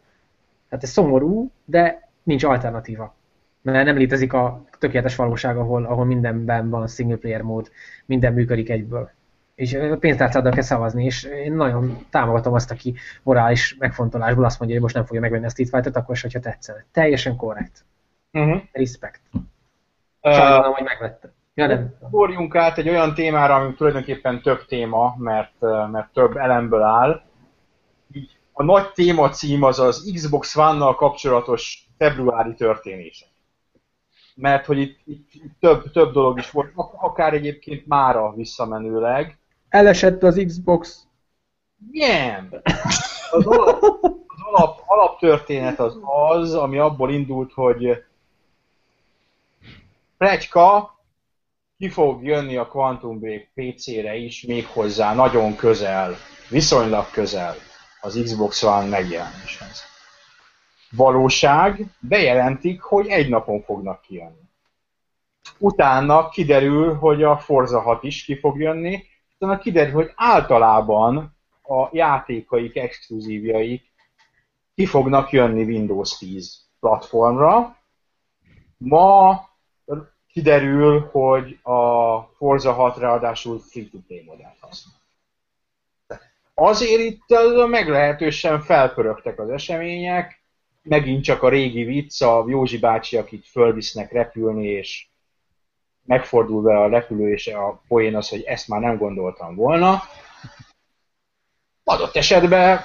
Tehát 0.70 0.84
ez 0.84 0.90
szomorú, 0.90 1.52
de 1.66 2.10
nincs 2.24 2.44
alternatíva 2.44 3.20
mert 3.62 3.86
nem 3.86 3.98
létezik 3.98 4.34
a 4.34 4.64
tökéletes 4.80 5.16
valóság, 5.16 5.58
ahol, 5.58 5.86
ahol 5.86 6.06
mindenben 6.06 6.70
van 6.70 6.88
single 6.88 7.18
player 7.18 7.42
mód, 7.42 7.72
minden 8.06 8.34
működik 8.34 8.70
egyből. 8.70 9.10
És 9.56 9.78
pénztárcáddal 10.00 10.52
kell 10.52 10.64
szavazni, 10.64 11.06
és 11.06 11.24
én 11.24 11.54
nagyon 11.54 12.06
támogatom 12.10 12.54
azt, 12.54 12.72
aki 12.72 12.96
morális 13.24 13.76
megfontolásból 13.80 14.46
azt 14.46 14.60
mondja, 14.60 14.76
hogy 14.76 14.84
most 14.84 14.96
nem 14.96 15.06
fogja 15.06 15.22
megvenni 15.22 15.46
a 15.46 15.50
Street 15.50 15.70
Fighter-t, 15.70 15.96
akkor 15.96 16.16
is, 16.16 16.22
hogyha 16.22 16.40
tetszene. 16.40 16.86
Teljesen 16.92 17.36
korrekt. 17.36 17.86
Uh-huh. 18.32 18.62
Respect. 18.72 19.22
Sajnálom, 20.22 20.70
uh, 20.70 20.76
hogy 20.76 20.86
megvette. 20.86 21.34
Ja, 21.54 21.68
nem. 21.68 21.96
Forjunk 22.10 22.56
át 22.56 22.78
egy 22.78 22.90
olyan 22.90 23.14
témára, 23.14 23.56
ami 23.56 23.74
tulajdonképpen 23.74 24.42
több 24.42 24.66
téma, 24.66 25.16
mert, 25.18 25.60
mert 25.92 26.14
több 26.14 26.38
elemből 26.38 26.82
áll. 26.82 27.22
A 28.52 28.64
nagy 28.64 28.92
téma 28.92 29.30
cím 29.30 29.64
az 29.64 29.80
az 29.80 30.12
Xbox 30.14 30.56
One-nal 30.56 30.96
kapcsolatos 30.96 31.88
februári 31.98 32.54
történések 32.54 33.31
mert 34.36 34.66
hogy 34.66 34.80
itt, 34.80 35.00
itt, 35.06 35.34
itt 35.34 35.60
több, 35.60 35.92
több 35.92 36.12
dolog 36.12 36.38
is 36.38 36.52
volt, 36.52 36.72
akár 36.76 37.34
egyébként 37.34 37.88
mára 37.88 38.34
visszamenőleg. 38.36 39.38
Elesett 39.70 40.24
az 40.24 40.44
Xbox. 40.48 41.08
Nem! 41.92 42.50
Az 43.32 43.46
alap, 43.46 43.84
az 43.84 44.42
alap, 44.52 44.82
alaptörténet 44.86 45.80
az 45.80 45.98
az, 46.30 46.54
ami 46.54 46.78
abból 46.78 47.12
indult, 47.12 47.54
hogy 47.54 48.04
Precska 50.18 50.96
ki 51.78 51.90
fog 51.90 52.24
jönni 52.24 52.58
a 52.58 52.68
Quantum 52.68 53.20
Break 53.20 53.48
PC-re 53.56 54.16
is, 54.16 54.44
méghozzá 54.44 55.14
nagyon 55.14 55.56
közel, 55.56 56.16
viszonylag 56.50 57.12
közel 57.12 57.56
az 58.02 58.20
Xbox 58.24 58.64
One 58.64 58.88
megjelenéshez 58.88 59.91
valóság, 60.92 61.86
bejelentik, 62.00 62.82
hogy 62.82 63.08
egy 63.08 63.30
napon 63.30 63.62
fognak 63.62 64.02
kijönni. 64.02 64.50
Utána 65.58 66.30
kiderül, 66.30 66.94
hogy 66.94 67.24
a 67.24 67.38
Forza 67.38 67.80
6 67.80 68.04
is 68.04 68.24
ki 68.24 68.40
fog 68.40 68.60
jönni, 68.60 69.04
utána 69.40 69.58
kiderül, 69.58 69.94
hogy 69.94 70.12
általában 70.16 71.36
a 71.64 71.90
játékaik, 71.92 72.76
exkluzívjaik 72.76 73.92
ki 74.76 74.86
fognak 74.86 75.32
jönni 75.32 75.64
Windows 75.64 76.18
10 76.18 76.66
platformra. 76.80 77.78
Ma 78.78 79.50
kiderül, 80.28 81.10
hogy 81.12 81.60
a 81.62 82.20
Forza 82.22 82.74
6 82.74 82.98
ráadásul 82.98 83.60
free-to-play 83.60 84.24
modellt 84.26 84.58
használ. 84.60 85.00
Azért 86.54 87.02
itt 87.02 87.26
meglehetősen 87.70 88.62
felpörögtek 88.62 89.40
az 89.40 89.50
események, 89.50 90.41
megint 90.82 91.24
csak 91.24 91.44
a 91.44 91.50
régi 91.50 91.84
vicc, 91.84 92.22
a 92.22 92.46
Józsi 92.48 92.78
bácsi, 92.78 93.18
akit 93.18 93.48
fölvisznek 93.48 94.12
repülni, 94.12 94.68
és 94.68 95.08
megfordul 96.04 96.62
vele 96.62 96.80
a 96.80 96.90
repülő, 96.90 97.32
és 97.32 97.48
a 97.48 97.82
poén 97.88 98.16
az, 98.16 98.30
hogy 98.30 98.42
ezt 98.42 98.68
már 98.68 98.82
nem 98.82 98.98
gondoltam 98.98 99.56
volna. 99.56 100.04
Adott 101.84 102.16
esetben, 102.16 102.80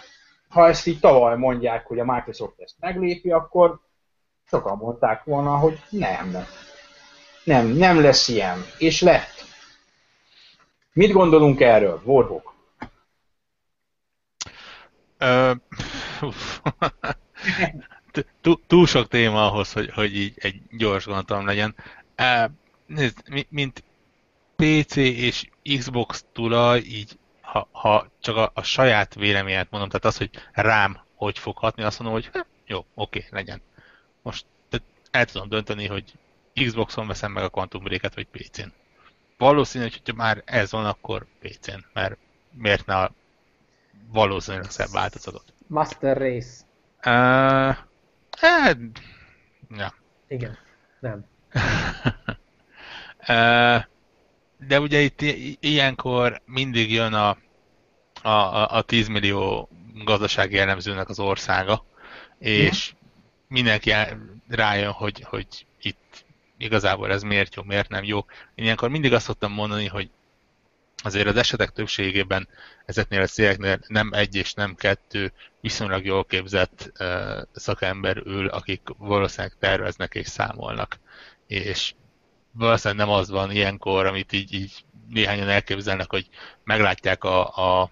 ha 0.48 0.68
ezt 0.68 0.86
így 0.86 1.00
tavaly 1.00 1.36
mondják, 1.36 1.86
hogy 1.86 1.98
a 1.98 2.04
Microsoft 2.04 2.60
ezt 2.60 2.76
meglépi, 2.80 3.30
akkor 3.30 3.80
sokan 4.44 4.76
mondták 4.76 5.24
volna, 5.24 5.56
hogy 5.56 5.80
nem. 5.90 6.36
Nem, 7.44 7.66
nem 7.66 8.00
lesz 8.00 8.28
ilyen. 8.28 8.58
És 8.78 9.00
lett. 9.00 9.44
Mit 10.92 11.12
gondolunk 11.12 11.60
erről, 11.60 12.02
Warhawk? 12.04 12.54
túl 18.66 18.86
sok 18.86 19.08
téma 19.08 19.50
ahhoz, 19.50 19.72
hogy, 19.72 19.90
hogy 19.90 20.16
így 20.16 20.34
egy 20.36 20.60
gyors 20.70 21.04
gondolatom 21.04 21.46
legyen. 21.46 21.74
Nézd, 22.86 23.46
mint 23.48 23.84
PC 24.56 24.96
és 24.96 25.48
Xbox 25.78 26.24
tulaj, 26.32 26.78
így 26.78 27.18
ha, 27.40 27.68
ha 27.72 28.08
csak 28.20 28.36
a, 28.36 28.50
a 28.54 28.62
saját 28.62 29.14
véleményet 29.14 29.70
mondom, 29.70 29.88
tehát 29.88 30.04
az, 30.04 30.16
hogy 30.16 30.30
rám 30.52 31.04
hogy 31.14 31.38
fog 31.38 31.56
hatni, 31.56 31.82
azt 31.82 31.98
mondom, 31.98 32.20
hogy 32.22 32.44
jó, 32.66 32.84
oké, 32.94 33.26
legyen. 33.30 33.62
Most 34.22 34.46
el 35.10 35.24
tudom 35.24 35.48
dönteni, 35.48 35.86
hogy 35.86 36.12
Xboxon 36.54 37.06
veszem 37.06 37.32
meg 37.32 37.44
a 37.44 37.48
Quantum 37.48 37.82
Break-et, 37.82 38.14
vagy 38.14 38.26
PC-n. 38.26 38.72
Valószínű, 39.38 39.84
hogy 39.84 40.02
ha 40.04 40.12
már 40.14 40.42
ez 40.44 40.70
van, 40.70 40.86
akkor 40.86 41.26
PC-n, 41.40 41.84
mert 41.92 42.16
miért 42.50 42.86
ne 42.86 42.96
a 42.96 43.12
valószínűleg 44.12 44.70
szebb 44.70 44.90
változatot. 44.90 45.52
Master 45.66 46.16
Race. 46.16 46.65
Uh, 47.06 47.76
hát, 48.38 48.76
ja. 49.76 49.94
Igen, 50.28 50.58
nem. 51.00 51.24
uh, 53.28 53.84
de 54.66 54.80
ugye 54.80 55.00
itt 55.00 55.20
ilyenkor 55.60 56.42
mindig 56.44 56.92
jön 56.92 57.12
a, 57.14 57.36
a, 58.22 58.76
a 58.76 58.82
10 58.82 59.08
millió 59.08 59.68
gazdasági 60.04 60.54
jellemzőnek 60.54 61.08
az 61.08 61.18
országa, 61.18 61.84
és 62.38 62.92
mm. 62.94 62.98
mindenki 63.48 63.92
rájön, 64.48 64.92
hogy, 64.92 65.20
hogy 65.22 65.66
itt 65.80 66.24
igazából 66.58 67.12
ez 67.12 67.22
miért 67.22 67.54
jó, 67.54 67.62
miért 67.62 67.88
nem 67.88 68.04
jó. 68.04 68.18
Én 68.54 68.64
ilyenkor 68.64 68.88
mindig 68.88 69.12
azt 69.12 69.24
szoktam 69.24 69.52
mondani, 69.52 69.86
hogy 69.86 70.10
azért 71.06 71.26
az 71.26 71.36
esetek 71.36 71.70
többségében 71.70 72.48
ezeknél 72.84 73.20
a 73.20 73.26
cégeknél 73.26 73.78
nem 73.86 74.10
egy 74.12 74.34
és 74.34 74.54
nem 74.54 74.74
kettő 74.74 75.32
viszonylag 75.60 76.04
jól 76.04 76.24
képzett 76.24 76.92
uh, 76.98 77.42
szakember 77.52 78.16
ül, 78.16 78.48
akik 78.48 78.80
valószínűleg 78.98 79.56
terveznek 79.58 80.14
és 80.14 80.28
számolnak. 80.28 80.98
És 81.46 81.94
valószínűleg 82.52 83.06
nem 83.06 83.14
az 83.14 83.30
van 83.30 83.50
ilyenkor, 83.50 84.06
amit 84.06 84.32
így, 84.32 84.54
így 84.54 84.84
néhányan 85.08 85.48
elképzelnek, 85.48 86.10
hogy 86.10 86.28
meglátják 86.64 87.24
a, 87.24 87.56
a, 87.56 87.90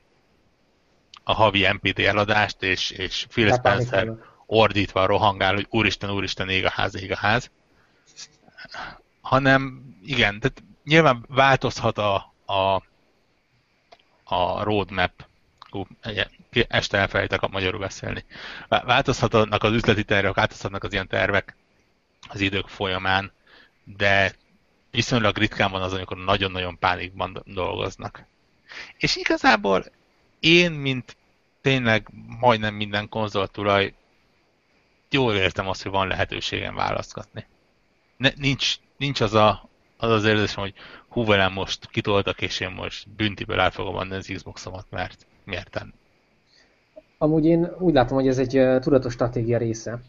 a 1.25 1.33
havi 1.33 1.69
MPT 1.73 1.99
eladást, 1.99 2.63
és, 2.63 2.91
és 2.91 3.27
Phil 3.29 3.53
Spencer 3.53 4.13
ordítva 4.47 5.07
rohangál, 5.07 5.55
hogy 5.55 5.67
úristen, 5.71 6.11
úristen, 6.11 6.49
ég 6.49 6.65
a 6.65 6.71
ház, 6.71 6.97
ég 6.97 7.13
a 7.13 7.17
ház. 7.17 7.51
Hanem 9.21 9.83
igen, 10.05 10.41
tehát 10.41 10.63
nyilván 10.85 11.25
változhat 11.29 11.99
a, 11.99 12.35
a, 12.47 12.83
a 14.35 14.63
roadmap. 14.63 15.27
Hú, 15.71 15.87
este 16.69 16.99
elfelejtek 16.99 17.43
a 17.43 17.49
magyarul 17.49 17.81
beszélni. 17.81 18.25
Változhatnak 18.69 19.63
az 19.63 19.73
üzleti 19.73 20.05
tervek, 20.05 20.35
változhatnak 20.35 20.85
az 20.85 20.93
ilyen 20.93 21.09
tervek 21.09 21.57
az 22.29 22.41
idők 22.41 22.69
folyamán, 22.69 23.33
de 23.85 24.35
viszonylag 24.91 25.37
ritkán 25.39 25.71
van 25.71 25.83
az, 25.83 25.93
amikor 25.93 26.17
nagyon-nagyon 26.17 26.79
pánikban 26.79 27.43
dolgoznak. 27.45 28.25
És 28.97 29.17
igazából 29.17 29.85
én, 30.41 30.73
mint 30.73 31.17
tényleg 31.61 32.09
majdnem 32.41 32.75
minden 32.75 33.09
konzoltulaj, 33.09 33.95
jól 35.11 35.35
értem 35.35 35.69
azt, 35.69 35.83
hogy 35.83 35.93
van 35.93 36.09
lehetőségem 36.09 36.75
választgatni. 36.75 37.47
Ne, 38.17 38.31
nincs, 38.37 38.77
nincs 38.97 39.21
az, 39.21 39.35
a, 39.35 39.69
az 39.97 40.11
az 40.11 40.25
érzésem, 40.25 40.63
hogy 40.63 40.75
hú 41.15 41.25
velem 41.25 41.53
most 41.53 41.87
kitoltak, 41.91 42.41
és 42.41 42.61
én 42.61 42.71
most 42.71 43.09
büntiből 43.17 43.61
el 43.61 43.71
fogom 43.71 43.97
adni 43.97 44.15
az 44.15 44.31
Xboxomat, 44.35 44.87
mert 44.91 45.27
miért 45.45 45.75
nem? 45.75 45.93
Amúgy 47.19 47.45
én 47.45 47.71
úgy 47.79 47.95
látom, 47.95 48.17
hogy 48.17 48.29
ez 48.29 48.39
egy 48.39 48.81
tudatos 48.81 49.13
stratégia 49.13 49.59
része. 49.59 50.01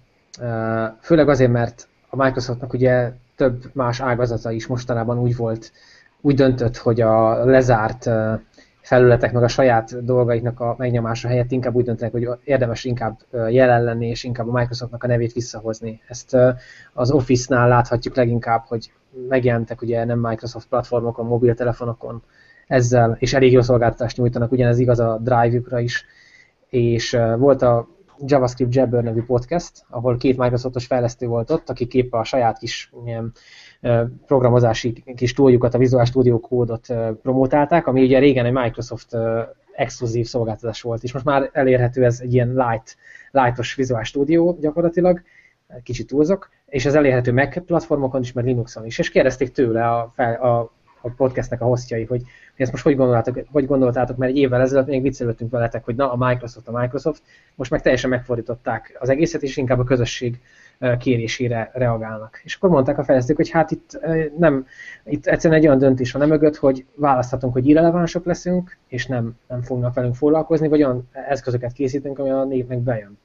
Főleg 1.01 1.30
azért, 1.30 1.51
mert 1.51 1.88
a 2.10 2.16
Microsoftnak 2.16 2.74
ugye 2.74 3.12
több 3.36 3.64
más 3.74 4.01
ágazata 4.01 4.51
is 4.51 4.68
mostanában 4.68 5.20
úgy 5.20 5.36
volt, 5.36 5.72
úgy 6.22 6.36
döntött, 6.36 6.78
hogy 6.78 7.01
a 7.01 7.45
lezárt 7.45 8.10
felületek 8.82 9.32
meg 9.32 9.43
a 9.43 9.47
saját 9.47 10.06
dolgaiknak 10.06 10.60
a 10.60 10.76
megnyomása 10.78 11.28
helyett 11.28 11.51
inkább 11.51 11.76
úgy 11.76 11.86
döntenek, 11.86 12.12
hogy 12.12 12.30
érdemes 12.43 12.84
inkább 12.84 13.20
jelen 13.49 13.84
lenni, 13.84 14.08
és 14.08 14.24
inkább 14.24 14.47
a 14.47 14.51
Microsoftnak 14.51 15.03
a 15.03 15.08
nevét 15.08 15.34
visszahozni. 15.34 16.01
Ezt 16.08 16.38
az 16.93 17.12
Office-nál 17.12 17.68
láthatjuk 17.68 18.16
leginkább, 18.16 18.64
hogy 18.68 18.91
megjelentek 19.28 19.82
ugye 19.82 20.03
nem 20.03 20.20
Microsoft 20.20 20.68
platformokon, 20.68 21.26
mobiltelefonokon 21.26 22.24
ezzel, 22.68 23.16
és 23.20 23.34
elég 23.34 23.51
jó 23.51 23.61
szolgáltatást 23.61 24.18
nyújtanak, 24.18 24.51
ugyanez 24.51 24.80
igaz 24.80 24.99
a 24.99 25.20
Drive-jukra 25.22 25.80
is, 25.80 26.05
és 26.70 27.18
volt 27.38 27.61
a 27.61 27.88
JavaScript 28.26 28.76
Jabber 28.76 29.03
nevű 29.03 29.24
podcast, 29.24 29.86
ahol 29.89 30.18
két 30.18 30.38
Microsoftos 30.38 30.86
fejlesztő 30.86 31.28
volt 31.28 31.51
ott, 31.51 31.70
akik 31.70 31.93
épp 31.93 32.13
a 32.13 32.24
saját 32.24 32.57
kis 32.57 32.91
ilyen, 33.05 33.32
programozási 34.26 35.03
kis 35.16 35.34
túljukat, 35.34 35.74
a 35.74 35.78
Visual 35.78 36.05
Studio 36.05 36.39
kódot 36.39 36.88
promotálták, 37.22 37.88
ami 37.88 38.03
ugye 38.03 38.20
régen 38.20 38.45
egy 38.45 38.51
Microsoft 38.51 39.18
exkluzív 39.76 40.26
szolgáltatás 40.26 40.82
volt, 40.82 41.03
és 41.03 41.13
most 41.13 41.26
már 41.26 41.49
elérhető 41.53 42.03
ez 42.03 42.20
egy 42.20 42.34
ilyen 42.34 42.47
light, 42.47 42.97
lightos 43.32 43.76
Visual 43.76 44.03
Studio 44.03 44.55
gyakorlatilag, 44.59 45.22
kicsit 45.84 46.07
túlzok, 46.07 46.49
és 46.66 46.86
ez 46.86 46.95
elérhető 46.95 47.34
Mac 47.34 47.66
platformokon 47.66 48.22
is, 48.22 48.34
meg 48.34 48.45
Linuxon 48.45 48.86
is, 48.86 48.99
és 48.99 49.09
kérdezték 49.09 49.51
tőle 49.51 49.89
a, 49.89 50.11
fel, 50.16 50.34
a, 50.34 50.72
a 51.01 51.09
podcastnek 51.09 51.61
a 51.61 51.66
hostjai, 51.66 52.03
hogy 52.03 52.22
ezt 52.55 52.72
most 52.72 52.84
hogy 52.84 52.95
gondoltátok, 52.95 53.39
hogy 53.51 53.66
gondoltátok, 53.66 54.18
mert 54.18 54.32
egy 54.32 54.38
évvel 54.38 54.61
ezelőtt 54.61 54.88
még 54.88 55.01
viccelődtünk 55.01 55.51
veletek, 55.51 55.86
hogy 55.86 55.95
na 55.95 56.11
a 56.11 56.28
Microsoft, 56.28 56.68
a 56.68 56.80
Microsoft, 56.80 57.22
most 57.55 57.72
meg 57.72 57.82
teljesen 57.82 58.09
megfordították 58.09 58.97
az 58.99 59.09
egészet, 59.09 59.43
és 59.43 59.57
inkább 59.57 59.80
a 59.80 59.84
közösség 59.84 60.39
kérésére 60.99 61.72
reagálnak. 61.74 62.41
És 62.43 62.55
akkor 62.55 62.70
mondták 62.70 62.97
a 62.97 63.03
fejlesztők, 63.03 63.36
hogy 63.36 63.49
hát 63.49 63.72
itt 63.72 63.99
nem, 64.38 64.66
itt 65.05 65.26
egyszerűen 65.26 65.59
egy 65.59 65.66
olyan 65.66 65.80
döntés 65.80 66.11
van 66.11 66.28
mögött, 66.28 66.55
hogy 66.55 66.86
választhatunk, 66.95 67.53
hogy 67.53 67.68
irrelevánsok 67.68 68.26
leszünk, 68.26 68.78
és 68.88 69.05
nem, 69.05 69.38
nem 69.47 69.61
fognak 69.61 69.93
velünk 69.93 70.16
foglalkozni, 70.16 70.68
vagy 70.68 70.84
olyan 70.84 71.09
eszközöket 71.11 71.72
készítünk, 71.72 72.20
ami 72.20 72.30
a 72.30 72.43
népnek 72.43 72.80
bejön. 72.80 73.18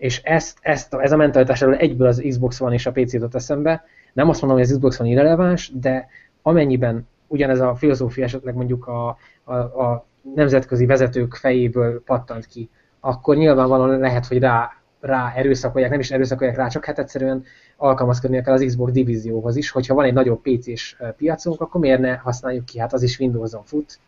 És 0.00 0.20
ezt, 0.22 0.58
ezt, 0.60 0.94
ez 0.94 1.12
a 1.12 1.16
mentalitás 1.16 1.62
elől 1.62 1.74
egyből 1.74 2.06
az 2.06 2.24
Xbox 2.28 2.60
One 2.60 2.74
és 2.74 2.86
a 2.86 2.92
PC 2.92 3.12
jutott 3.12 3.34
eszembe. 3.34 3.84
Nem 4.12 4.28
azt 4.28 4.40
mondom, 4.40 4.58
hogy 4.58 4.68
az 4.68 4.74
Xbox 4.74 5.00
One 5.00 5.08
irreleváns, 5.08 5.72
de 5.74 6.08
amennyiben 6.42 7.08
ugyanez 7.26 7.60
a 7.60 7.74
filozófia 7.74 8.24
esetleg 8.24 8.54
mondjuk 8.54 8.86
a, 8.86 9.16
a, 9.44 9.54
a 9.54 10.06
nemzetközi 10.34 10.86
vezetők 10.86 11.34
fejéből 11.34 12.02
pattant 12.02 12.46
ki, 12.46 12.68
akkor 13.00 13.36
nyilvánvalóan 13.36 13.98
lehet, 13.98 14.26
hogy 14.26 14.38
rá, 14.38 14.72
rá 15.00 15.32
erőszakolják, 15.34 15.90
nem 15.90 16.00
is 16.00 16.10
erőszakolják 16.10 16.56
rá, 16.56 16.68
csak 16.68 16.84
hát 16.84 16.98
egyszerűen 16.98 17.44
alkalmazkodnia 17.76 18.42
kell 18.42 18.54
az 18.54 18.64
Xbox 18.66 18.92
divízióhoz 18.92 19.56
is, 19.56 19.70
hogyha 19.70 19.94
van 19.94 20.04
egy 20.04 20.12
nagyobb 20.12 20.40
PC-s 20.42 20.96
piacunk, 21.16 21.60
akkor 21.60 21.80
miért 21.80 22.00
ne 22.00 22.14
használjuk 22.16 22.64
ki, 22.64 22.78
hát 22.78 22.92
az 22.92 23.02
is 23.02 23.18
Windows-on 23.18 23.64
fut. 23.64 23.98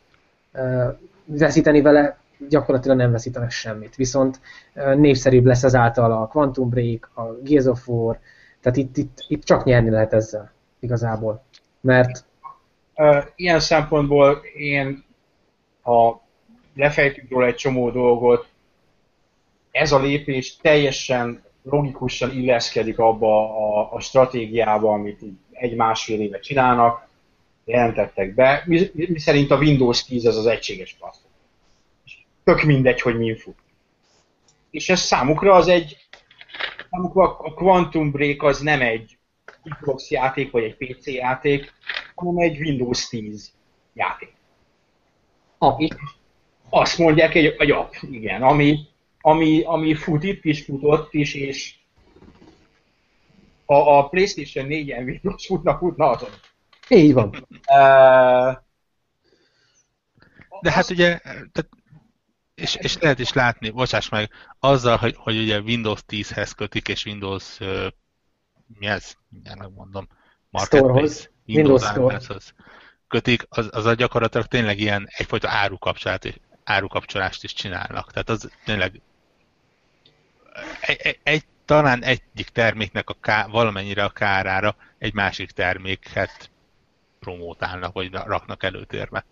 Veszíteni 1.24 1.80
vele 1.80 2.21
gyakorlatilag 2.48 2.96
nem 2.96 3.10
veszítenek 3.10 3.50
semmit, 3.50 3.96
viszont 3.96 4.40
népszerűbb 4.96 5.44
lesz 5.44 5.62
ezáltal 5.62 6.12
a 6.12 6.26
Quantum 6.26 6.68
Break, 6.68 7.10
a 7.14 7.22
Gears 7.42 7.64
of 7.64 7.88
War, 7.88 8.18
tehát 8.60 8.78
itt, 8.78 8.96
itt, 8.96 9.24
itt 9.28 9.44
csak 9.44 9.64
nyerni 9.64 9.90
lehet 9.90 10.12
ezzel 10.12 10.52
igazából. 10.80 11.44
Mert 11.80 12.24
Ilyen 13.36 13.60
szempontból 13.60 14.42
én, 14.56 15.04
ha 15.82 16.22
lefejtünk 16.74 17.30
róla 17.30 17.46
egy 17.46 17.54
csomó 17.54 17.90
dolgot, 17.90 18.46
ez 19.70 19.92
a 19.92 19.98
lépés 19.98 20.56
teljesen 20.56 21.42
logikusan 21.62 22.30
illeszkedik 22.30 22.98
abba 22.98 23.56
a, 23.56 23.92
a 23.92 24.00
stratégiába, 24.00 24.92
amit 24.92 25.20
egy-másfél 25.52 26.20
éve 26.20 26.38
csinálnak, 26.38 27.08
jelentettek 27.64 28.34
be, 28.34 28.62
mi, 28.66 28.90
mi 28.92 29.18
szerint 29.18 29.50
a 29.50 29.56
Windows 29.56 30.04
10 30.04 30.26
az 30.26 30.36
az 30.36 30.46
egységes 30.46 30.96
platform. 30.98 31.31
Tök 32.44 32.62
mindegy, 32.62 33.00
hogy 33.00 33.18
min 33.18 33.36
fut. 33.36 33.56
És 34.70 34.88
ez 34.88 35.00
számukra 35.00 35.54
az 35.54 35.68
egy, 35.68 35.96
számukra 36.90 37.36
a 37.38 37.54
Quantum 37.54 38.10
Break 38.10 38.42
az 38.42 38.60
nem 38.60 38.80
egy 38.80 39.18
Xbox 39.80 40.10
játék, 40.10 40.50
vagy 40.50 40.62
egy 40.62 40.76
PC 40.76 41.06
játék, 41.06 41.72
hanem 42.14 42.36
egy 42.36 42.58
Windows 42.58 43.08
10 43.08 43.52
játék. 43.94 44.32
App. 45.58 45.80
Azt 46.68 46.98
mondják, 46.98 47.34
egy, 47.34 47.54
egy 47.58 47.70
app, 47.70 47.92
igen, 48.10 48.42
ami, 48.42 48.78
ami, 49.20 49.62
ami 49.64 49.94
fut 49.94 50.22
itt 50.22 50.44
is, 50.44 50.64
futott 50.64 51.14
is, 51.14 51.34
és 51.34 51.74
ha 53.66 53.98
a 53.98 54.08
PlayStation 54.08 54.66
4-en 54.68 55.04
Windows 55.04 55.46
futna, 55.46 55.78
futna 55.78 56.10
azon. 56.10 56.30
Így 56.88 57.12
van. 57.12 57.28
Uh, 57.50 58.56
De 60.60 60.70
hát 60.70 60.90
ugye, 60.90 61.18
tehát, 61.18 61.68
és, 62.54 62.74
és 62.74 62.98
lehet 62.98 63.18
is 63.18 63.32
látni, 63.32 63.70
bocsáss 63.70 64.08
meg, 64.08 64.30
azzal, 64.58 64.96
hogy, 64.96 65.14
hogy 65.18 65.38
ugye 65.38 65.60
Windows 65.60 66.00
10-hez 66.08 66.52
kötik, 66.56 66.88
és 66.88 67.04
Windows, 67.04 67.60
uh, 67.60 67.86
mi 68.78 68.86
ez? 68.86 69.12
Mindjárt 69.28 69.58
megmondom. 69.58 70.08
Storehoz. 70.52 71.30
Windows 71.46 71.82
Store. 71.82 72.20
Store. 72.20 72.40
kötik, 73.08 73.46
az, 73.48 73.68
az 73.70 73.86
a 73.86 73.94
gyakorlatilag 73.94 74.46
tényleg 74.46 74.78
ilyen 74.78 75.08
egyfajta 75.10 75.48
árukapcsolat, 75.48 76.24
és 76.24 76.34
árukapcsolást 76.64 77.44
is 77.44 77.52
csinálnak. 77.52 78.12
Tehát 78.12 78.28
az 78.28 78.50
tényleg 78.64 79.00
egy, 80.80 80.98
egy, 81.00 81.18
egy 81.22 81.44
talán 81.64 82.02
egyik 82.02 82.48
terméknek 82.48 83.10
a 83.10 83.16
ká, 83.20 83.46
valamennyire 83.46 84.04
a 84.04 84.10
kárára 84.10 84.76
egy 84.98 85.14
másik 85.14 85.50
terméket 85.50 86.50
promótálnak, 87.18 87.92
vagy 87.92 88.12
raknak 88.12 88.62
előtérbe. 88.62 89.24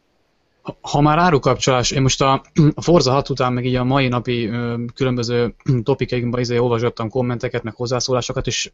Ha- 0.63 1.01
már 1.01 1.19
árukapcsolás, 1.19 1.91
én 1.91 2.03
most 2.03 2.23
a, 2.23 2.43
a 2.75 2.83
Forza 2.83 3.13
6 3.13 3.29
után, 3.29 3.53
meg 3.53 3.65
így 3.65 3.75
a 3.75 3.85
mai 3.85 4.09
napi 4.09 4.47
ö, 4.47 4.85
különböző 4.95 5.55
topikainkban 5.83 6.41
izé 6.41 6.59
olvasgattam 6.59 7.09
kommenteket, 7.09 7.63
meg 7.63 7.75
hozzászólásokat, 7.75 8.47
és 8.47 8.71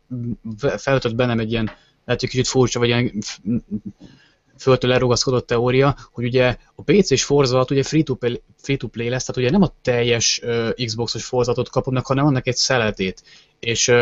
feltött 0.76 1.14
bennem 1.14 1.39
egy 1.39 1.51
ilyen, 1.51 1.70
lehet, 2.05 2.20
hogy 2.20 2.30
kicsit 2.30 2.47
furcsa, 2.47 2.78
vagy 2.78 2.89
ilyen 2.89 3.12
föltől 4.59 4.93
elrugaszkodott 4.93 5.47
teória, 5.47 5.97
hogy 6.12 6.24
ugye 6.24 6.57
a 6.74 6.82
PC 6.82 7.11
és 7.11 7.24
Forza 7.24 7.57
6 7.57 7.70
ugye 7.70 7.82
free-to-play, 7.82 9.09
lesz, 9.09 9.24
tehát 9.24 9.37
ugye 9.37 9.51
nem 9.51 9.62
a 9.62 9.72
teljes 9.82 10.41
ö, 10.43 10.70
Xboxos 10.84 11.24
Forzatot 11.24 11.68
kapodnak, 11.68 12.07
hanem 12.07 12.26
annak 12.26 12.47
egy 12.47 12.57
szeletét. 12.57 13.22
És 13.59 13.93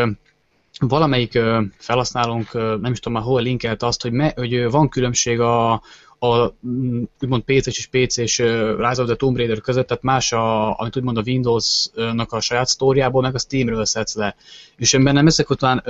valamelyik 0.79 1.39
felhasználónk, 1.77 2.53
nem 2.53 2.91
is 2.91 2.99
tudom 2.99 3.17
már 3.17 3.27
hol 3.27 3.41
linkelt 3.41 3.83
azt, 3.83 4.01
hogy, 4.01 4.11
me, 4.11 4.33
hogy 4.35 4.69
van 4.69 4.89
különbség 4.89 5.39
a, 5.39 5.81
a 6.31 6.53
mm, 6.67 7.03
úgymond 7.21 7.43
PC-s 7.43 7.77
és 7.77 7.87
PC-s 7.87 8.37
Rise 8.77 9.01
of 9.01 9.05
the 9.05 9.15
Tomb 9.15 9.37
Raider 9.37 9.61
között, 9.61 9.87
tehát 9.87 10.03
más, 10.03 10.31
a, 10.31 10.79
amit 10.79 10.97
úgymond 10.97 11.17
a 11.17 11.23
Windows-nak 11.25 12.31
a 12.31 12.39
saját 12.39 12.67
sztóriából, 12.67 13.21
meg 13.21 13.35
a 13.35 13.39
Steamről 13.39 13.85
szedsz 13.85 14.15
le. 14.15 14.35
És 14.77 14.93
én 14.93 15.03
bennem 15.03 15.27
ezek 15.27 15.49
után 15.49 15.83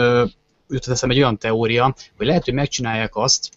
jutott 0.69 0.93
eszembe 0.93 1.15
egy 1.15 1.21
olyan 1.21 1.37
teória, 1.37 1.95
hogy 2.17 2.25
lehet, 2.25 2.43
hogy 2.43 2.53
megcsinálják 2.53 3.15
azt, 3.15 3.49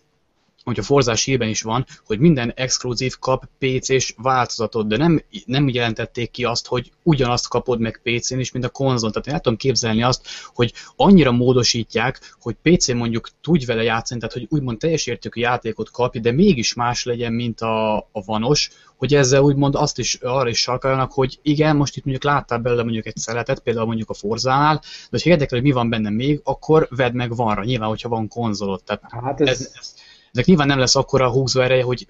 hogy 0.69 0.79
a 0.79 0.83
Forzás 0.83 1.25
hírben 1.25 1.49
is 1.49 1.63
van, 1.63 1.87
hogy 2.07 2.19
minden 2.19 2.53
exkluzív 2.57 3.19
kap 3.19 3.45
PC-s 3.59 4.15
változatot, 4.17 4.89
de 4.89 4.97
nem, 4.97 5.23
nem 5.45 5.69
jelentették 5.69 6.31
ki 6.31 6.45
azt, 6.45 6.67
hogy 6.67 6.93
ugyanazt 7.03 7.49
kapod 7.49 7.81
meg 7.81 8.01
PC-n 8.03 8.39
is, 8.39 8.53
mint 8.53 8.65
a 8.65 8.69
konzol. 8.69 9.11
Tehát 9.11 9.27
én 9.27 9.35
el 9.35 9.41
tudom 9.41 9.59
képzelni 9.59 10.03
azt, 10.03 10.27
hogy 10.55 10.73
annyira 10.97 11.33
módosítják, 11.33 12.37
hogy 12.41 12.57
PC 12.63 12.93
mondjuk 12.93 13.29
tudj 13.41 13.65
vele 13.65 13.83
játszani, 13.83 14.21
tehát 14.21 14.35
hogy 14.35 14.47
úgymond 14.51 14.79
teljes 14.79 15.07
értékű 15.07 15.41
játékot 15.41 15.91
kapj, 15.91 16.19
de 16.19 16.33
mégis 16.33 16.75
más 16.75 17.05
legyen, 17.05 17.33
mint 17.33 17.61
a, 17.61 17.97
a 17.97 18.25
vanos, 18.25 18.71
hogy 18.97 19.15
ezzel 19.15 19.43
úgymond 19.43 19.75
azt 19.75 19.99
is 19.99 20.15
arra 20.15 20.49
is 20.49 20.61
sarkaljanak, 20.61 21.13
hogy 21.13 21.39
igen, 21.43 21.77
most 21.77 21.97
itt 21.97 22.05
mondjuk 22.05 22.33
láttál 22.33 22.59
belőle 22.59 22.83
mondjuk 22.83 23.07
egy 23.07 23.17
szeletet, 23.17 23.61
például 23.61 23.87
mondjuk 23.87 24.11
a 24.11 24.15
Forzánál, 24.15 24.81
de 25.11 25.19
ha 25.23 25.31
érdekel, 25.31 25.59
hogy 25.59 25.67
mi 25.67 25.73
van 25.73 25.89
benne 25.89 26.11
még, 26.11 26.41
akkor 26.45 26.89
vedd 26.91 27.13
meg 27.13 27.37
vanra, 27.37 27.65
nyilván, 27.65 27.89
hogyha 27.89 28.09
van 28.09 28.29
konzolod. 28.29 28.83
Tehát 28.85 29.03
Hát 29.11 29.41
ez, 29.41 29.49
ez, 29.49 29.73
ez, 29.79 29.95
ennek 30.33 30.47
nyilván 30.47 30.67
nem 30.67 30.79
lesz 30.79 30.97
akkora 30.97 31.27
a 31.27 31.31
húzó 31.31 31.61
ereje, 31.61 31.83
hogy 31.83 32.07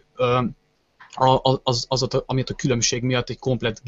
az, 1.14 1.60
az, 1.62 1.86
az, 1.88 2.22
amit 2.26 2.50
a 2.50 2.54
különbség 2.54 3.02
miatt 3.02 3.28
egy 3.28 3.38
komplet 3.38 3.82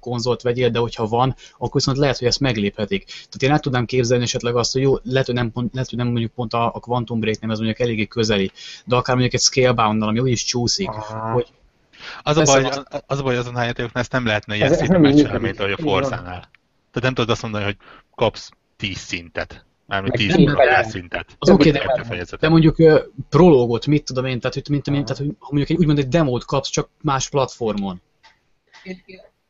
konzolt 0.00 0.42
vegyél, 0.42 0.70
de 0.70 0.78
hogyha 0.78 1.06
van, 1.06 1.34
akkor 1.52 1.72
viszont 1.72 1.96
lehet, 1.98 2.18
hogy 2.18 2.26
ezt 2.26 2.40
megléphetik. 2.40 3.04
Tehát 3.04 3.42
én 3.42 3.50
el 3.50 3.60
tudnám 3.60 3.84
képzelni 3.84 4.24
esetleg 4.24 4.56
azt, 4.56 4.72
hogy 4.72 4.82
jó, 4.82 4.94
lehet, 5.02 5.26
hogy 5.26 5.34
nem, 5.34 5.52
lehet, 5.72 5.88
hogy 5.88 5.98
nem 5.98 6.06
mondjuk 6.06 6.32
pont 6.32 6.52
a, 6.52 6.66
a 6.74 6.80
Quantum 6.80 7.20
Break 7.20 7.40
nem, 7.40 7.50
ez 7.50 7.56
mondjuk 7.58 7.80
eléggé 7.80 8.06
közeli, 8.06 8.50
de 8.84 8.96
akár 8.96 9.14
mondjuk 9.14 9.34
egy 9.34 9.40
Scalebound-nal, 9.40 10.08
ami 10.08 10.18
úgyis 10.18 10.44
csúszik, 10.44 10.88
Á. 10.88 11.32
hogy 11.32 11.46
Az 12.22 12.36
a, 12.36 12.42
baj, 12.42 12.64
az, 12.64 12.82
az 13.06 13.18
a 13.18 13.22
baj 13.22 13.36
azon 13.36 13.54
a 13.56 13.62
játékoknál, 13.62 14.02
ezt 14.02 14.12
nem 14.12 14.26
lehetne 14.26 14.54
ilyen 14.54 14.72
Ez- 14.72 14.78
szinten 14.78 15.00
megcsinálni, 15.00 15.42
mint 15.42 15.58
ahogy 15.60 15.72
a. 15.72 15.76
Forzánál. 15.76 16.48
Tehát 16.90 17.02
nem 17.02 17.14
tudod 17.14 17.30
azt 17.30 17.42
mondani, 17.42 17.64
hogy 17.64 17.76
kapsz 18.14 18.50
10 18.76 18.98
szintet. 18.98 19.64
Mármint 19.94 20.16
Meg 20.16 20.26
10 20.26 20.36
nem 20.36 20.46
tutorial 20.46 20.70
lehet. 20.72 20.90
szintet. 20.90 21.26
Az 21.38 21.50
oké, 21.50 21.70
de- 21.70 22.36
de 22.40 22.48
mondjuk 22.48 22.78
ö, 22.78 23.02
prológot, 23.28 23.86
mit 23.86 24.04
tudom 24.04 24.24
én, 24.24 24.40
tehát, 24.40 24.54
hogy, 24.54 24.68
mint, 24.68 24.90
mint, 24.90 25.04
tehát, 25.04 25.22
hogy 25.22 25.34
ha 25.38 25.48
mondjuk 25.50 25.70
egy, 25.70 25.76
úgymond 25.76 25.98
egy 25.98 26.08
demót 26.08 26.44
kapsz, 26.44 26.68
csak 26.68 26.88
más 27.02 27.28
platformon. 27.28 28.00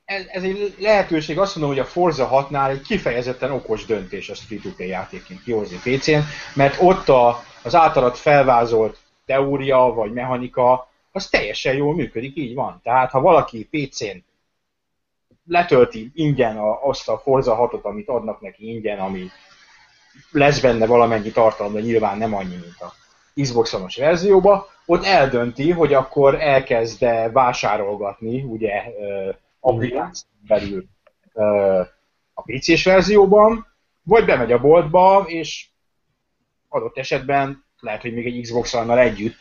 ez, 0.04 0.24
ez 0.26 0.42
egy 0.42 0.74
lehetőség, 0.78 1.38
azt 1.38 1.56
mondom, 1.56 1.74
hogy 1.74 1.84
a 1.84 1.88
Forza 1.88 2.28
6-nál 2.32 2.70
egy 2.70 2.80
kifejezetten 2.80 3.50
okos 3.50 3.84
döntés 3.84 4.28
ezt 4.28 4.42
free-to-play 4.42 4.88
játékként 4.88 5.42
kihozni 5.42 5.96
PC-n, 5.96 6.20
mert 6.54 6.76
ott 6.80 7.08
a, 7.08 7.44
az 7.62 7.74
általad 7.74 8.14
felvázolt 8.14 8.98
teória 9.26 9.78
vagy 9.78 10.12
mechanika, 10.12 10.88
az 11.12 11.28
teljesen 11.28 11.74
jól 11.74 11.94
működik, 11.94 12.36
így 12.36 12.54
van. 12.54 12.80
Tehát 12.82 13.10
ha 13.10 13.20
valaki 13.20 13.68
PC-n 13.70 14.24
letölti 15.46 16.10
ingyen 16.14 16.56
a, 16.56 16.88
azt 16.88 17.08
a 17.08 17.18
Forza 17.18 17.70
6-ot, 17.72 17.82
amit 17.82 18.08
adnak 18.08 18.40
neki 18.40 18.68
ingyen, 18.68 18.98
ami 18.98 19.30
lesz 20.30 20.60
benne 20.60 20.86
valamennyi 20.86 21.30
tartalom, 21.30 21.72
de 21.72 21.80
nyilván 21.80 22.18
nem 22.18 22.34
annyi, 22.34 22.56
mint 22.56 22.80
a 22.80 22.92
Xbox-os 23.34 23.96
verzióba, 23.96 24.68
ott 24.86 25.04
eldönti, 25.04 25.70
hogy 25.70 25.94
akkor 25.94 26.40
elkezd 26.40 27.04
vásárolgatni, 27.32 28.42
ugye, 28.42 28.82
ö, 29.00 29.30
applikáción 29.60 30.30
belül 30.46 30.84
a 32.34 32.42
PC-s 32.42 32.84
verzióban, 32.84 33.66
vagy 34.02 34.24
bemegy 34.24 34.52
a 34.52 34.60
boltba, 34.60 35.24
és 35.26 35.66
adott 36.68 36.98
esetben 36.98 37.64
lehet, 37.80 38.02
hogy 38.02 38.14
még 38.14 38.26
egy 38.26 38.40
Xbox-annal 38.42 38.98
együtt 38.98 39.36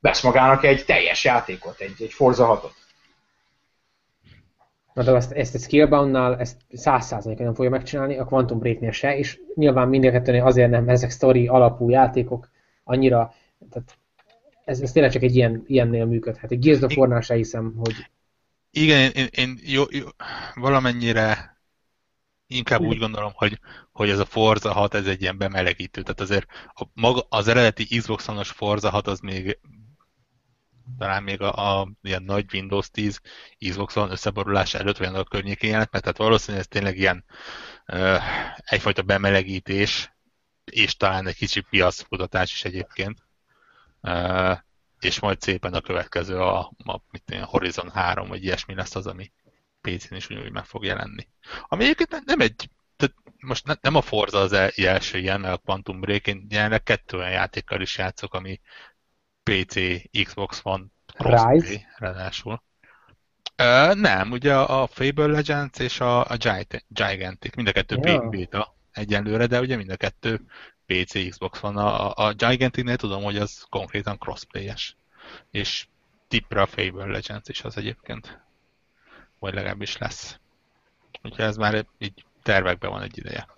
vesz 0.00 0.22
magának 0.22 0.64
egy 0.64 0.84
teljes 0.84 1.24
játékot, 1.24 1.80
egy, 1.80 2.02
egy 2.02 2.12
Forza 2.12 2.60
6-ot. 2.62 2.79
Na 4.94 5.02
de 5.02 5.14
ezt, 5.14 5.32
ezt 5.32 5.54
egy 5.54 5.60
Skillbound-nál 5.60 6.38
ezt 6.38 6.60
100%-on 6.72 7.44
nem 7.44 7.54
fogja 7.54 7.70
megcsinálni, 7.70 8.18
a 8.18 8.24
Quantum 8.24 8.58
Break-nél 8.58 8.90
se, 8.90 9.16
és 9.16 9.40
nyilván 9.54 9.88
mind 9.88 10.04
a 10.04 10.10
kettőnél 10.10 10.44
azért 10.44 10.70
nem, 10.70 10.84
mert 10.84 10.96
ezek 10.96 11.10
story 11.10 11.48
alapú 11.48 11.88
játékok, 11.88 12.50
annyira, 12.84 13.34
tehát 13.70 13.98
ez, 14.64 14.80
ez 14.80 14.92
tényleg 14.92 15.12
csak 15.12 15.22
egy 15.22 15.36
ilyen, 15.36 15.62
ilyennél 15.66 16.04
működhet. 16.04 16.50
Egy 16.50 16.58
Gears 16.58 16.80
of 16.80 17.24
se 17.24 17.34
hiszem, 17.34 17.74
hogy 17.76 17.94
Igen, 18.70 19.00
én, 19.00 19.10
én, 19.14 19.28
én 19.30 19.58
jó, 19.62 19.82
jó, 19.90 20.06
valamennyire 20.54 21.58
inkább 22.46 22.80
úgy 22.80 22.98
gondolom, 22.98 23.32
hogy, 23.34 23.58
hogy 23.92 24.10
ez 24.10 24.18
a 24.18 24.24
Forza 24.24 24.72
6 24.72 24.94
ez 24.94 25.06
egy 25.06 25.22
ilyen 25.22 25.38
bemelegítő. 25.38 26.02
Tehát 26.02 26.20
azért 26.20 26.46
a, 26.74 26.84
maga, 26.94 27.26
az 27.28 27.48
eredeti 27.48 27.98
Xbox-onos 27.98 28.50
Forza 28.50 28.90
6 28.90 29.06
az 29.06 29.20
még 29.20 29.58
talán 30.98 31.22
még 31.22 31.40
a, 31.40 31.80
a 31.80 31.88
ilyen 32.02 32.22
nagy 32.22 32.44
Windows 32.52 32.90
10 32.90 33.20
Xbox-on 33.68 34.10
összeborulás 34.10 34.74
előtt 34.74 34.98
annak 34.98 35.26
a 35.26 35.30
környékén 35.30 35.70
jelent, 35.70 35.90
mert 35.90 36.04
tehát 36.04 36.18
valószínűleg 36.18 36.60
ez 36.60 36.68
tényleg 36.68 36.98
ilyen 36.98 37.24
ö, 37.86 38.16
egyfajta 38.64 39.02
bemelegítés, 39.02 40.12
és 40.64 40.96
talán 40.96 41.26
egy 41.26 41.36
kicsi 41.36 41.60
piackutatás 41.60 42.52
is 42.52 42.64
egyébként. 42.64 43.18
Ö, 44.00 44.52
és 45.00 45.20
majd 45.20 45.40
szépen 45.40 45.74
a 45.74 45.80
következő 45.80 46.38
a, 46.38 46.58
a, 46.84 47.02
mit 47.10 47.30
én, 47.30 47.42
Horizon 47.42 47.90
3, 47.90 48.28
vagy 48.28 48.44
ilyesmi 48.44 48.74
lesz 48.74 48.94
az, 48.94 49.06
ami 49.06 49.32
PC-n 49.80 50.14
is 50.14 50.28
ugyanúgy 50.28 50.52
meg 50.52 50.64
fog 50.64 50.84
jelenni. 50.84 51.28
Ami 51.62 51.84
egyébként 51.84 52.24
nem- 52.24 52.40
egy, 52.40 52.70
tehát 52.96 53.14
most 53.40 53.66
ne, 53.66 53.74
nem 53.80 53.94
a 53.94 54.00
Forza 54.00 54.38
az 54.38 54.52
el- 54.52 54.72
első 54.76 55.18
ilyen, 55.18 55.40
meg 55.40 55.52
a 55.52 55.56
Quantum 55.56 56.00
Break, 56.00 56.26
én 56.26 56.46
jelenleg 56.48 56.82
kettő 56.82 57.16
olyan 57.16 57.30
játékkal 57.30 57.80
is 57.80 57.98
játszok, 57.98 58.34
ami 58.34 58.60
PC, 59.50 60.02
Xbox 60.24 60.60
van, 60.60 60.92
Rise? 61.16 61.86
ráadásul. 61.96 62.62
Ö, 63.56 63.94
nem, 63.94 64.30
ugye 64.30 64.56
a 64.56 64.86
Fable 64.86 65.26
Legends 65.26 65.78
és 65.78 66.00
a, 66.00 66.20
a 66.24 66.36
Gigant- 66.36 66.84
Gigantic, 66.88 67.54
mind 67.56 67.68
a 67.68 67.72
kettő 67.72 67.98
Ja. 68.02 68.28
beta 68.28 68.74
egyenlőre, 68.92 69.46
de 69.46 69.60
ugye 69.60 69.76
mind 69.76 69.90
a 69.90 69.96
kettő 69.96 70.40
PC, 70.86 71.28
Xbox 71.28 71.58
van. 71.58 71.76
A, 71.76 72.14
a- 72.14 72.32
Giganticnél 72.32 72.96
tudom, 72.96 73.22
hogy 73.22 73.36
az 73.36 73.66
konkrétan 73.68 74.18
crossplay-es. 74.18 74.96
És 75.50 75.86
tippre 76.28 76.60
a 76.60 76.66
Fable 76.66 77.06
Legends 77.06 77.48
is 77.48 77.62
az 77.64 77.76
egyébként. 77.76 78.40
Vagy 79.38 79.54
legalábbis 79.54 79.96
lesz. 79.98 80.38
Úgyhogy 81.22 81.44
ez 81.44 81.56
már 81.56 81.86
így 81.98 82.24
tervekben 82.42 82.90
van 82.90 83.02
egy 83.02 83.18
ideje. 83.18 83.48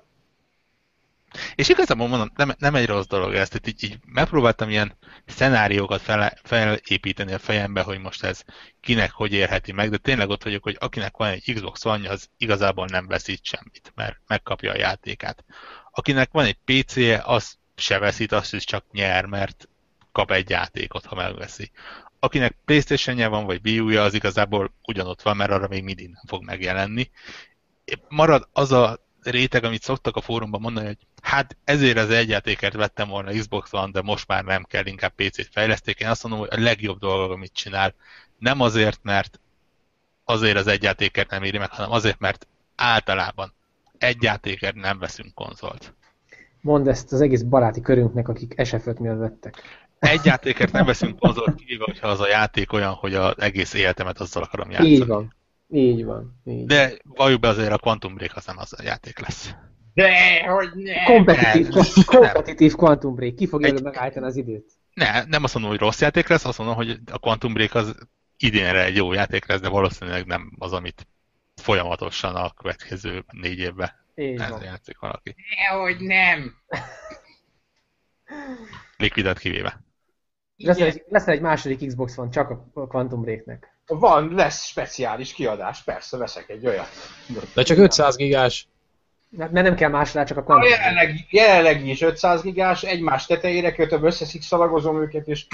És 1.55 1.69
igazából 1.69 2.09
mondom, 2.09 2.33
nem, 2.37 2.55
nem 2.59 2.75
egy 2.75 2.87
rossz 2.87 3.07
dolog 3.07 3.35
ez, 3.35 3.49
tehát 3.49 3.67
így, 3.67 3.85
így 3.85 3.99
megpróbáltam 4.07 4.71
ilyen 4.71 4.97
szenáriókat 5.27 6.01
fel, 6.01 6.39
felépíteni 6.43 7.33
a 7.33 7.39
fejembe, 7.39 7.81
hogy 7.81 7.99
most 7.99 8.25
ez 8.25 8.43
kinek 8.81 9.11
hogy 9.11 9.33
érheti 9.33 9.73
meg, 9.73 9.91
de 9.91 9.97
tényleg 9.97 10.29
ott 10.29 10.43
vagyok, 10.43 10.63
hogy 10.63 10.77
akinek 10.81 11.17
van 11.17 11.29
egy 11.29 11.53
Xbox 11.55 11.85
One, 11.85 12.11
az 12.11 12.29
igazából 12.37 12.87
nem 12.87 13.07
veszít 13.07 13.45
semmit, 13.45 13.93
mert 13.95 14.19
megkapja 14.27 14.73
a 14.73 14.79
játékát. 14.79 15.45
Akinek 15.91 16.29
van 16.33 16.45
egy 16.45 16.59
PC-je, 16.65 17.23
az 17.25 17.59
se 17.77 17.99
veszít, 17.99 18.33
azt 18.33 18.55
is 18.55 18.65
csak 18.65 18.85
nyer, 18.91 19.25
mert 19.25 19.69
kap 20.13 20.31
egy 20.31 20.51
játékot, 20.51 21.07
ha 21.07 21.15
megveszi. 21.15 21.71
Akinek 22.19 22.57
playstation 22.65 23.31
van, 23.31 23.45
vagy 23.45 23.61
Wii 23.65 23.81
U-ja, 23.81 24.03
az 24.03 24.15
igazából 24.15 24.75
ugyanott 24.83 25.23
van, 25.23 25.37
mert 25.37 25.51
arra 25.51 25.69
még 25.69 25.85
mindig 25.85 26.07
nem 26.07 26.23
fog 26.27 26.45
megjelenni. 26.45 27.11
Marad 28.09 28.49
az 28.53 28.73
a 28.73 29.02
réteg, 29.23 29.65
amit 29.65 29.83
szoktak 29.83 30.17
a 30.17 30.21
fórumban 30.21 30.61
mondani, 30.61 30.87
hogy 30.87 30.99
hát 31.23 31.57
ezért 31.65 31.99
az 31.99 32.11
egy 32.11 32.29
játékért 32.29 32.75
vettem 32.75 33.09
volna 33.09 33.31
Xbox 33.31 33.73
One, 33.73 33.91
de 33.91 34.03
most 34.03 34.29
már 34.29 34.45
nem 34.45 34.65
kell, 34.65 34.87
inkább 34.87 35.13
PC-t 35.15 35.49
fejleszték. 35.53 36.01
Én 36.01 36.09
azt 36.09 36.23
mondom, 36.23 36.41
hogy 36.41 36.59
a 36.59 36.63
legjobb 36.63 36.99
dolog, 36.99 37.31
amit 37.31 37.53
csinál, 37.53 37.95
nem 38.39 38.61
azért, 38.61 38.99
mert 39.03 39.41
azért 40.25 40.57
az 40.57 40.67
egy 40.67 40.83
játékért 40.83 41.31
nem 41.31 41.43
éri 41.43 41.59
meg, 41.59 41.71
hanem 41.71 41.91
azért, 41.91 42.19
mert 42.19 42.47
általában 42.77 43.53
egy 43.99 44.23
játékért 44.23 44.75
nem 44.75 44.99
veszünk 44.99 45.35
konzolt. 45.35 45.95
Mondd 46.61 46.89
ezt 46.89 47.13
az 47.13 47.21
egész 47.21 47.43
baráti 47.43 47.81
körünknek, 47.81 48.29
akik 48.29 48.55
SF5 48.57 48.99
miatt 48.99 49.19
vettek. 49.19 49.63
Egy 49.99 50.25
játékért 50.25 50.73
nem 50.73 50.85
veszünk 50.85 51.19
konzolt, 51.19 51.55
kivéve, 51.55 51.85
hogyha 51.85 52.09
az 52.09 52.21
a 52.21 52.29
játék 52.29 52.73
olyan, 52.73 52.93
hogy 52.93 53.15
az 53.15 53.35
egész 53.39 53.75
életemet 53.75 54.21
azzal 54.21 54.43
akarom 54.43 54.71
játszani. 54.71 54.91
Így 54.91 55.07
van. 55.07 55.35
Így 55.73 56.05
van. 56.05 56.41
Így 56.45 56.67
De 56.67 56.93
valljuk 57.03 57.41
be 57.41 57.49
azért 57.49 57.73
a 57.73 57.79
Quantum 57.79 58.15
Break 58.15 58.37
az 58.37 58.47
nem 58.47 58.59
az 58.59 58.73
a 58.79 58.83
játék 58.83 59.19
lesz. 59.19 59.55
De, 59.95 60.43
hogy 60.47 60.69
ne! 60.75 61.05
Kompetitív, 61.05 61.69
kompetitív 62.05 62.75
Quantum 62.75 63.15
Break. 63.15 63.35
Ki 63.35 63.47
fogja 63.47 63.69
Egy... 63.69 63.83
megállítani 63.83 64.27
az 64.27 64.37
időt? 64.37 64.73
Ne, 64.95 65.25
nem 65.25 65.45
azt 65.45 65.55
mondom, 65.55 65.71
hogy 65.71 65.81
rossz 65.81 66.01
játék 66.01 66.29
lesz, 66.29 66.45
azt 66.45 66.59
mondom, 66.59 66.77
hogy 66.77 66.99
a 67.13 67.19
Quantum 67.19 67.53
Break 67.53 67.75
az 67.75 67.95
idénre 68.37 68.85
egy 68.85 68.97
jó 68.97 69.13
játék 69.13 69.47
lesz, 69.47 69.61
de 69.61 69.69
valószínűleg 69.69 70.27
nem 70.27 70.53
az, 70.59 70.73
amit 70.73 71.07
folyamatosan 71.55 72.35
a 72.35 72.51
következő 72.51 73.25
négy 73.31 73.59
évben 73.59 73.91
játszik 74.15 74.99
valaki. 74.99 75.35
hogy 75.81 75.97
nem! 76.01 76.55
Liquidat 78.97 79.39
kivéve. 79.39 79.83
Lesz 80.57 80.79
egy, 80.79 81.05
lesz 81.09 81.27
egy 81.27 81.41
második 81.41 81.87
Xbox 81.87 82.15
van 82.15 82.31
csak 82.31 82.51
a 82.75 82.87
Quantum 82.87 83.21
Breaknek. 83.21 83.72
Van, 83.99 84.35
lesz 84.35 84.65
speciális 84.65 85.33
kiadás, 85.33 85.83
persze, 85.83 86.17
veszek 86.17 86.49
egy 86.49 86.67
olyat. 86.67 86.89
De 87.55 87.63
csak 87.63 87.79
500 87.79 88.17
gigás. 88.17 88.67
Mert 89.29 89.53
nem 89.53 89.75
kell 89.75 89.91
másra, 89.91 90.25
csak 90.25 90.37
a 90.37 90.43
Quantum. 90.43 90.69
Jelenleg, 90.69 91.27
jelenleg 91.31 91.87
is 91.87 92.01
500 92.01 92.43
gigás, 92.43 92.83
egymás 92.83 93.27
tetejére 93.27 93.73
kötöm, 93.73 94.05
összeszikszalagozom 94.05 95.03
őket, 95.03 95.29
és 95.29 95.47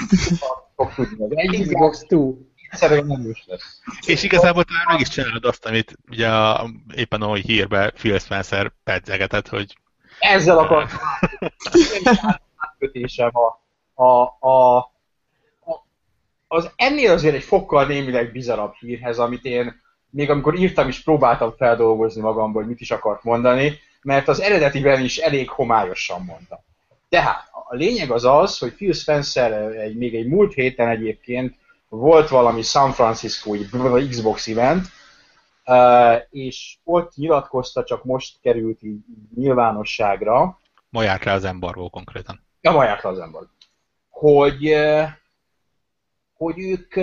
fog 0.77 0.95
tudni. 0.95 1.27
Egy 1.41 1.61
Xbox 1.61 2.01
2. 2.01 2.49
Egyszerűen 2.71 3.07
nem 3.07 3.31
is 3.31 3.45
lesz. 3.47 3.81
És 4.07 4.23
igazából 4.23 4.65
talán 4.65 4.85
meg 4.89 5.01
is 5.01 5.09
csinálod 5.09 5.45
azt, 5.45 5.67
amit 5.67 5.99
ugye 6.11 6.29
a, 6.29 6.71
éppen 6.95 7.23
ahogy 7.23 7.41
hírbe 7.41 7.91
Phil 7.91 8.19
Spencer 8.19 8.73
pedzegetett, 8.85 9.49
hogy... 9.49 9.79
Ezzel 10.19 10.59
akar 10.59 10.89
átkötésem 12.57 13.31
a, 13.33 13.63
a, 14.03 14.23
a, 14.49 14.93
az 16.49 16.71
ennél 16.77 17.13
azért 17.13 17.35
egy 17.35 17.43
fokkal 17.43 17.87
némileg 17.87 18.33
bizarabb 18.33 18.75
hírhez, 18.75 19.19
amit 19.19 19.45
én 19.45 19.81
még 20.11 20.31
amikor 20.31 20.55
írtam 20.55 20.89
is 20.89 21.03
próbáltam 21.03 21.55
feldolgozni 21.57 22.21
magamból, 22.21 22.61
hogy 22.61 22.71
mit 22.71 22.81
is 22.81 22.91
akart 22.91 23.25
mondani, 23.25 23.79
mert 24.03 24.29
az 24.29 24.41
eredetiben 24.41 25.05
is 25.05 25.17
elég 25.17 25.49
homályosan 25.49 26.25
mondta. 26.25 26.65
Tehát 27.09 27.49
a 27.53 27.75
lényeg 27.75 28.11
az 28.11 28.25
az, 28.25 28.59
hogy 28.59 28.73
Phil 28.73 28.93
Spencer 28.93 29.53
egy, 29.77 29.97
még 29.97 30.15
egy 30.15 30.27
múlt 30.27 30.55
héten 30.55 30.89
egyébként 30.89 31.55
volt 31.89 32.29
valami 32.29 32.63
San 32.63 32.93
Francisco-i 32.93 33.69
Xbox 34.09 34.47
event, 34.47 34.87
és 36.31 36.77
ott 36.85 37.15
nyilatkozta, 37.15 37.85
csak 37.85 38.05
most 38.05 38.37
került 38.43 38.83
így 38.83 38.99
nyilvánosságra. 39.35 40.59
Ma 40.91 41.03
járt 41.03 41.25
rá 41.25 41.35
az 41.35 41.45
embargó 41.45 41.91
konkrétan. 41.91 42.41
Ja, 42.61 42.73
ma 42.73 42.85
járt 42.85 43.05
az 43.05 43.19
embargó. 43.19 43.51
Hogy, 44.09 44.77
hogy 46.39 46.59
ők 46.59 46.95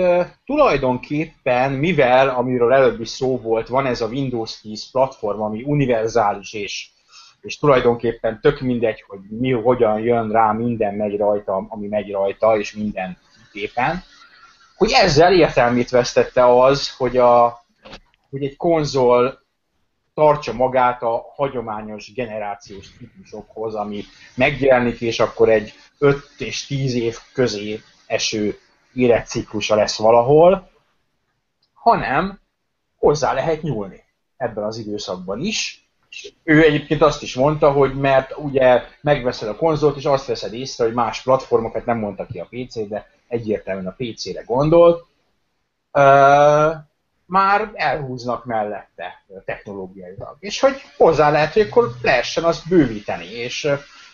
tulajdonképpen, 0.44 1.72
mivel, 1.72 2.28
amiről 2.28 2.72
előbb 2.72 3.00
is 3.00 3.08
szó 3.08 3.40
volt, 3.40 3.68
van 3.68 3.86
ez 3.86 4.00
a 4.00 4.06
Windows 4.06 4.60
10 4.60 4.90
platform, 4.90 5.40
ami 5.40 5.62
univerzális 5.62 6.52
és 6.52 6.88
és 7.46 7.58
tulajdonképpen 7.58 8.40
tök 8.40 8.60
mindegy, 8.60 9.04
hogy 9.06 9.18
mi 9.28 9.52
hogyan 9.52 10.00
jön 10.00 10.30
rá, 10.30 10.52
minden 10.52 10.94
megy 10.94 11.16
rajta, 11.16 11.66
ami 11.68 11.86
megy 11.86 12.10
rajta, 12.10 12.58
és 12.58 12.72
minden 12.72 13.18
képen, 13.52 14.02
hogy 14.76 14.90
ezzel 14.90 15.32
értelmét 15.32 15.90
vesztette 15.90 16.60
az, 16.62 16.96
hogy, 16.96 17.16
a, 17.16 17.64
hogy 18.30 18.44
egy 18.44 18.56
konzol 18.56 19.44
tartsa 20.14 20.52
magát 20.52 21.02
a 21.02 21.24
hagyományos 21.34 22.12
generációs 22.12 22.96
típusokhoz, 22.98 23.74
ami 23.74 24.02
megjelenik, 24.34 25.00
és 25.00 25.20
akkor 25.20 25.48
egy 25.48 25.72
5 25.98 26.24
és 26.38 26.66
10 26.66 26.94
év 26.94 27.16
közé 27.32 27.80
eső 28.06 28.58
életciklusa 28.96 29.74
lesz 29.74 29.98
valahol, 29.98 30.70
hanem 31.72 32.40
hozzá 32.96 33.32
lehet 33.32 33.62
nyúlni 33.62 34.04
ebben 34.36 34.64
az 34.64 34.78
időszakban 34.78 35.40
is. 35.40 35.88
És 36.08 36.32
ő 36.42 36.62
egyébként 36.62 37.02
azt 37.02 37.22
is 37.22 37.34
mondta, 37.34 37.72
hogy 37.72 37.94
mert 37.94 38.36
ugye 38.36 38.82
megveszed 39.00 39.48
a 39.48 39.56
konzolt, 39.56 39.96
és 39.96 40.04
azt 40.04 40.26
veszed 40.26 40.52
észre, 40.52 40.84
hogy 40.84 40.94
más 40.94 41.22
platformokat 41.22 41.84
nem 41.84 41.98
mondta 41.98 42.26
ki 42.26 42.38
a 42.38 42.48
PC, 42.50 42.88
de 42.88 43.10
egyértelműen 43.28 43.86
a 43.86 43.96
PC-re 43.98 44.42
gondolt, 44.42 45.06
már 47.26 47.70
elhúznak 47.74 48.44
mellette 48.44 49.24
technológiailag. 49.44 50.36
És 50.40 50.60
hogy 50.60 50.82
hozzá 50.96 51.30
lehet, 51.30 51.52
hogy 51.52 51.62
akkor 51.62 51.90
lehessen 52.02 52.44
azt 52.44 52.68
bővíteni, 52.68 53.26
és, 53.26 53.68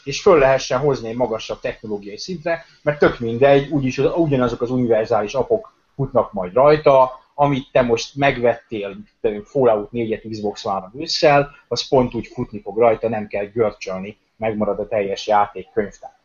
és 0.05 0.21
föl 0.21 0.39
lehessen 0.39 0.79
hozni 0.79 1.09
egy 1.09 1.17
magasabb 1.17 1.61
technológiai 1.61 2.19
szintre, 2.19 2.65
mert 2.83 2.99
tök 2.99 3.19
mindegy, 3.19 3.71
úgyis 3.71 3.99
ugyanazok 3.99 4.61
az 4.61 4.71
univerzális 4.71 5.35
apok 5.35 5.73
futnak 5.95 6.33
majd 6.33 6.53
rajta, 6.53 7.21
amit 7.35 7.69
te 7.73 7.83
most 7.83 8.15
megvettél, 8.15 8.97
Fallout 9.45 9.89
4-et 9.93 10.29
Xbox 10.31 10.65
One-ra 10.65 10.91
ősszel, 10.95 11.51
az 11.69 11.89
pont 11.89 12.15
úgy 12.15 12.27
futni 12.27 12.61
fog 12.61 12.79
rajta, 12.79 13.09
nem 13.09 13.27
kell 13.27 13.45
görcsölni, 13.45 14.19
megmarad 14.37 14.79
a 14.79 14.89
teljes 14.89 15.27
játék 15.27 15.69
könyvtár. 15.73 16.17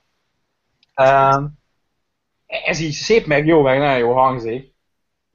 Um, 1.02 1.58
ez 2.46 2.80
így 2.80 2.92
szép, 2.92 3.26
meg 3.26 3.46
jó, 3.46 3.62
meg 3.62 3.80
nagyon 3.80 3.98
jó 3.98 4.14
hangzik, 4.14 4.76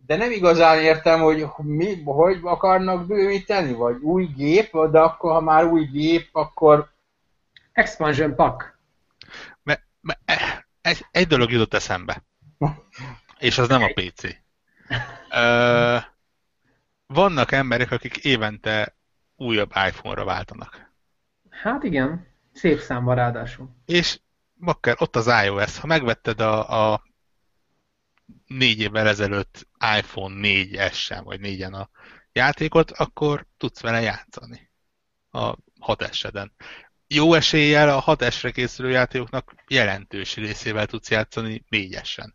de 0.06 0.16
nem 0.16 0.30
igazán 0.30 0.78
értem, 0.78 1.20
hogy 1.20 1.46
mi, 1.56 2.02
hogy 2.04 2.38
akarnak 2.42 3.06
bővíteni, 3.06 3.72
vagy 3.72 3.96
új 4.02 4.24
gép, 4.36 4.76
de 4.90 5.00
akkor, 5.00 5.32
ha 5.32 5.40
már 5.40 5.64
új 5.64 5.84
gép, 5.84 6.28
akkor... 6.32 6.90
Expansion 7.72 8.34
pack. 8.34 8.78
Me, 9.62 9.82
me, 10.00 10.18
egy, 10.80 11.06
egy 11.10 11.26
dolog 11.26 11.50
jutott 11.50 11.74
eszembe, 11.74 12.24
és 13.38 13.58
az 13.58 13.68
nem 13.68 13.82
a 13.82 13.92
PC. 13.94 14.22
Ö, 15.30 15.96
vannak 17.06 17.52
emberek, 17.52 17.90
akik 17.90 18.16
évente 18.16 18.96
újabb 19.36 19.72
iPhone-ra 19.86 20.24
váltanak. 20.24 20.92
Hát 21.50 21.82
igen, 21.82 22.26
szép 22.52 22.80
számban 22.80 23.14
ráadásul. 23.14 23.76
És 23.84 24.20
bakker, 24.54 24.96
ott 24.98 25.16
az 25.16 25.26
iOS. 25.44 25.78
Ha 25.78 25.86
megvetted 25.86 26.40
a, 26.40 26.92
a 26.92 27.02
négy 28.46 28.80
évvel 28.80 29.08
ezelőtt 29.08 29.68
iPhone 29.98 30.34
4S-en, 30.48 31.20
vagy 31.24 31.40
4-en 31.42 31.72
a 31.72 31.90
játékot, 32.32 32.90
akkor 32.90 33.46
tudsz 33.56 33.80
vele 33.80 34.00
játszani 34.00 34.70
a 35.30 35.56
6S-eden. 35.86 36.50
Jó 37.14 37.34
eséllyel 37.34 37.88
a 37.88 38.02
6S-re 38.04 38.50
készülő 38.50 38.90
játékoknak 38.90 39.54
jelentős 39.68 40.36
részével 40.36 40.86
tudsz 40.86 41.10
játszani 41.10 41.64
4-esen. 41.70 42.32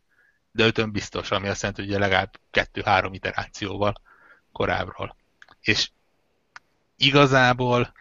De 0.52 0.66
ötön 0.66 0.92
biztos, 0.92 1.32
ami 1.32 1.48
azt 1.48 1.62
jelenti, 1.62 1.82
hogy 1.86 2.00
legalább 2.00 2.40
2-3 2.52 3.10
iterációval 3.12 3.94
korábbról. 4.52 5.16
És 5.62 5.90
igazából 6.98 7.94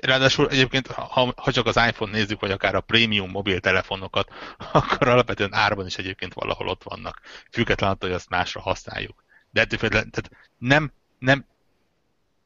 Ráadásul 0.00 0.48
egyébként, 0.48 0.86
ha, 0.86 1.32
ha 1.36 1.52
csak 1.52 1.66
az 1.66 1.76
iPhone 1.76 2.10
nézzük, 2.10 2.40
vagy 2.40 2.50
akár 2.50 2.74
a 2.74 2.80
prémium 2.80 3.30
mobiltelefonokat, 3.30 4.28
akkor 4.72 5.08
alapvetően 5.08 5.54
árban 5.54 5.86
is 5.86 5.96
egyébként 5.96 6.34
valahol 6.34 6.68
ott 6.68 6.82
vannak. 6.82 7.20
Független 7.50 7.90
attól, 7.90 8.08
hogy 8.08 8.18
azt 8.18 8.28
másra 8.28 8.60
használjuk. 8.60 9.24
De 9.50 9.60
ettől 9.60 9.88
tehát 9.88 10.30
nem, 10.58 10.92
nem 11.18 11.46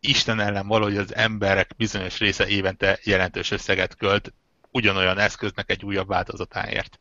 Isten 0.00 0.40
ellen 0.40 0.66
való, 0.66 0.84
hogy 0.84 0.96
az 0.96 1.14
emberek 1.14 1.70
bizonyos 1.76 2.18
része 2.18 2.46
évente 2.46 2.98
jelentős 3.02 3.50
összeget 3.50 3.96
költ 3.96 4.32
ugyanolyan 4.70 5.18
eszköznek 5.18 5.70
egy 5.70 5.84
újabb 5.84 6.08
változatáért. 6.08 7.00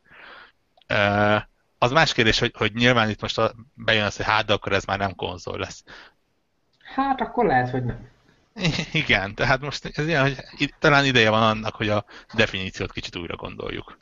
Az 1.77 1.91
más 1.91 2.13
kérdés, 2.13 2.39
hogy, 2.39 2.53
hogy 2.57 2.73
nyilván 2.73 3.09
itt 3.09 3.21
most 3.21 3.41
bejön 3.73 4.05
az, 4.05 4.15
hogy 4.15 4.25
hát, 4.25 4.45
de 4.45 4.53
akkor 4.53 4.73
ez 4.73 4.85
már 4.85 4.97
nem 4.97 5.15
konzol 5.15 5.59
lesz. 5.59 5.83
Hát 6.95 7.21
akkor 7.21 7.45
lehet, 7.45 7.69
hogy 7.69 7.83
nem. 7.83 8.09
Igen, 8.91 9.35
tehát 9.35 9.61
most 9.61 9.85
ez 9.93 10.07
ilyen, 10.07 10.35
hogy 10.57 10.73
talán 10.79 11.05
ideje 11.05 11.29
van 11.29 11.43
annak, 11.43 11.75
hogy 11.75 11.89
a 11.89 12.05
definíciót 12.33 12.91
kicsit 12.91 13.15
újra 13.15 13.35
gondoljuk. 13.35 13.97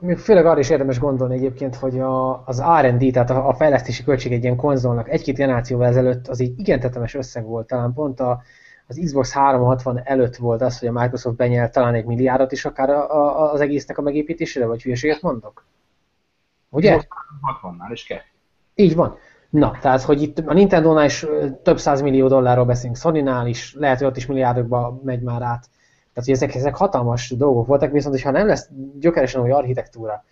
Még 0.00 0.18
főleg 0.18 0.46
arra 0.46 0.58
is 0.58 0.70
érdemes 0.70 0.98
gondolni 0.98 1.34
egyébként, 1.34 1.76
hogy 1.76 1.98
a, 1.98 2.42
az 2.46 2.62
R&D, 2.80 3.12
tehát 3.12 3.30
a, 3.30 3.48
a 3.48 3.54
fejlesztési 3.54 4.04
költség 4.04 4.32
egy 4.32 4.42
ilyen 4.42 4.56
konzolnak 4.56 5.08
egy-két 5.08 5.36
generációval 5.36 5.86
ezelőtt 5.86 6.28
az 6.28 6.40
egy 6.40 6.58
igen 6.58 6.80
tetemes 6.80 7.14
összeg 7.14 7.44
volt. 7.44 7.66
Talán 7.66 7.92
pont 7.92 8.20
a, 8.20 8.42
az 8.86 9.00
Xbox 9.04 9.32
360 9.32 10.00
előtt 10.04 10.36
volt 10.36 10.62
az, 10.62 10.78
hogy 10.78 10.88
a 10.88 10.92
Microsoft 10.92 11.36
benyelt 11.36 11.72
talán 11.72 11.94
egy 11.94 12.04
milliárdot 12.04 12.52
is 12.52 12.64
akár 12.64 12.90
a, 12.90 13.14
a, 13.14 13.52
az 13.52 13.60
egésznek 13.60 13.98
a 13.98 14.02
megépítésére, 14.02 14.66
vagy 14.66 14.82
hülyeséget 14.82 15.22
mondok? 15.22 15.66
Ugye? 16.70 17.00
60-nál 17.62 17.92
is 17.92 18.04
kell. 18.04 18.20
Így 18.74 18.94
van. 18.94 19.16
Na, 19.50 19.78
tehát, 19.80 20.02
hogy 20.02 20.22
itt 20.22 20.38
a 20.38 20.52
Nintendo-nál 20.52 21.04
is 21.04 21.26
több 21.62 21.78
száz 21.78 22.02
millió 22.02 22.28
dollárról 22.28 22.64
beszélünk, 22.64 22.96
Sony-nál 22.96 23.46
is, 23.46 23.74
lehet, 23.74 23.98
hogy 23.98 24.06
ott 24.06 24.16
is 24.16 24.26
milliárdokba 24.26 25.00
megy 25.04 25.22
már 25.22 25.42
át. 25.42 25.68
Tehát, 26.14 26.28
hogy 26.28 26.34
ezek, 26.34 26.54
ezek 26.54 26.74
hatalmas 26.74 27.30
dolgok 27.30 27.66
voltak, 27.66 27.92
viszont 27.92 28.20
ha 28.20 28.30
nem 28.30 28.46
lesz 28.46 28.68
gyökeresen 28.98 29.42
új 29.42 29.50
architektúra, 29.50 30.24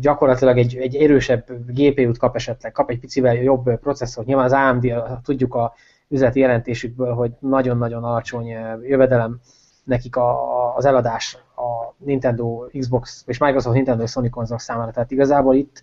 gyakorlatilag 0.00 0.58
egy, 0.58 0.76
egy 0.76 0.96
erősebb 0.96 1.44
GPU-t 1.66 2.18
kap 2.18 2.34
esetleg, 2.34 2.72
kap 2.72 2.90
egy 2.90 2.98
picivel 2.98 3.34
jobb 3.34 3.78
processzort. 3.78 4.26
Nyilván 4.26 4.44
az 4.44 4.52
AMD, 4.52 4.92
tudjuk 5.22 5.54
a 5.54 5.74
üzleti 6.08 6.40
jelentésükből, 6.40 7.14
hogy 7.14 7.32
nagyon-nagyon 7.38 8.04
alacsony 8.04 8.46
jövedelem 8.82 9.40
nekik 9.84 10.16
a, 10.16 10.76
az 10.76 10.84
eladás 10.84 11.38
a 11.56 11.94
Nintendo, 11.96 12.66
Xbox 12.78 13.24
és 13.26 13.38
Microsoft 13.38 13.74
Nintendo 13.74 14.02
és 14.02 14.10
Sony 14.10 14.30
konzolok 14.30 14.60
számára. 14.60 14.90
Tehát 14.90 15.10
igazából 15.10 15.54
itt, 15.54 15.82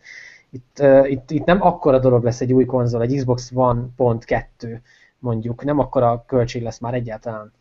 itt, 0.49 0.83
itt, 1.03 1.31
itt 1.31 1.45
nem 1.45 1.61
akkora 1.61 1.99
dolog 1.99 2.23
lesz 2.23 2.41
egy 2.41 2.53
új 2.53 2.65
konzol, 2.65 3.01
egy 3.01 3.15
Xbox 3.15 3.51
One 3.53 3.81
pont 3.95 4.25
kettő 4.25 4.81
mondjuk, 5.19 5.63
nem 5.63 5.79
akkora 5.79 6.23
költség 6.27 6.63
lesz 6.63 6.79
már 6.79 6.93
egyáltalán. 6.93 7.51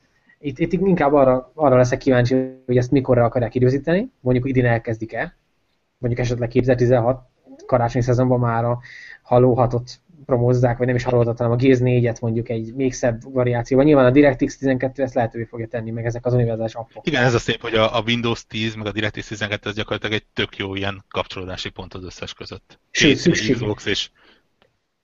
Itt, 0.42 0.58
itt 0.58 0.72
inkább 0.72 1.12
arra, 1.12 1.52
arra 1.54 1.76
leszek 1.76 1.98
kíváncsi, 1.98 2.34
hogy 2.66 2.76
ezt 2.76 2.90
mikorra 2.90 3.24
akarják 3.24 3.54
időzíteni, 3.54 4.10
mondjuk 4.20 4.48
idén 4.48 4.66
elkezdik-e, 4.66 5.36
mondjuk 5.98 6.22
esetleg 6.24 6.48
2016 6.48 7.20
karácsonyi 7.66 8.04
szezonban 8.04 8.40
már 8.40 8.64
a 8.64 8.80
Halo 9.22 9.54
6-ot 9.56 9.90
promózzák, 10.24 10.78
vagy 10.78 10.86
nem 10.86 10.96
is 10.96 11.02
Halo 11.02 11.24
6 11.24 11.36
hanem 11.36 11.52
a 11.52 11.56
Gears 11.56 11.78
4-et 11.82 12.20
mondjuk 12.20 12.48
egy 12.48 12.74
még 12.74 12.92
szebb 12.92 13.32
variációban. 13.32 13.86
Nyilván 13.86 14.04
a 14.04 14.10
DirectX 14.10 14.56
12 14.56 15.02
ezt 15.02 15.14
lehetővé 15.14 15.44
fogja 15.44 15.66
tenni, 15.66 15.90
meg 15.90 16.04
ezek 16.04 16.26
az 16.26 16.34
univerzális 16.34 16.74
appok. 16.74 17.06
Igen, 17.06 17.22
ez 17.24 17.34
a 17.34 17.38
szép, 17.38 17.60
hogy 17.60 17.74
a, 17.74 17.96
a 17.96 18.02
Windows 18.06 18.46
10 18.46 18.74
meg 18.74 18.86
a 18.86 18.92
DirectX 18.92 19.28
12 19.28 19.68
ez 19.68 19.74
gyakorlatilag 19.74 20.14
egy 20.14 20.26
tök 20.32 20.56
jó 20.56 20.74
ilyen 20.74 21.04
kapcsolódási 21.08 21.68
pont 21.68 21.94
az 21.94 22.04
összes 22.04 22.34
között. 22.34 22.80
Sőt, 22.90 23.16
szükség. 23.16 23.54
Xbox 23.54 23.86
és... 23.86 24.10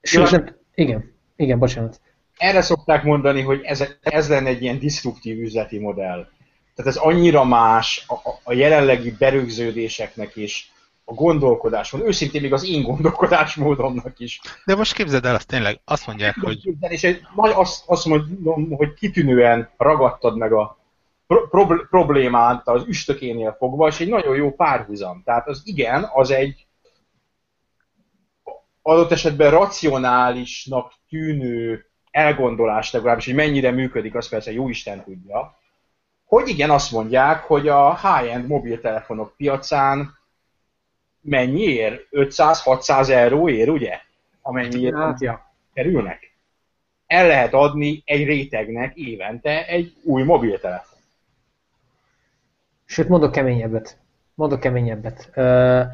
Sőt, 0.01 0.31
nem, 0.31 0.57
igen, 0.75 1.13
igen, 1.37 1.59
bocsánat. 1.59 2.01
Erre 2.37 2.61
szokták 2.61 3.03
mondani, 3.03 3.43
hogy 3.43 3.61
ez, 3.63 3.85
ez 4.01 4.29
lenne 4.29 4.49
egy 4.49 4.63
ilyen 4.63 4.79
diszruptív 4.79 5.41
üzleti 5.41 5.79
modell. 5.79 6.29
Tehát 6.75 6.91
ez 6.91 6.97
annyira 6.97 7.45
más 7.45 8.05
a, 8.09 8.15
a 8.43 8.53
jelenlegi 8.53 9.11
berögződéseknek 9.19 10.37
is, 10.37 10.73
a 11.09 11.15
gondolkodáson, 11.15 12.01
őszintén 12.07 12.41
még 12.41 12.53
az 12.53 12.69
én 12.69 12.83
gondolkodásmódomnak 12.83 14.19
is. 14.19 14.41
De 14.65 14.75
most 14.75 14.95
képzeld 14.95 15.25
el, 15.25 15.35
azt 15.35 15.47
tényleg 15.47 15.81
azt 15.85 16.07
mondják, 16.07 16.35
hogy... 16.41 16.75
És 16.81 17.05
egy, 17.05 17.21
azt, 17.37 17.83
azt 17.87 18.05
mondom, 18.05 18.71
hogy 18.71 18.95
kitűnően 18.95 19.71
ragadtad 19.77 20.37
meg 20.37 20.53
a 20.53 20.79
pro- 21.27 21.89
problémát 21.89 22.69
az 22.69 22.85
üstökénél 22.87 23.57
fogva, 23.59 23.87
és 23.87 24.01
egy 24.01 24.09
nagyon 24.09 24.37
jó 24.37 24.55
párhuzam. 24.55 25.23
Tehát 25.25 25.49
az 25.49 25.63
igen, 25.65 26.11
az 26.15 26.31
egy 26.31 26.67
adott 28.83 29.11
esetben 29.11 29.51
racionálisnak 29.51 30.93
tűnő 31.09 31.87
elgondolás 32.17 32.93
legalábbis, 32.93 33.25
hogy 33.25 33.35
mennyire 33.35 33.71
működik, 33.71 34.15
az 34.15 34.29
persze 34.29 34.53
jó 34.53 34.69
Isten 34.69 35.05
tudja, 35.05 35.59
hogy 36.25 36.49
igen, 36.49 36.71
azt 36.71 36.93
mondják, 36.93 37.43
hogy 37.43 37.69
a 37.69 37.95
high-end 37.95 38.47
mobiltelefonok 38.47 39.37
piacán 39.37 40.19
mennyi 41.21 41.63
ér? 41.63 42.07
500-600 42.11 43.09
euró 43.09 43.49
ér, 43.49 43.69
ugye? 43.69 43.99
Amennyiért 44.43 44.97
hát, 44.97 45.21
ja. 45.21 45.53
kerülnek. 45.75 46.35
El 47.07 47.27
lehet 47.27 47.55
adni 47.55 48.03
egy 48.05 48.25
rétegnek 48.25 48.95
évente 48.95 49.67
egy 49.67 49.95
új 50.05 50.23
mobiltelefon. 50.23 50.99
Sőt, 52.85 53.09
mondok 53.09 53.33
keményebbet. 53.33 53.99
Mondok 54.35 54.61
keményebbet. 54.61 55.31
Uh, 55.37 55.85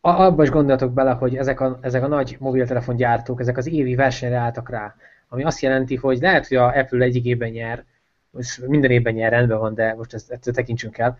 abba 0.00 0.42
is 0.42 0.50
gondoljatok 0.50 0.92
bele, 0.92 1.12
hogy 1.12 1.36
ezek 1.36 1.60
a, 1.60 1.78
ezek 1.80 2.02
a 2.02 2.06
nagy 2.06 2.36
mobiltelefongyártók, 2.38 3.40
ezek 3.40 3.56
az 3.56 3.66
évi 3.66 3.94
versenyre 3.94 4.36
álltak 4.36 4.70
rá. 4.70 4.94
Ami 5.34 5.44
azt 5.44 5.60
jelenti, 5.60 5.96
hogy 5.96 6.18
lehet, 6.20 6.46
hogy 6.46 6.56
a 6.56 6.76
Apple 6.76 7.04
egyik 7.04 7.24
évben 7.24 7.50
nyer, 7.50 7.84
most 8.30 8.66
minden 8.66 8.90
évben 8.90 9.14
nyer, 9.14 9.30
rendben 9.30 9.58
van, 9.58 9.74
de 9.74 9.94
most 9.94 10.14
ezt, 10.14 10.30
ezt 10.30 10.52
tekintsünk 10.52 10.98
el. 10.98 11.18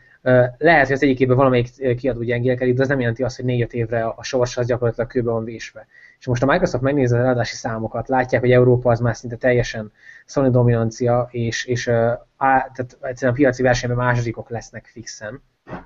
Lehet, 0.59 0.87
hogy 0.87 0.95
az 0.95 1.03
egyik 1.03 1.21
évben 1.21 1.37
valamelyik 1.37 1.97
kiadó 1.97 2.23
gyengélkedik, 2.23 2.75
de 2.75 2.83
ez 2.83 2.89
nem 2.89 3.01
jelenti 3.01 3.23
azt, 3.23 3.37
hogy 3.37 3.45
4 3.45 3.75
évre 3.75 4.05
a 4.05 4.23
sors 4.23 4.57
az 4.57 4.67
gyakorlatilag 4.67 5.09
kőbe 5.09 5.31
van 5.31 5.45
vésve. 5.45 5.87
És 6.19 6.27
most 6.27 6.43
a 6.43 6.47
Microsoft 6.47 6.83
megnézi 6.83 7.15
az 7.15 7.21
eladási 7.21 7.55
számokat, 7.55 8.09
látják, 8.09 8.41
hogy 8.41 8.51
Európa 8.51 8.91
az 8.91 9.01
már 9.01 9.17
szinte 9.17 9.37
teljesen 9.37 9.93
Sony 10.27 10.51
dominancia, 10.51 11.29
és, 11.31 11.65
és 11.65 11.89
á, 11.89 12.19
tehát 12.37 12.99
egyszerűen 13.01 13.33
a 13.33 13.37
piaci 13.37 13.62
versenyben 13.62 14.05
másodikok 14.05 14.51
lesznek 14.51 14.87
fixen. 14.87 15.43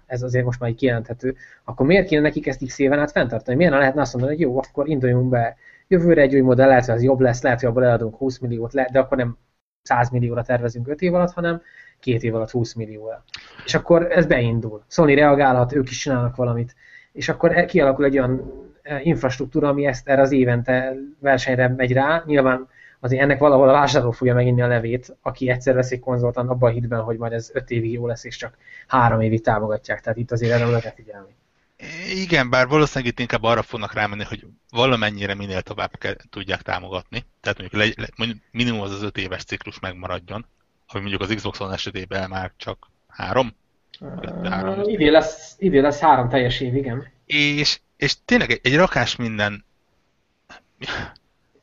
Ez 0.07 0.22
azért 0.22 0.45
most 0.45 0.61
már 0.61 0.70
így 0.70 0.76
kijelenthető. 0.76 1.37
Akkor 1.64 1.87
miért 1.87 2.07
kéne 2.07 2.22
nekik 2.22 2.47
ezt 2.47 2.64
x 2.66 2.79
éven 2.79 2.99
át 2.99 3.11
fenntartani? 3.11 3.57
Miért 3.57 3.72
ne 3.72 3.79
lehetne 3.79 4.01
azt 4.01 4.12
mondani, 4.12 4.35
hogy 4.35 4.45
jó, 4.45 4.59
akkor 4.59 4.89
induljunk 4.89 5.29
be 5.29 5.57
jövőre 5.89 6.22
egy 6.22 6.34
új 6.34 6.41
modell, 6.41 6.68
lehet, 6.68 6.84
hogy 6.84 6.95
az 6.95 7.03
jobb 7.03 7.20
lesz, 7.20 7.43
lehet, 7.43 7.61
hogy 7.61 7.68
abból 7.68 7.84
eladunk 7.84 8.16
20 8.16 8.39
milliót, 8.39 8.72
de 8.72 8.99
akkor 8.99 9.16
nem 9.16 9.36
100 9.82 10.11
millióra 10.11 10.43
tervezünk 10.43 10.89
5 10.89 11.01
év 11.01 11.14
alatt, 11.14 11.32
hanem 11.32 11.62
két 12.01 12.22
év 12.22 12.34
alatt 12.34 12.51
20 12.51 12.74
millióra. 12.74 13.24
És 13.64 13.74
akkor 13.74 14.12
ez 14.12 14.26
beindul. 14.26 14.84
Sony 14.89 15.14
reagálhat, 15.14 15.72
ők 15.72 15.91
is 15.91 15.99
csinálnak 15.99 16.36
valamit. 16.36 16.74
És 17.12 17.28
akkor 17.28 17.57
e- 17.57 17.64
kialakul 17.64 18.05
egy 18.05 18.18
olyan 18.18 18.53
e, 18.82 19.01
infrastruktúra, 19.03 19.68
ami 19.68 19.86
ezt 19.86 20.09
erre 20.09 20.20
az 20.20 20.32
évente 20.32 20.95
versenyre 21.20 21.68
megy 21.68 21.93
rá. 21.93 22.22
Nyilván 22.26 22.68
azért 23.01 23.22
ennek 23.22 23.39
valahol 23.39 23.68
a 23.68 23.72
vásárló 23.72 24.11
fogja 24.11 24.34
meginni 24.34 24.62
a 24.62 24.66
levét, 24.66 25.16
aki 25.22 25.51
egyszer 25.51 25.74
veszik 25.74 25.99
egy 25.99 26.05
konzoltan 26.05 26.49
abban 26.49 26.70
a 26.70 26.72
hitben, 26.72 27.01
hogy 27.01 27.18
majd 27.18 27.32
ez 27.32 27.51
5 27.53 27.70
évig 27.70 27.93
jó 27.93 28.07
lesz, 28.07 28.24
és 28.24 28.36
csak 28.36 28.57
három 28.86 29.20
évig 29.20 29.43
támogatják. 29.43 30.01
Tehát 30.01 30.18
itt 30.18 30.30
azért 30.30 30.53
erre 30.53 30.66
lehet 30.66 30.95
figyelni. 30.95 31.36
Igen, 32.14 32.51
bár 32.51 32.66
valószínűleg 32.66 33.12
itt 33.12 33.20
inkább 33.20 33.43
arra 33.43 33.62
fognak 33.62 33.93
rámenni, 33.93 34.24
hogy 34.24 34.47
valamennyire 34.70 35.35
minél 35.35 35.62
tovább 35.62 35.99
kell, 35.99 36.14
tudják 36.31 36.62
támogatni. 36.62 37.24
Tehát 37.41 37.59
mondjuk, 37.59 37.83
le, 37.83 37.93
le, 37.97 38.09
mondjuk 38.16 38.39
minimum 38.51 38.81
az 38.81 38.93
az 38.93 39.03
öt 39.03 39.16
éves 39.16 39.45
ciklus 39.45 39.79
megmaradjon, 39.79 40.47
ami 40.87 41.01
mondjuk 41.01 41.22
az 41.22 41.35
Xbox 41.35 41.61
One 41.61 41.72
esetében 41.72 42.29
már 42.29 42.53
csak 42.57 42.91
három. 43.09 43.55
három. 44.43 44.79
Uh, 44.79 44.93
idén, 44.93 45.12
lesz, 45.12 45.55
idén 45.59 45.83
lesz 45.83 45.99
három 45.99 46.29
teljes 46.29 46.61
év, 46.61 46.74
igen. 46.74 47.12
És, 47.26 47.81
és 47.97 48.14
tényleg 48.24 48.51
egy, 48.51 48.61
egy 48.62 48.76
rakás 48.76 49.16
minden 49.16 49.64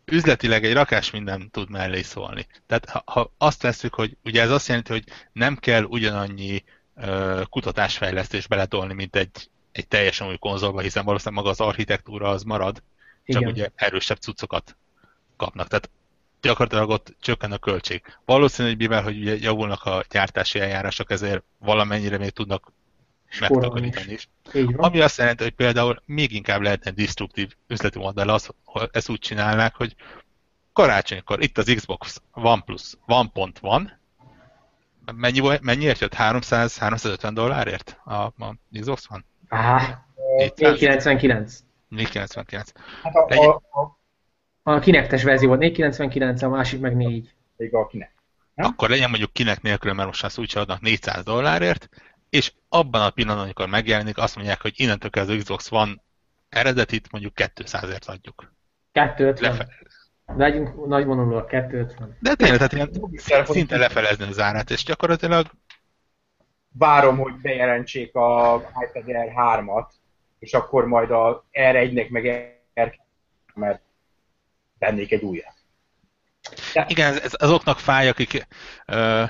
üzletileg 0.05 0.66
egy 0.66 0.74
rakás 0.74 1.11
minden 1.11 1.49
tud 1.51 1.70
mellé 1.70 2.01
szólni. 2.01 2.47
Tehát 2.68 2.89
ha, 2.89 3.03
ha 3.05 3.32
azt 3.38 3.61
veszük, 3.61 3.93
hogy 3.93 4.18
ugye 4.24 4.41
ez 4.41 4.51
azt 4.51 4.68
jelenti, 4.68 4.91
hogy 4.91 5.03
nem 5.32 5.55
kell 5.55 5.84
ugyanannyi 5.84 6.63
uh, 6.95 7.41
kutatásfejlesztés 7.49 8.47
beletolni, 8.47 8.93
mint 8.93 9.16
egy 9.16 9.49
egy 9.76 9.88
teljesen 9.88 10.28
új 10.28 10.38
konzolba, 10.38 10.80
hiszen 10.80 11.05
valószínűleg 11.05 11.43
maga 11.43 11.53
az 11.53 11.67
architektúra 11.67 12.30
az 12.30 12.43
marad, 12.43 12.84
csak 13.26 13.41
Igen. 13.41 13.51
ugye 13.53 13.69
erősebb 13.76 14.17
cuccokat 14.17 14.76
kapnak. 15.38 15.67
Tehát 15.67 15.89
gyakorlatilag 16.41 16.89
ott 16.89 17.15
csökken 17.19 17.51
a 17.51 17.57
költség. 17.57 18.01
Valószínű, 18.26 18.67
hogy 18.67 18.78
mivel 18.78 19.03
hogy 19.03 19.17
ugye 19.17 19.36
javulnak 19.38 19.84
a 19.84 20.03
gyártási 20.09 20.59
eljárások, 20.59 21.11
ezért 21.11 21.43
valamennyire 21.57 22.17
még 22.17 22.30
tudnak 22.30 22.71
megtakarítani 23.39 24.11
is. 24.11 24.30
is. 24.53 24.65
Ami 24.76 24.99
azt 24.99 25.17
jelenti, 25.17 25.43
hogy 25.43 25.53
például 25.53 26.01
még 26.05 26.32
inkább 26.32 26.61
lehetne 26.61 26.91
destruktív 26.91 27.55
üzleti 27.67 27.99
modell 27.99 28.30
az, 28.30 28.49
hogy 28.63 28.89
ezt 28.91 29.09
úgy 29.09 29.19
csinálnák, 29.19 29.76
hogy 29.76 29.95
karácsonykor 30.73 31.41
itt 31.41 31.57
az 31.57 31.73
Xbox 31.76 32.21
One 32.32 32.61
Plus, 32.61 32.93
One 33.05 33.30
pont 33.34 33.59
van, 33.59 33.99
mennyi, 35.13 35.59
mennyiért 35.61 35.99
jött? 35.99 36.15
300-350 36.17 37.32
dollárért 37.34 37.99
a, 38.03 38.13
a 38.13 38.55
Xbox 38.80 39.07
One? 39.09 39.23
Aha, 39.56 40.06
499. 40.56 41.60
499. 41.89 42.72
Hát 43.03 43.16
a, 43.16 43.36
a, 43.36 43.62
a, 43.72 43.97
a 44.64 44.80
kinektes 44.80 45.24
verzió 45.24 45.47
volt 45.47 45.60
499, 45.60 46.41
a 46.41 46.49
másik 46.49 46.80
meg 46.80 46.95
4. 46.95 47.34
Még 47.58 47.74
a 47.76 47.88
kinek. 47.88 48.14
Nem? 48.53 48.66
Akkor 48.66 48.89
legyen 48.89 49.10
mondjuk 49.10 49.34
kinek 49.34 49.62
nélkül, 49.62 49.93
mert 49.93 50.08
most 50.08 50.24
azt 50.24 50.38
úgy 50.38 50.53
adnak 50.56 50.82
400 50.82 51.24
dollárért, 51.24 51.89
és 52.30 52.53
abban 52.70 53.01
a 53.01 53.10
pillanatban, 53.10 53.45
amikor 53.45 53.68
megjelenik, 53.68 54.18
azt 54.18 54.36
mondják, 54.36 54.62
hogy 54.62 54.74
innentől 54.76 55.10
kezdve 55.10 55.34
az 55.34 55.39
Xbox 55.39 55.70
van 55.70 56.01
eredetit 56.49 57.12
mondjuk 57.12 57.34
200-ért 57.36 58.06
adjuk. 58.06 58.53
250. 58.91 59.51
Lefe... 59.51 59.68
Legyünk 60.26 60.88
nagy 60.88 61.06
vonulóak, 61.06 61.47
250. 61.47 62.18
De 62.20 62.36
tényleg, 62.36 62.58
tehát 62.58 62.74
ilyen 62.74 63.45
szinte 63.45 63.78
lefelezni 63.78 64.26
az 64.26 64.39
árát, 64.39 64.70
és 64.70 64.84
gyakorlatilag 64.84 65.47
várom, 66.78 67.17
hogy 67.17 67.34
bejelentsék 67.34 68.15
a 68.15 68.55
iPad 68.55 69.15
Air 69.15 69.32
3-at, 69.36 69.88
és 70.39 70.53
akkor 70.53 70.86
majd 70.86 71.11
a 71.11 71.45
R1-nek 71.51 72.09
meg 72.09 72.26
R 72.82 73.03
mert 73.53 73.82
tennék 74.80 75.11
egy 75.11 75.23
újat. 75.23 75.53
De... 76.73 76.86
Igen, 76.89 77.13
ez, 77.13 77.23
ez 77.23 77.34
azoknak 77.38 77.80
fáj, 77.80 78.07
akik 78.07 78.47
ö, 78.86 79.23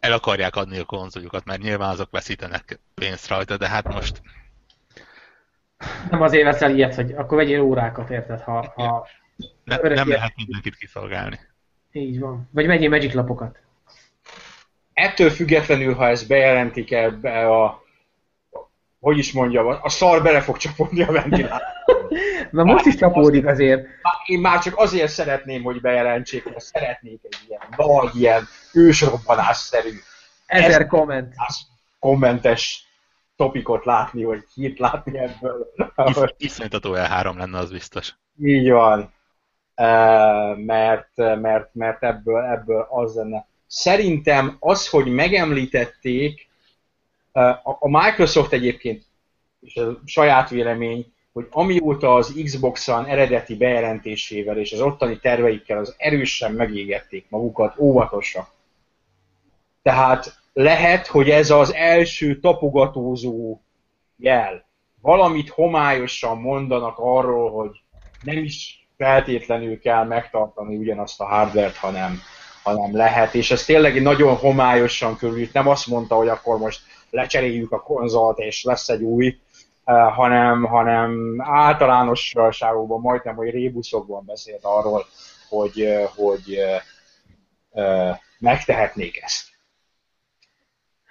el 0.00 0.12
akarják 0.12 0.56
adni 0.56 0.78
a 0.78 0.84
konzoljukat, 0.84 1.44
mert 1.44 1.62
nyilván 1.62 1.90
azok 1.90 2.10
veszítenek 2.10 2.80
pénzt 2.94 3.28
rajta, 3.28 3.56
de 3.56 3.68
hát 3.68 3.92
most... 3.92 4.22
Nem 6.10 6.22
azért 6.22 6.44
veszel 6.44 6.74
ilyet, 6.74 6.94
hogy 6.94 7.12
akkor 7.12 7.36
vegyél 7.36 7.60
órákat, 7.60 8.10
érted, 8.10 8.40
ha... 8.40 8.72
ha 8.74 9.06
ne, 9.64 9.76
nem 9.76 10.08
lehet 10.08 10.36
mindenkit 10.36 10.76
kiszolgálni. 10.76 11.38
Így 11.92 12.20
van. 12.20 12.48
Vagy 12.50 12.66
vegyél 12.66 12.88
Magic 12.88 13.14
lapokat. 13.14 13.58
Ettől 14.92 15.30
függetlenül, 15.30 15.94
ha 15.94 16.08
ezt 16.08 16.28
bejelentik 16.28 16.92
ebbe 16.92 17.48
a 17.48 17.82
hogy 19.02 19.18
is 19.18 19.32
mondjam, 19.32 19.66
a 19.82 19.88
szar 19.88 20.22
bele 20.22 20.40
fog 20.40 20.56
csapódni 20.56 21.02
a 21.02 21.12
ventilátorba. 21.12 21.70
Na 22.50 22.64
most 22.64 22.86
is 22.86 22.94
csapódik 22.94 23.46
azért. 23.46 23.86
Én 24.26 24.40
már 24.40 24.62
csak 24.62 24.76
azért 24.76 25.12
szeretném, 25.12 25.62
hogy 25.62 25.80
bejelentsék, 25.80 26.44
mert 26.44 26.60
szeretnék 26.60 27.20
egy 27.22 27.38
ilyen 27.48 27.60
nagy, 27.76 28.16
ilyen 28.16 28.42
ősrobbanásszerű 28.72 29.90
ezer 30.46 30.86
komment. 30.86 31.34
kommentes 31.98 32.86
topikot 33.36 33.84
látni, 33.84 34.24
vagy 34.24 34.44
hírt 34.54 34.78
látni 34.78 35.18
ebből. 35.18 35.72
Iszonytató 36.36 36.92
L3 36.94 37.36
lenne, 37.36 37.58
az 37.58 37.70
biztos. 37.70 38.14
Így 38.42 38.70
van. 38.70 39.12
Mert, 40.56 41.16
mert, 41.16 41.74
mert 41.74 42.02
ebből, 42.02 42.42
ebből 42.44 42.86
az 42.90 43.14
lenne. 43.14 43.46
Szerintem 43.74 44.56
az, 44.60 44.88
hogy 44.88 45.06
megemlítették, 45.06 46.48
a 47.62 47.88
Microsoft 47.88 48.52
egyébként, 48.52 49.04
és 49.60 49.76
a 49.76 50.00
saját 50.04 50.48
vélemény, 50.50 51.12
hogy 51.32 51.46
amióta 51.50 52.14
az 52.14 52.34
Xbox-on 52.44 53.04
eredeti 53.04 53.56
bejelentésével 53.56 54.58
és 54.58 54.72
az 54.72 54.80
ottani 54.80 55.18
terveikkel 55.18 55.78
az 55.78 55.94
erősen 55.98 56.52
megégették 56.52 57.26
magukat, 57.28 57.78
óvatosak. 57.78 58.50
Tehát 59.82 60.42
lehet, 60.52 61.06
hogy 61.06 61.30
ez 61.30 61.50
az 61.50 61.74
első 61.74 62.40
tapogatózó 62.40 63.60
jel. 64.16 64.66
Valamit 65.00 65.48
homályosan 65.48 66.40
mondanak 66.40 66.98
arról, 66.98 67.50
hogy 67.50 67.80
nem 68.22 68.44
is 68.44 68.86
feltétlenül 68.96 69.78
kell 69.78 70.04
megtartani 70.04 70.76
ugyanazt 70.76 71.20
a 71.20 71.26
hardware 71.26 71.72
hanem, 71.80 72.20
hanem 72.62 72.96
lehet. 72.96 73.34
És 73.34 73.50
ez 73.50 73.64
tényleg 73.64 74.02
nagyon 74.02 74.36
homályosan 74.36 75.16
körült. 75.16 75.52
Nem 75.52 75.68
azt 75.68 75.86
mondta, 75.86 76.14
hogy 76.14 76.28
akkor 76.28 76.58
most 76.58 76.80
lecseréljük 77.10 77.72
a 77.72 77.82
konzolt, 77.82 78.38
és 78.38 78.64
lesz 78.64 78.88
egy 78.88 79.02
új, 79.02 79.38
uh, 79.84 80.12
hanem, 80.14 80.64
hanem 80.64 81.36
általánosságokban, 81.38 83.00
majdnem, 83.00 83.34
hogy 83.34 83.50
rébuszokban 83.50 84.24
beszélt 84.26 84.64
arról, 84.64 85.06
hogy, 85.48 85.82
uh, 85.82 86.04
hogy 86.04 86.58
uh, 87.70 88.16
megtehetnék 88.38 89.22
ezt. 89.22 89.51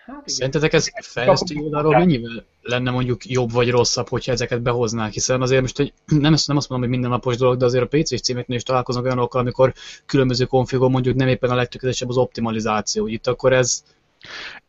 Hát 0.06 0.30
Szerintetek 0.30 0.74
ez 0.74 0.90
fejlesztő 1.02 1.56
oldalról 1.56 1.98
mennyivel 1.98 2.46
lenne 2.62 2.92
mondjuk 2.92 3.26
jobb 3.26 3.52
vagy 3.52 3.70
rosszabb, 3.70 4.10
hogyha 4.10 4.32
ezeket 4.32 4.62
behoznák, 4.62 5.12
hiszen 5.12 5.42
azért 5.42 5.62
most 5.62 5.80
egy, 5.80 5.94
nem, 6.26 6.34
ezt 6.34 6.48
nem 6.48 6.58
azt 6.58 6.70
mondom, 6.70 6.90
hogy 6.90 6.98
mindennapos 6.98 7.38
dolog, 7.38 7.58
de 7.58 7.66
azért 7.66 7.94
a 7.94 7.98
PC-s 7.98 8.22
címeknél 8.22 8.58
is 8.58 8.64
találkoznak 8.64 9.04
olyanokkal, 9.04 9.42
amikor 9.42 9.74
különböző 10.06 10.46
konfigon 10.46 10.92
mondjuk 10.92 11.16
nem 11.16 11.28
éppen 11.28 11.50
a 11.50 11.56
legtökéletesebb 11.56 12.10
az 12.10 12.18
optimalizáció. 12.18 13.08
Itt 13.08 13.28
akkor 13.28 13.54
ez... 13.54 13.84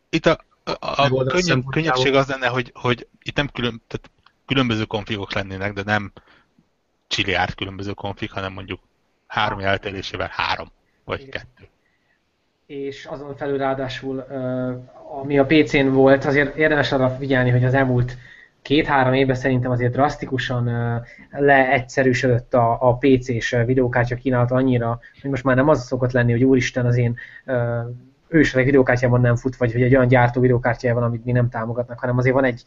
Itt 0.08 0.26
a, 0.26 0.38
a, 0.64 0.76
a 0.80 1.24
könnyebb, 1.24 1.64
könnyebbség 1.70 2.14
az 2.14 2.26
lenne, 2.26 2.46
hogy, 2.46 2.70
hogy 2.74 3.06
itt 3.22 3.36
nem 3.36 3.48
külön, 3.48 3.82
tehát 3.86 4.10
különböző 4.46 4.84
konfigok 4.84 5.32
lennének, 5.32 5.72
de 5.72 5.82
nem 5.84 6.12
csiliárd 7.06 7.54
különböző 7.54 7.92
konfig, 7.92 8.30
hanem 8.30 8.52
mondjuk 8.52 8.80
három 9.26 9.58
eltelésével 9.58 10.30
három, 10.32 10.70
vagy 11.04 11.20
Igen. 11.20 11.30
kettő. 11.30 11.71
És 12.66 13.04
azon 13.04 13.36
felül 13.36 13.58
ráadásul, 13.58 14.24
ami 15.20 15.38
a 15.38 15.46
PC-n 15.46 15.88
volt, 15.88 16.24
azért 16.24 16.56
érdemes 16.56 16.92
arra 16.92 17.08
figyelni, 17.08 17.50
hogy 17.50 17.64
az 17.64 17.74
elmúlt 17.74 18.16
két-három 18.62 19.12
évben 19.12 19.36
szerintem 19.36 19.70
azért 19.70 19.92
drasztikusan 19.92 20.70
leegyszerűsödött 21.30 22.54
a, 22.54 22.88
a 22.88 22.96
PC-s 22.96 23.56
videókártya 23.66 24.14
kínálat 24.14 24.50
annyira, 24.50 25.00
hogy 25.20 25.30
most 25.30 25.44
már 25.44 25.56
nem 25.56 25.68
az 25.68 25.84
szokott 25.84 26.12
lenni, 26.12 26.32
hogy 26.32 26.44
úristen 26.44 26.86
az 26.86 26.96
én 26.96 27.16
ősöreg 28.32 28.64
videókártyában 28.64 29.20
nem 29.20 29.36
fut, 29.36 29.56
vagy 29.56 29.72
hogy 29.72 29.82
egy 29.82 29.94
olyan 29.94 30.08
gyártó 30.08 30.40
videókártyában, 30.40 31.02
amit 31.02 31.24
mi 31.24 31.32
nem 31.32 31.48
támogatnak, 31.48 31.98
hanem 31.98 32.18
azért 32.18 32.34
van 32.34 32.44
egy... 32.44 32.62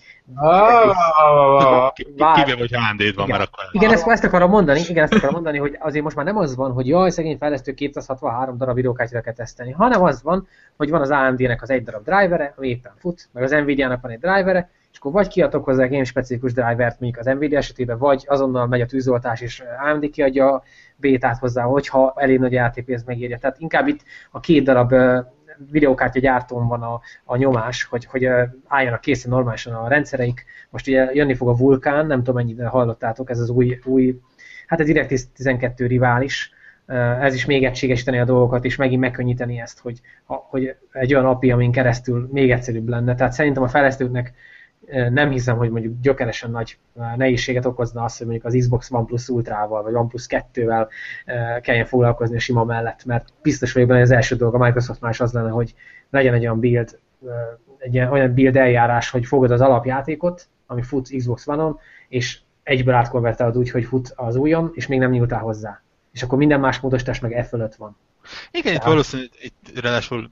Kivéve, 2.33 2.57
hogy 2.57 2.73
AMD-d 2.73 3.15
van, 3.15 3.27
mert 3.27 3.41
akkor... 3.41 3.63
Igen, 3.71 3.91
ezt, 3.91 4.07
ezt 4.07 4.23
akarom 4.23 4.49
mondani, 4.49 4.79
igen, 4.87 5.03
ezt 5.03 5.13
akarom 5.13 5.33
mondani, 5.33 5.57
hogy 5.57 5.77
azért 5.79 6.03
most 6.03 6.15
már 6.15 6.25
nem 6.25 6.37
az 6.37 6.55
van, 6.55 6.71
hogy 6.71 6.87
jaj, 6.87 7.09
szegény 7.09 7.37
fejlesztő 7.37 7.73
263 7.73 8.57
darab 8.57 8.75
videókártyára 8.75 9.23
kell 9.23 9.33
tesztelni, 9.33 9.71
hanem 9.71 10.03
az 10.03 10.23
van, 10.23 10.47
hogy 10.77 10.89
van 10.89 11.01
az 11.01 11.11
AMD-nek 11.11 11.61
az 11.61 11.69
egy 11.69 11.83
darab 11.83 12.03
drivere, 12.03 12.53
ami 12.57 12.67
éppen 12.67 12.93
fut, 12.97 13.29
meg 13.31 13.43
az 13.43 13.51
Nvidia-nak 13.51 14.01
van 14.01 14.11
egy 14.11 14.19
drivere, 14.19 14.69
és 14.95 15.01
akkor 15.01 15.11
vagy 15.11 15.27
kiadok 15.27 15.63
hozzá 15.65 15.85
game 15.87 16.03
specifikus 16.03 16.53
drivert, 16.53 16.99
mondjuk 16.99 17.25
az 17.25 17.33
Nvidia 17.33 17.57
esetében, 17.57 17.97
vagy 17.97 18.23
azonnal 18.27 18.67
megy 18.67 18.81
a 18.81 18.85
tűzoltás, 18.85 19.41
és 19.41 19.63
AMD 19.85 20.09
kiadja 20.09 20.53
a 20.53 20.63
bétát 20.95 21.37
hozzá, 21.37 21.63
hogyha 21.63 22.13
elég 22.17 22.39
nagy 22.39 22.55
ATP 22.55 22.89
ez 22.89 23.03
megírja. 23.03 23.37
Tehát 23.37 23.59
inkább 23.59 23.87
itt 23.87 24.03
a 24.31 24.39
két 24.39 24.63
darab 24.63 24.93
videókártya 25.71 26.19
gyártón 26.19 26.67
van 26.67 26.81
a, 26.81 27.01
a 27.23 27.35
nyomás, 27.35 27.83
hogy, 27.83 28.05
hogy 28.05 28.27
álljanak 28.67 29.01
készen 29.01 29.31
normálisan 29.31 29.73
a 29.73 29.87
rendszereik. 29.87 30.45
Most 30.69 30.87
ugye 30.87 31.13
jönni 31.13 31.33
fog 31.33 31.47
a 31.47 31.55
Vulkán, 31.55 32.07
nem 32.07 32.17
tudom 32.17 32.35
mennyire 32.35 32.67
hallottátok, 32.67 33.29
ez 33.29 33.39
az 33.39 33.49
új, 33.49 33.79
új 33.83 34.19
hát 34.67 34.79
a 34.79 34.83
DirectX 34.83 35.27
12 35.35 35.85
rivális, 35.85 36.53
ez 37.21 37.33
is 37.33 37.45
még 37.45 37.63
egységesíteni 37.63 38.19
a 38.19 38.25
dolgokat, 38.25 38.65
és 38.65 38.75
megint 38.75 39.01
megkönnyíteni 39.01 39.59
ezt, 39.59 39.79
hogy, 39.79 40.01
hogy 40.25 40.75
egy 40.91 41.13
olyan 41.13 41.25
API, 41.25 41.51
amin 41.51 41.71
keresztül 41.71 42.29
még 42.31 42.51
egyszerűbb 42.51 42.87
lenne. 42.87 43.15
Tehát 43.15 43.33
szerintem 43.33 43.63
a 43.63 43.67
fejlesztőknek 43.67 44.33
nem 45.09 45.29
hiszem, 45.29 45.57
hogy 45.57 45.69
mondjuk 45.69 45.93
gyökeresen 46.01 46.51
nagy 46.51 46.77
nehézséget 47.15 47.65
okozna 47.65 48.03
az, 48.03 48.17
hogy 48.17 48.27
mondjuk 48.27 48.47
az 48.47 48.55
Xbox 48.59 48.91
OnePlus 48.91 49.29
Ultrával, 49.29 49.83
vagy 49.83 49.93
OnePlus 49.93 50.25
2-vel 50.29 50.87
kelljen 51.61 51.85
foglalkozni 51.85 52.35
a 52.35 52.39
sima 52.39 52.63
mellett, 52.63 53.05
mert 53.05 53.33
biztos 53.41 53.73
vagyok 53.73 53.87
benne, 53.87 53.99
hogy 53.99 54.09
az 54.09 54.15
első 54.15 54.35
dolog 54.35 54.55
a 54.55 54.57
Microsoft 54.57 55.01
más 55.01 55.21
az 55.21 55.33
lenne, 55.33 55.49
hogy 55.49 55.75
legyen 56.09 56.33
egy 56.33 56.41
olyan 56.41 56.59
build, 56.59 56.99
egy 57.77 57.97
olyan 57.97 58.33
build 58.33 58.55
eljárás, 58.55 59.09
hogy 59.09 59.25
fogod 59.25 59.51
az 59.51 59.61
alapjátékot, 59.61 60.47
ami 60.67 60.81
fut 60.81 61.15
Xbox 61.17 61.47
One-on, 61.47 61.79
és 62.07 62.39
egyből 62.63 62.93
átkonvertálod 62.93 63.57
úgy, 63.57 63.69
hogy 63.69 63.85
fut 63.85 64.13
az 64.15 64.35
újon, 64.35 64.71
és 64.73 64.87
még 64.87 64.99
nem 64.99 65.11
nyúltál 65.11 65.39
hozzá. 65.39 65.81
És 66.11 66.23
akkor 66.23 66.37
minden 66.37 66.59
más 66.59 66.79
módosítás 66.79 67.19
meg 67.19 67.33
e 67.33 67.43
fölött 67.43 67.75
van. 67.75 67.97
Igen, 68.51 68.63
Tehát... 68.63 68.81
itt 68.81 68.87
valószínűleg 68.87 69.31
itt 69.41 69.79
ráadásul 69.81 70.31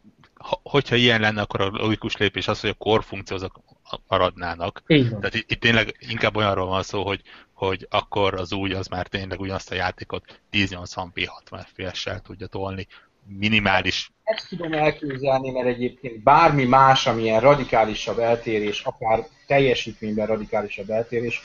hogyha 0.64 0.96
ilyen 0.96 1.20
lenne, 1.20 1.42
akkor 1.42 1.62
a 1.62 1.70
logikus 1.72 2.18
lépés 2.18 2.48
az, 2.48 2.60
hogy 2.60 2.70
a 2.70 2.84
core 2.84 3.02
funkciózok 3.02 3.60
maradnának. 4.08 4.84
Tehát 4.86 5.36
itt, 5.36 5.52
itt 5.52 5.60
tényleg 5.60 5.96
inkább 6.10 6.36
olyanról 6.36 6.68
van 6.68 6.84
szó, 6.84 7.06
hogy, 7.06 7.22
hogy 7.54 7.88
akkor 7.90 8.34
az 8.34 8.54
új 8.54 8.74
az 8.74 8.88
már 8.88 9.08
tényleg 9.08 9.40
ugyanazt 9.40 9.72
a 9.72 9.76
játékot 9.76 10.42
1080p 10.52 11.26
60 11.28 11.66
fps-sel 11.74 12.20
tudja 12.20 12.48
tolni, 12.48 12.88
minimális. 13.28 14.12
Ezt 14.24 14.50
tudom 14.50 14.74
elképzelni, 14.74 15.52
mert 15.52 15.68
egyébként 15.68 16.24
bármi 16.24 16.66
más, 16.66 17.08
amilyen 17.08 17.40
radikálisabb 17.40 18.20
eltérés, 18.20 18.82
akár 18.82 19.28
teljesítményben 19.48 20.28
radikálisabb 20.28 20.90
eltérés, 20.90 21.42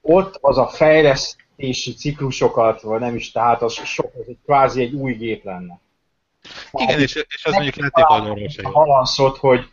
ott 0.00 0.38
az 0.40 0.58
a 0.58 0.66
fejlesztési 0.66 1.94
ciklusokat, 1.94 2.80
vagy 2.80 3.00
nem 3.00 3.14
is, 3.14 3.30
tehát 3.30 3.62
az 3.62 3.72
sok, 3.72 4.10
ez 4.20 4.26
egy 4.26 4.38
kvázi 4.44 4.82
egy 4.82 4.92
új 4.92 5.12
gép 5.12 5.44
lenne. 5.44 5.80
Igen, 6.72 7.00
és, 7.00 7.14
és 7.28 7.44
az 7.44 7.52
mondjuk 7.52 7.76
játék 7.76 8.10
oldalról 8.10 8.48
se 8.48 8.68
Halanszot, 8.68 9.36
hogy 9.36 9.70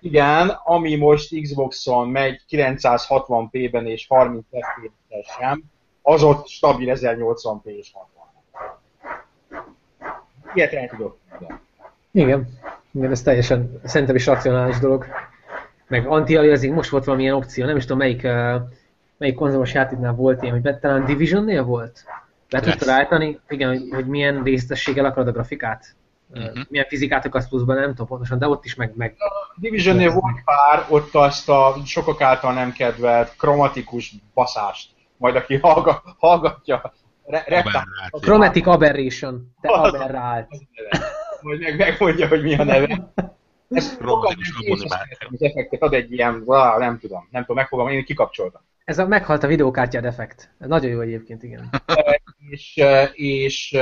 igen, 0.00 0.48
ami 0.48 0.96
most 0.96 1.40
Xboxon 1.40 2.08
megy 2.08 2.42
960p-ben 2.50 3.86
és 3.86 4.06
30 4.06 4.44
FPS-en, 4.48 5.64
az 6.02 6.22
ott 6.22 6.48
stabil 6.48 6.94
1080p 6.94 7.64
és 7.64 7.90
60. 7.92 8.24
Ilyet 10.54 10.72
el 10.72 10.88
tudok. 10.88 11.18
Igen. 12.12 12.58
Igen, 12.92 13.10
ez 13.10 13.22
teljesen, 13.22 13.80
szerintem 13.84 14.16
is 14.16 14.26
racionális 14.26 14.78
dolog. 14.78 15.06
Meg 15.86 16.06
anti 16.06 16.68
most 16.68 16.90
volt 16.90 17.04
valamilyen 17.04 17.34
opció, 17.34 17.64
nem 17.64 17.76
is 17.76 17.82
tudom 17.82 17.98
melyik, 17.98 18.22
melyik 19.16 19.34
konzolos 19.34 19.74
játéknál 19.74 20.14
volt 20.14 20.42
ilyen, 20.42 20.60
hogy 20.60 20.78
talán 20.78 21.04
Division-nél 21.04 21.62
volt? 21.64 22.04
Be 22.50 22.60
tudtad 22.60 22.88
állítani, 22.88 23.40
igen, 23.48 23.68
hogy, 23.68 23.88
hogy 23.90 24.06
milyen 24.06 24.42
részletességgel 24.42 25.04
akarod 25.04 25.28
a 25.28 25.32
grafikát? 25.32 25.94
Uh-huh. 26.34 26.64
milyen 26.68 26.86
fizikát 26.88 27.24
akarsz 27.24 27.48
pluszban, 27.48 27.76
nem 27.76 27.88
tudom 27.88 28.06
pontosan, 28.06 28.38
de 28.38 28.48
ott 28.48 28.64
is 28.64 28.74
meg... 28.74 28.92
meg 28.96 29.14
a 29.18 29.60
Division-nél 29.60 30.12
volt 30.12 30.42
pár, 30.44 30.86
ott 30.88 31.14
azt 31.14 31.48
a 31.48 31.74
sokak 31.84 32.20
által 32.20 32.52
nem 32.52 32.72
kedvelt 32.72 33.36
kromatikus 33.36 34.14
baszást, 34.34 34.90
majd 35.16 35.36
aki 35.36 35.56
hallga, 35.56 36.02
hallgatja, 36.18 36.92
re, 37.24 37.64
a 38.10 38.18
Chromatic 38.18 38.66
Aberration, 38.66 39.54
te 39.60 39.68
aberrált. 39.68 40.48
Majd 41.40 41.60
meg 41.60 41.76
megmondja, 41.76 42.28
hogy 42.28 42.42
mi 42.42 42.54
a 42.54 42.64
neve. 42.64 43.12
Ez 43.68 43.98
az 45.30 45.42
effektet 45.42 45.82
ad 45.82 45.94
egy 45.94 46.12
ilyen, 46.12 46.42
nem 46.78 46.98
tudom, 46.98 47.28
nem 47.30 47.40
tudom 47.40 47.56
megfogalmazni, 47.56 47.98
én 47.98 48.04
kikapcsoltam. 48.04 48.62
Ez 48.84 48.98
a 48.98 49.06
meghalt 49.06 49.42
a 49.42 49.46
videókártya 49.46 50.00
defekt. 50.00 50.50
Ez 50.58 50.68
nagyon 50.68 50.90
jó 50.90 51.00
egyébként, 51.00 51.42
igen. 51.42 51.70
és, 52.50 52.80
és 53.12 53.76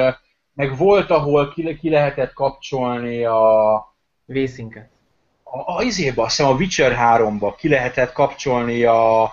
meg 0.60 0.76
volt, 0.76 1.10
ahol 1.10 1.52
ki, 1.52 1.76
ki 1.76 1.90
lehetett 1.90 2.32
kapcsolni 2.32 3.24
a... 3.24 3.94
Vészinket. 4.24 4.88
A, 5.42 5.76
a 5.76 5.82
izébe, 5.82 6.22
azt 6.22 6.36
hiszem 6.36 6.52
a 6.52 6.56
Witcher 6.56 6.96
3-ba 6.98 7.54
ki 7.56 7.68
lehetett 7.68 8.12
kapcsolni 8.12 8.84
a, 8.84 9.32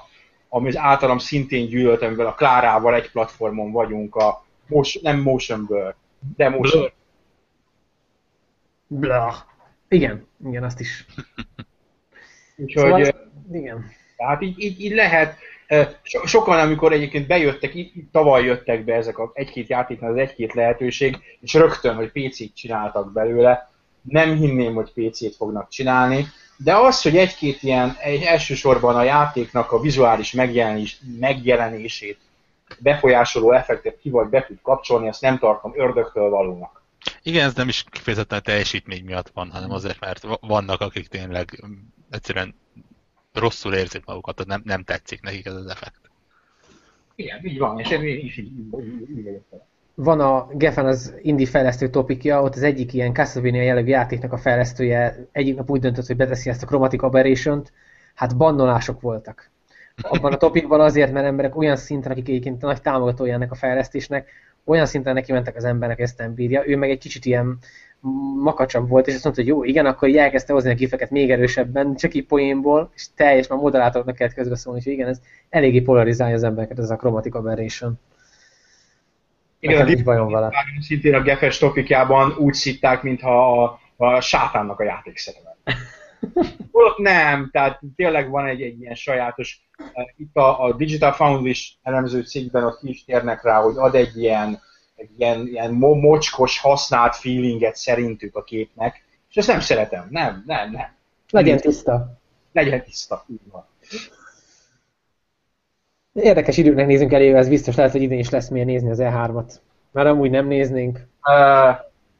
ami 0.49 0.67
az 0.67 0.77
általam 0.77 1.17
szintén 1.17 1.67
gyűlölt, 1.67 2.01
amivel 2.01 2.25
a 2.25 2.33
Klárával 2.33 2.95
egy 2.95 3.11
platformon 3.11 3.71
vagyunk, 3.71 4.15
a 4.15 4.45
motion, 4.67 5.03
nem 5.03 5.21
Motion 5.21 5.65
Blur, 5.65 5.95
de 6.35 6.49
Motion 6.49 6.79
Blur. 6.79 6.93
Blah. 8.87 9.35
Igen, 9.87 10.27
igen, 10.45 10.63
azt 10.63 10.79
is. 10.79 11.05
Úgyhogy, 12.55 13.03
szóval, 13.03 13.29
igen. 13.51 13.91
Tehát 14.15 14.41
így, 14.41 14.59
így, 14.59 14.81
így 14.81 14.93
lehet, 14.93 15.37
so, 16.01 16.25
sokan, 16.25 16.59
amikor 16.59 16.93
egyébként 16.93 17.27
bejöttek, 17.27 17.73
tavaly 18.11 18.43
jöttek 18.43 18.83
be 18.83 18.93
ezek 18.93 19.17
a 19.17 19.31
egy-két 19.33 19.67
játéknál 19.67 20.11
az 20.11 20.17
egy-két 20.17 20.53
lehetőség, 20.53 21.17
és 21.41 21.53
rögtön, 21.53 21.95
hogy 21.95 22.11
PC-t 22.11 22.55
csináltak 22.55 23.11
belőle, 23.11 23.71
nem 24.01 24.35
hinném, 24.35 24.73
hogy 24.73 24.91
PC-t 24.93 25.35
fognak 25.35 25.69
csinálni, 25.69 26.27
de 26.57 26.75
az, 26.75 27.01
hogy 27.01 27.17
egy-két 27.17 27.63
ilyen, 27.63 27.95
egy 27.99 28.21
elsősorban 28.21 28.95
a 28.95 29.03
játéknak 29.03 29.71
a 29.71 29.79
vizuális 29.79 30.31
megjelenés, 30.31 30.99
megjelenését 31.19 32.19
befolyásoló 32.79 33.51
effektet 33.51 33.99
ki 33.99 34.09
vagy 34.09 34.27
be 34.27 34.45
tud 34.45 34.57
kapcsolni, 34.61 35.07
azt 35.07 35.21
nem 35.21 35.37
tartom 35.37 35.73
ördögtől 35.75 36.29
valónak. 36.29 36.81
Igen, 37.23 37.45
ez 37.45 37.53
nem 37.53 37.67
is 37.67 37.83
kifejezetten 37.89 38.43
teljesítmény 38.43 39.03
miatt 39.03 39.29
van, 39.33 39.49
hanem 39.51 39.71
azért, 39.71 39.99
mert 39.99 40.27
vannak, 40.39 40.81
akik 40.81 41.07
tényleg 41.07 41.63
egyszerűen 42.09 42.55
rosszul 43.39 43.73
érzik 43.73 44.05
magukat, 44.05 44.45
nem, 44.45 44.61
nem 44.65 44.83
tetszik 44.83 45.21
nekik 45.21 45.45
ez 45.45 45.53
az 45.53 45.67
effekt. 45.67 46.01
Igen, 47.15 47.45
így 47.45 47.57
van, 47.57 47.79
és 47.79 47.89
én 47.89 48.01
is 48.01 48.37
így, 48.37 48.51
így, 48.79 49.17
így 49.17 49.41
van 49.99 50.19
a 50.19 50.47
Geffen 50.51 50.85
az 50.85 51.15
indie 51.21 51.47
fejlesztő 51.47 51.89
topikja, 51.89 52.41
ott 52.41 52.55
az 52.55 52.63
egyik 52.63 52.93
ilyen 52.93 53.13
Castlevania 53.13 53.61
jellegű 53.61 53.89
játéknak 53.89 54.33
a 54.33 54.37
fejlesztője 54.37 55.27
egyik 55.31 55.55
nap 55.55 55.69
úgy 55.69 55.79
döntött, 55.79 56.05
hogy 56.05 56.15
beteszi 56.15 56.49
ezt 56.49 56.63
a 56.63 56.65
Chromatic 56.65 57.03
aberration 57.03 57.63
hát 58.15 58.37
bannolások 58.37 59.01
voltak. 59.01 59.49
Abban 60.01 60.33
a 60.33 60.37
topikban 60.37 60.79
azért, 60.79 61.11
mert 61.11 61.25
emberek 61.25 61.55
olyan 61.55 61.75
szinten, 61.75 62.11
akik 62.11 62.27
egyébként 62.27 62.61
nagy 62.61 62.81
támogatója 62.81 63.33
ennek 63.33 63.51
a 63.51 63.55
fejlesztésnek, 63.55 64.29
olyan 64.63 64.85
szinten 64.85 65.13
neki 65.13 65.31
mentek 65.31 65.55
az 65.55 65.63
embernek, 65.63 65.99
ezt 65.99 66.17
nem 66.17 66.33
bírja. 66.33 66.67
Ő 66.67 66.77
meg 66.77 66.89
egy 66.89 66.99
kicsit 66.99 67.25
ilyen 67.25 67.57
makacsabb 68.43 68.89
volt, 68.89 69.07
és 69.07 69.13
azt 69.13 69.23
mondta, 69.23 69.41
hogy 69.41 69.51
jó, 69.51 69.63
igen, 69.63 69.85
akkor 69.85 70.09
így 70.09 70.17
elkezdte 70.17 70.53
hozni 70.53 70.71
a 70.71 70.75
gifeket 70.75 71.09
még 71.09 71.31
erősebben, 71.31 71.95
csak 71.95 72.13
így 72.13 72.25
poénból, 72.25 72.91
és 72.95 73.05
teljes 73.15 73.47
már 73.47 73.59
moderátornak 73.59 74.15
kellett 74.15 74.33
közbeszólni, 74.33 74.81
hogy 74.83 74.91
igen, 74.91 75.07
ez 75.07 75.21
eléggé 75.49 75.81
polarizálja 75.81 76.35
az 76.35 76.43
embereket, 76.43 76.79
ez 76.79 76.89
a 76.89 76.95
Chromatic 76.95 77.35
Aberration. 77.35 77.99
Igen, 79.59 79.85
nincs 79.85 80.03
bajom 80.03 80.31
vele. 80.31 80.51
Szintén 80.79 81.13
a 81.13 81.21
Gefes 81.21 81.57
topikjában 81.57 82.35
úgy 82.37 82.53
szitták, 82.53 83.03
mintha 83.03 83.63
a, 83.63 83.79
a 83.95 84.21
sátánnak 84.21 84.79
a 84.79 84.83
játékszereve. 84.83 85.57
Ott 86.71 86.97
nem, 86.97 87.49
tehát 87.51 87.79
tényleg 87.95 88.29
van 88.29 88.45
egy, 88.45 88.61
egy 88.61 88.81
ilyen 88.81 88.95
sajátos, 88.95 89.61
uh, 89.93 90.03
itt 90.17 90.35
a, 90.35 90.63
a 90.63 90.73
Digital 90.73 91.11
Foundry 91.11 91.55
elemző 91.81 92.21
cégben 92.21 92.63
ott 92.63 92.79
ki 92.79 92.89
is 92.89 93.05
térnek 93.05 93.43
rá, 93.43 93.61
hogy 93.61 93.77
ad 93.77 93.95
egy 93.95 94.17
ilyen, 94.17 94.59
egy 94.97 95.09
ilyen, 95.17 95.47
ilyen 95.47 95.71
mo- 95.71 96.01
mocskos, 96.01 96.59
használt 96.59 97.15
feelinget 97.15 97.75
szerintük 97.75 98.35
a 98.35 98.43
képnek, 98.43 99.03
és 99.29 99.35
ezt 99.35 99.47
nem 99.47 99.59
szeretem, 99.59 100.07
nem, 100.09 100.43
nem, 100.45 100.71
nem. 100.71 100.95
Legyen 101.29 101.57
tiszta. 101.57 102.17
Legyen 102.51 102.83
tiszta, 102.83 103.25
így 103.29 103.51
van. 103.51 103.65
Érdekes 106.13 106.57
időknek 106.57 106.87
nézünk 106.87 107.13
elé, 107.13 107.33
ez 107.33 107.47
biztos 107.47 107.75
lehet, 107.75 107.91
hogy 107.91 108.01
idén 108.01 108.19
is 108.19 108.29
lesz 108.29 108.49
miért 108.49 108.67
nézni 108.67 108.89
az 108.89 108.99
E3-at. 109.01 109.53
Mert 109.91 110.07
amúgy 110.07 110.29
nem 110.29 110.47
néznénk. 110.47 111.07
Uh, 111.23 111.75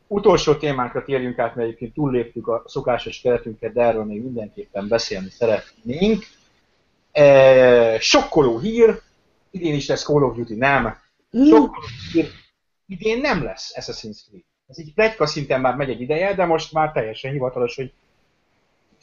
utolsó 0.08 0.56
témánkra 0.56 1.04
térjünk 1.04 1.40
át, 1.40 1.56
mert 1.56 1.68
egyébként 1.68 1.94
túlléptük 1.94 2.48
a 2.48 2.64
szokásos 2.66 3.22
keretünket, 3.22 3.74
de 3.74 3.82
erről 3.82 4.04
még 4.04 4.24
mindenképpen 4.24 4.88
beszélni 4.88 5.30
szeretnénk. 5.30 6.24
Uh, 7.20 8.00
sokkoló 8.00 8.60
hír, 8.60 9.02
idén 9.52 9.74
is 9.74 9.88
lesz 9.88 10.04
Call 10.04 10.24
of 10.24 10.36
Duty, 10.36 10.56
nem. 10.56 10.98
Sokkoló 11.32 11.86
hír, 12.14 12.30
idén 12.88 13.20
nem 13.20 13.44
lesz 13.44 13.74
Assassin's 13.76 14.20
Creed. 14.28 14.44
Ez 14.68 14.80
így 14.80 14.94
plegyka 14.94 15.26
szinten 15.26 15.62
már 15.62 15.76
megy 15.76 15.90
egy 15.90 16.02
ideje, 16.02 16.34
de 16.34 16.46
most 16.46 16.72
már 16.72 16.92
teljesen 16.92 17.32
hivatalos, 17.32 17.76
hogy 17.76 17.94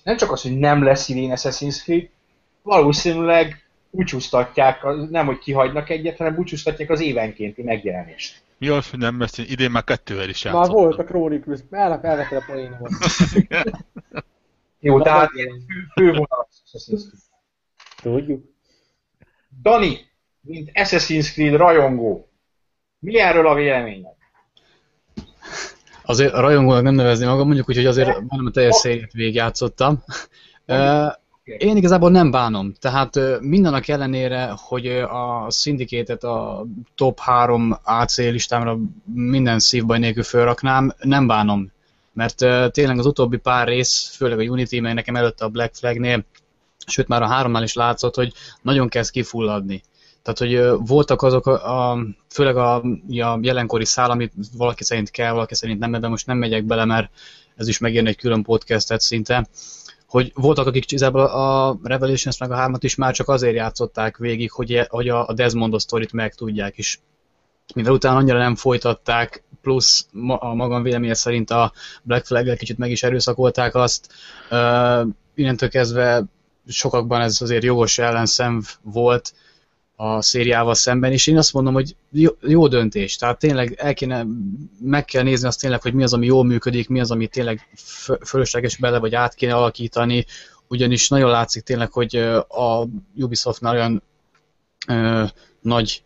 nem 0.02 0.16
csak 0.16 0.32
az, 0.32 0.42
hogy 0.42 0.58
nem 0.58 0.82
lesz 0.82 1.08
idén 1.08 1.32
Assassin's 1.34 1.82
Creed, 1.82 2.08
valószínűleg 2.62 3.68
búcsúztatják, 3.90 4.82
nem 5.10 5.26
hogy 5.26 5.38
kihagynak 5.38 5.90
egyet, 5.90 6.16
hanem 6.16 6.34
búcsúztatják 6.34 6.90
az 6.90 7.00
évenkénti 7.00 7.62
megjelenést. 7.62 8.42
Mi 8.58 8.68
az, 8.68 8.90
hogy 8.90 8.98
nem 8.98 9.20
lesz, 9.20 9.38
idén 9.38 9.70
már 9.70 9.84
kettővel 9.84 10.28
is 10.28 10.44
játszottam. 10.44 10.74
Már 10.74 10.84
volt 10.84 10.98
a 10.98 11.04
Chronicles, 11.04 11.60
el, 11.70 12.00
elvetted 12.02 12.38
a 12.38 12.44
poénomat. 12.46 12.90
Jó, 14.80 15.02
tehát 15.02 15.30
fő, 15.94 16.06
vonal 16.06 16.48
Tudjuk. 18.02 18.44
Dani, 19.62 19.98
mint 20.40 20.70
Assassin's 20.74 21.32
Creed 21.32 21.56
rajongó, 21.56 22.28
mi 23.04 23.18
erről 23.18 23.46
a 23.46 23.54
véleményed? 23.54 24.12
Azért 26.04 26.32
a 26.32 26.40
rajongónak 26.40 26.82
nem 26.82 26.94
nevezni 26.94 27.26
magam, 27.26 27.46
mondjuk 27.46 27.68
úgy, 27.68 27.76
hogy 27.76 27.86
azért 27.86 28.08
nem 28.08 28.46
a 28.46 28.50
teljes 28.50 28.74
szériát 28.74 29.12
végigjátszottam. 29.12 30.02
Én 31.44 31.76
igazából 31.76 32.10
nem 32.10 32.30
bánom. 32.30 32.74
Tehát 32.80 33.18
mindennek 33.40 33.88
ellenére, 33.88 34.52
hogy 34.56 34.86
a 34.86 35.46
szindikétet 35.48 36.24
a 36.24 36.66
top 36.94 37.18
3 37.20 37.78
AC 37.82 38.16
listámra 38.16 38.78
minden 39.14 39.58
szívbaj 39.58 39.98
nélkül 39.98 40.22
felraknám, 40.22 40.94
nem 40.98 41.26
bánom. 41.26 41.72
Mert 42.12 42.36
tényleg 42.72 42.98
az 42.98 43.06
utóbbi 43.06 43.36
pár 43.36 43.66
rész, 43.66 44.14
főleg 44.16 44.38
a 44.38 44.42
Unity, 44.42 44.80
meg 44.80 44.94
nekem 44.94 45.16
előtte 45.16 45.44
a 45.44 45.48
Black 45.48 45.74
Flagnél, 45.74 46.24
sőt 46.86 47.08
már 47.08 47.22
a 47.22 47.28
háromnál 47.28 47.62
is 47.62 47.74
látszott, 47.74 48.14
hogy 48.14 48.32
nagyon 48.62 48.88
kezd 48.88 49.10
kifulladni. 49.10 49.82
Tehát, 50.24 50.38
hogy 50.38 50.86
voltak 50.86 51.22
azok, 51.22 51.46
a, 51.46 51.90
a, 51.90 52.06
főleg 52.30 52.56
a, 52.56 52.74
a 53.08 53.38
jelenkori 53.40 53.84
szál, 53.84 54.10
amit 54.10 54.32
valaki 54.56 54.84
szerint 54.84 55.10
kell, 55.10 55.32
valaki 55.32 55.54
szerint 55.54 55.78
nem, 55.78 56.00
de 56.00 56.08
most 56.08 56.26
nem 56.26 56.38
megyek 56.38 56.64
bele, 56.64 56.84
mert 56.84 57.10
ez 57.56 57.68
is 57.68 57.78
megérne 57.78 58.08
egy 58.08 58.16
külön 58.16 58.42
podcastet 58.42 59.00
szinte 59.00 59.48
hogy 60.14 60.32
voltak, 60.34 60.66
akik 60.66 60.92
igazából 60.92 61.24
a 61.24 61.78
Revelations 61.82 62.38
meg 62.38 62.50
a 62.50 62.54
3 62.54 62.74
is 62.80 62.94
már 62.94 63.14
csak 63.14 63.28
azért 63.28 63.54
játszották 63.54 64.16
végig, 64.16 64.50
hogy, 64.50 64.86
hogy 64.88 65.08
a 65.08 65.32
Desmond 65.32 65.80
sztorit 65.80 66.12
meg 66.12 66.34
tudják 66.34 66.78
is. 66.78 67.00
Mivel 67.74 67.92
utána 67.92 68.16
annyira 68.16 68.38
nem 68.38 68.56
folytatták, 68.56 69.42
plusz 69.62 70.06
a 70.38 70.54
magam 70.54 70.82
véleménye 70.82 71.14
szerint 71.14 71.50
a 71.50 71.72
Black 72.02 72.26
flag 72.26 72.56
kicsit 72.56 72.78
meg 72.78 72.90
is 72.90 73.02
erőszakolták 73.02 73.74
azt, 73.74 74.12
uh, 74.50 75.06
innentől 75.34 75.68
kezdve 75.68 76.24
sokakban 76.66 77.20
ez 77.20 77.40
azért 77.40 77.64
jogos 77.64 77.98
ellenszem 77.98 78.62
volt, 78.82 79.34
a 79.96 80.22
szériával 80.22 80.74
szemben, 80.74 81.12
és 81.12 81.26
én 81.26 81.38
azt 81.38 81.52
mondom, 81.52 81.74
hogy 81.74 81.96
jó, 82.10 82.30
jó 82.40 82.68
döntés. 82.68 83.16
Tehát 83.16 83.38
tényleg 83.38 83.74
el 83.76 83.94
kéne, 83.94 84.26
meg 84.80 85.04
kell 85.04 85.22
nézni 85.22 85.46
azt 85.46 85.60
tényleg, 85.60 85.82
hogy 85.82 85.94
mi 85.94 86.02
az, 86.02 86.12
ami 86.12 86.26
jól 86.26 86.44
működik, 86.44 86.88
mi 86.88 87.00
az, 87.00 87.10
ami 87.10 87.26
tényleg 87.26 87.68
fölösleges 88.24 88.76
bele, 88.76 88.98
vagy 88.98 89.14
át 89.14 89.34
kéne 89.34 89.54
alakítani, 89.54 90.24
ugyanis 90.68 91.08
nagyon 91.08 91.30
látszik 91.30 91.62
tényleg, 91.62 91.92
hogy 91.92 92.16
a 92.48 92.86
Ubisoftnál 93.16 93.74
olyan 93.74 94.02
ö, 94.88 95.24
nagy 95.60 96.02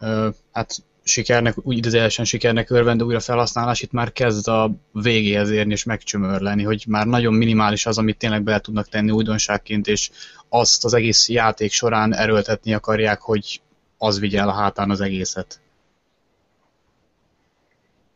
ö, 0.00 0.28
hát 0.52 0.82
sikernek, 1.02 1.54
úgy 1.62 1.76
idézőjelesen 1.76 2.24
sikernek 2.24 2.70
örvendő 2.70 3.04
újra 3.04 3.20
felhasználás, 3.20 3.82
itt 3.82 3.92
már 3.92 4.12
kezd 4.12 4.48
a 4.48 4.70
végéhez 4.92 5.50
érni 5.50 5.72
és 5.72 5.84
megcsömörleni, 5.84 6.62
hogy 6.62 6.84
már 6.88 7.06
nagyon 7.06 7.34
minimális 7.34 7.86
az, 7.86 7.98
amit 7.98 8.18
tényleg 8.18 8.42
bele 8.42 8.60
tudnak 8.60 8.88
tenni 8.88 9.10
újdonságként, 9.10 9.86
és 9.86 10.10
azt 10.48 10.84
az 10.84 10.94
egész 10.94 11.28
játék 11.28 11.70
során 11.70 12.14
erőltetni 12.14 12.74
akarják, 12.74 13.20
hogy 13.20 13.60
az 13.98 14.20
vigye 14.20 14.40
el 14.40 14.48
a 14.48 14.52
hátán 14.52 14.90
az 14.90 15.00
egészet. 15.00 15.60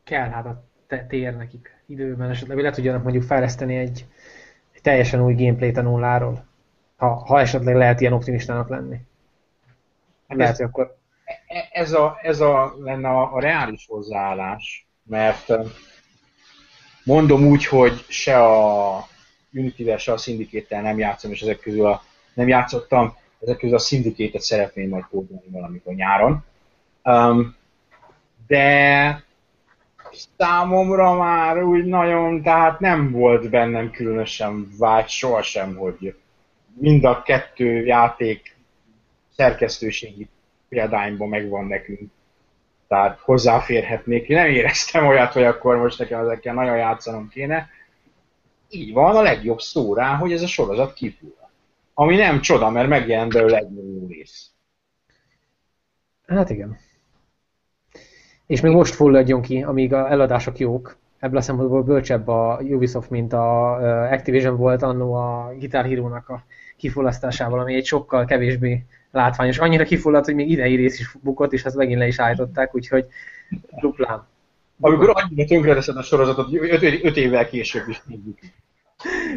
Kell 0.05 0.29
hát 0.29 0.47
a 0.47 0.63
tér 1.09 1.37
nekik 1.37 1.77
időben, 1.87 2.31
esetleg 2.31 2.59
le 2.59 2.71
tudjanak 2.71 3.03
mondjuk 3.03 3.25
fejleszteni 3.25 3.77
egy, 3.77 4.07
egy 4.73 4.83
teljesen 4.83 5.23
új 5.23 5.35
gameplay-t 5.35 5.77
a 5.77 5.83
nulláról, 5.83 6.47
ha, 6.97 7.15
ha 7.15 7.41
esetleg 7.41 7.77
lehet 7.77 8.01
ilyen 8.01 8.13
optimistának 8.13 8.69
lenni. 8.69 8.97
Lehet, 10.29 10.57
hogy 10.57 10.67
akkor 10.67 10.97
ez 11.71 11.93
a, 11.93 12.19
ez 12.23 12.41
a 12.41 12.75
lenne 12.79 13.09
a, 13.09 13.35
a 13.35 13.41
reális 13.41 13.87
hozzáállás, 13.89 14.87
mert 15.03 15.53
mondom 17.05 17.47
úgy, 17.47 17.67
hogy 17.67 18.05
se 18.09 18.45
a 18.45 19.07
Unity-vel, 19.53 19.97
se 19.99 20.13
a 20.13 20.17
syndicate 20.17 20.81
nem 20.81 20.99
játszom, 20.99 21.31
és 21.31 21.43
ezek 21.43 21.59
közül 21.59 21.87
a, 21.87 22.03
nem 22.35 22.49
játszottam, 22.49 23.17
ezek 23.41 23.57
közül 23.57 23.77
a 23.77 23.81
syndicate 23.81 24.41
szeretném 24.41 24.89
majd 24.89 25.05
kódolni 25.11 25.51
valamikor 25.51 25.95
nyáron. 25.95 26.45
Um, 27.03 27.57
de 28.47 29.25
számomra 30.37 31.15
már 31.15 31.63
úgy 31.63 31.85
nagyon, 31.85 32.43
tehát 32.43 32.81
nem 32.81 33.11
volt 33.11 33.51
bennem 33.51 33.91
különösen 33.91 34.69
vágy 34.79 35.09
sohasem, 35.09 35.77
hogy 35.77 36.15
mind 36.75 37.05
a 37.05 37.23
kettő 37.23 37.85
játék 37.85 38.57
szerkesztőségi 39.37 40.29
példányban 40.69 41.29
megvan 41.29 41.65
nekünk. 41.65 42.11
Tehát 42.89 43.19
hozzáférhetnék. 43.19 44.29
Nem 44.29 44.47
éreztem 44.47 45.07
olyat, 45.07 45.33
hogy 45.33 45.45
akkor 45.45 45.77
most 45.77 45.99
nekem 45.99 46.21
ezekkel 46.21 46.55
nagyon 46.55 46.77
játszanom 46.77 47.29
kéne. 47.29 47.69
Így 48.69 48.93
van, 48.93 49.17
a 49.17 49.23
legjobb 49.23 49.61
szó 49.61 49.95
rá, 49.95 50.15
hogy 50.15 50.33
ez 50.33 50.43
a 50.43 50.47
sorozat 50.47 50.93
kifull. 50.95 51.35
Ami 51.95 52.17
nem 52.17 52.41
csoda, 52.41 52.71
mert 52.71 52.89
megjelent 52.89 53.33
belőle 53.33 53.59
egy 53.59 53.71
millió 53.71 54.07
rész. 54.09 54.51
Hát 56.27 56.51
igen. 56.51 56.79
És 58.47 58.61
még 58.61 58.73
most 58.73 58.95
fulladjon 58.95 59.43
ki, 59.43 59.63
amíg 59.63 59.93
a 59.93 60.11
eladások 60.11 60.59
jók. 60.59 60.97
Ebből 61.19 61.39
a 61.39 61.43
szempontból 61.43 61.83
bölcsebb 61.83 62.29
a 62.29 62.61
Ubisoft, 62.63 63.11
mint 63.11 63.33
a 63.33 63.75
Activision 64.13 64.57
volt 64.57 64.83
annó 64.83 65.15
a 65.15 65.53
Guitar 65.59 65.85
Hero-nak 65.85 66.29
a 66.29 66.45
kifullasztásával, 66.77 67.61
ami 67.61 67.75
egy 67.75 67.85
sokkal 67.85 68.25
kevésbé 68.25 68.85
látványos. 69.17 69.59
Annyira 69.59 69.85
kifulladt, 69.85 70.25
hogy 70.25 70.35
még 70.35 70.51
idei 70.51 70.77
rész 70.77 70.99
is 70.99 71.17
bukott, 71.23 71.53
és 71.53 71.65
azt 71.65 71.77
megint 71.77 71.99
le 71.99 72.07
is 72.07 72.19
állították, 72.19 72.75
úgyhogy 72.75 73.07
duplán. 73.81 74.27
Amikor 74.81 75.11
annyira 75.15 75.45
tönkreteszed 75.49 75.97
a 75.97 76.03
sorozatot, 76.03 76.53
5 76.53 77.17
évvel 77.17 77.49
később 77.49 77.89
is 77.89 78.03
bukik. 78.07 78.53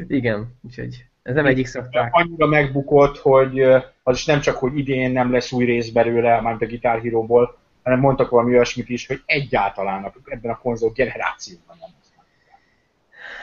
Igen, 0.07 0.55
úgyhogy 0.61 1.05
ez 1.23 1.36
nem 1.36 1.45
egyik 1.45 1.67
szokták. 1.67 2.13
Annyira 2.13 2.47
megbukott, 2.47 3.17
hogy 3.17 3.61
az 4.03 4.17
is 4.17 4.25
nem 4.25 4.39
csak, 4.39 4.57
hogy 4.57 4.77
idén 4.77 5.11
nem 5.11 5.32
lesz 5.32 5.51
új 5.51 5.65
rész 5.65 5.89
belőle, 5.89 6.41
már 6.41 6.55
a 6.59 6.65
Guitar 6.65 7.01
Hero-ból, 7.01 7.57
hanem 7.84 7.99
mondtak 7.99 8.30
valami 8.30 8.53
olyasmit 8.53 8.89
is, 8.89 9.07
hogy 9.07 9.21
egyáltalán 9.25 10.13
ebben 10.25 10.51
a 10.51 10.57
konzol 10.57 10.91
generációban 10.91 11.77
nem. 11.80 11.89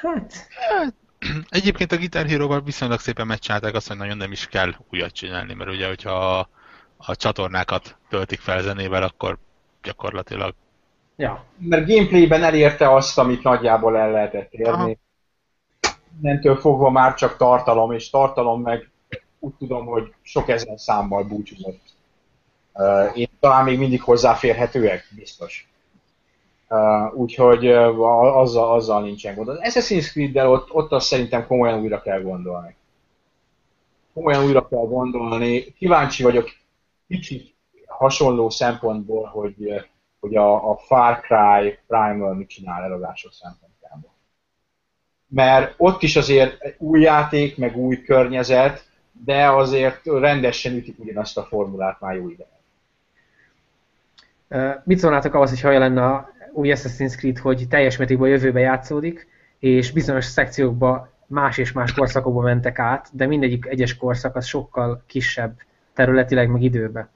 Hát, 0.03 0.32
Hát, 0.68 0.95
Egyébként 1.49 1.93
a 1.93 1.97
Guitar 1.97 2.27
Hero-val 2.27 2.61
viszonylag 2.61 3.01
szépen 3.01 3.27
megcsinálták 3.27 3.74
azt, 3.74 3.89
hogy 3.89 3.97
nagyon 3.97 4.16
nem 4.16 4.33
is 4.33 4.47
kell 4.47 4.74
újat 4.91 5.12
csinálni, 5.12 5.55
mert 5.55 5.70
ugye, 5.70 5.87
hogyha 5.87 6.39
a, 6.39 6.49
a 6.97 7.16
csatornákat 7.16 7.97
töltik 8.09 8.41
fel 8.41 8.62
zenével, 8.62 9.03
akkor 9.03 9.39
gyakorlatilag 9.83 10.55
ja. 11.16 11.45
Mert 11.57 11.87
gameplayben 11.87 12.43
elérte 12.43 12.95
azt, 12.95 13.18
amit 13.18 13.43
nagyjából 13.43 13.97
el 13.97 14.11
lehetett 14.11 14.53
érni. 14.53 14.99
Innentől 16.22 16.57
fogva 16.57 16.91
már 16.91 17.14
csak 17.14 17.37
tartalom, 17.37 17.93
és 17.93 18.11
tartalom 18.11 18.62
meg 18.62 18.91
úgy 19.39 19.55
tudom, 19.59 19.87
hogy 19.87 20.14
sok 20.22 20.49
ezer 20.49 20.79
számmal 20.79 21.24
búcsúzott. 21.24 21.81
Én 23.14 23.29
talán 23.41 23.64
még 23.64 23.79
mindig 23.79 24.03
hozzáférhetőek, 24.03 25.07
biztos. 25.16 25.68
Uh, 26.69 27.14
úgyhogy 27.14 27.69
uh, 27.69 28.37
azzal, 28.39 28.73
azzal 28.75 29.03
nincsen 29.03 29.35
gond. 29.35 29.49
Az 29.49 29.59
Assassin's 29.62 30.11
Creed-del 30.11 30.51
ott, 30.51 30.73
ott 30.73 30.93
azt 30.93 31.07
szerintem 31.07 31.47
komolyan 31.47 31.81
újra 31.81 32.03
kell 32.03 32.23
gondolni. 32.23 32.77
Komolyan 34.14 34.45
újra 34.45 34.69
kell 34.69 34.87
gondolni. 34.87 35.64
Kíváncsi 35.64 36.23
vagyok 36.23 36.49
kicsit 37.09 37.55
hasonló 37.87 38.51
szempontból, 38.51 39.25
hogy, 39.25 39.85
hogy 40.21 40.37
a, 40.37 40.71
a 40.71 40.77
Far 40.77 41.21
Cry 41.21 41.79
Primal 41.87 42.35
mit 42.35 42.49
csinál 42.49 42.83
eladások 42.83 43.33
szempontjából. 43.33 44.11
Mert 45.29 45.75
ott 45.77 46.03
is 46.03 46.17
azért 46.17 46.75
új 46.79 47.01
játék, 47.01 47.57
meg 47.57 47.77
új 47.77 48.03
környezet, 48.03 48.85
de 49.25 49.51
azért 49.51 50.05
rendesen 50.05 50.75
ütik 50.75 50.99
ugyanazt 50.99 51.39
a 51.39 51.45
formulát 51.45 52.01
már 52.01 52.14
jó 52.14 52.29
ideje. 52.29 52.55
Mit 54.85 54.99
szólnátok 54.99 55.35
ahhoz, 55.35 55.51
hogy 55.51 55.61
ha 55.61 55.69
a 55.69 56.35
új 56.57 56.73
Assassin's 56.75 57.17
Creed, 57.17 57.39
hogy 57.39 57.67
teljes 57.69 57.97
mértékben 57.97 58.29
a 58.29 58.31
jövőbe 58.31 58.61
játszódik, 58.61 59.27
és 59.59 59.91
bizonyos 59.91 60.25
szekciókba 60.25 61.09
más 61.27 61.59
és 61.59 61.73
más 61.73 61.93
korszakokba 61.93 62.41
mentek 62.41 62.79
át, 62.79 63.09
de 63.13 63.27
mindegyik 63.27 63.67
egyes 63.67 63.97
korszak 63.97 64.37
az 64.37 64.47
sokkal 64.47 65.03
kisebb 65.07 65.57
területileg, 65.95 66.51
meg 66.51 66.63
időbe. 66.63 67.09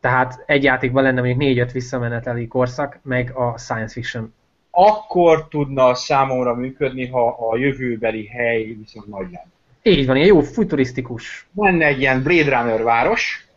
Tehát 0.00 0.42
egy 0.46 0.62
játékban 0.62 1.02
lenne 1.02 1.18
mondjuk 1.18 1.38
négy-öt 1.38 1.72
visszameneteli 1.72 2.46
korszak, 2.46 2.98
meg 3.02 3.32
a 3.34 3.58
science 3.58 3.92
fiction. 3.92 4.34
Akkor 4.70 5.48
tudna 5.48 5.94
számomra 5.94 6.54
működni, 6.54 7.06
ha 7.06 7.50
a 7.50 7.56
jövőbeli 7.56 8.26
hely 8.26 8.62
viszont 8.62 9.06
nagy 9.06 9.30
lenne. 9.30 9.50
Így 9.82 10.06
van, 10.06 10.16
ilyen 10.16 10.28
jó 10.28 10.40
futurisztikus. 10.40 11.48
Lenne 11.54 11.86
egy 11.86 12.00
ilyen 12.00 12.22
Blade 12.22 12.60
Runner 12.60 12.82
város, 12.82 13.48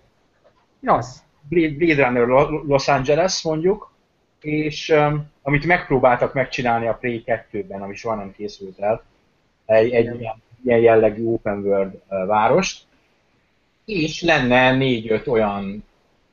Az. 0.86 1.24
Blade 1.50 2.06
Runner 2.06 2.28
Los 2.68 2.88
Angeles 2.88 3.44
mondjuk, 3.44 3.93
és 4.44 4.90
um, 4.90 5.32
amit 5.42 5.66
megpróbáltak 5.66 6.34
megcsinálni 6.34 6.88
a 6.88 6.94
Prey 6.94 7.24
2-ben, 7.26 7.82
ami 7.82 7.96
soha 7.96 8.16
nem 8.16 8.32
készült 8.32 8.80
el, 8.80 9.04
egy, 9.66 9.92
egy 9.92 10.20
ilyen, 10.20 10.42
ilyen 10.64 10.80
jellegű 10.80 11.26
open 11.26 11.58
world 11.58 11.94
uh, 11.94 12.26
várost, 12.28 12.86
és 13.86 14.22
lenne 14.22 14.76
négy-öt 14.76 15.28
olyan 15.28 15.84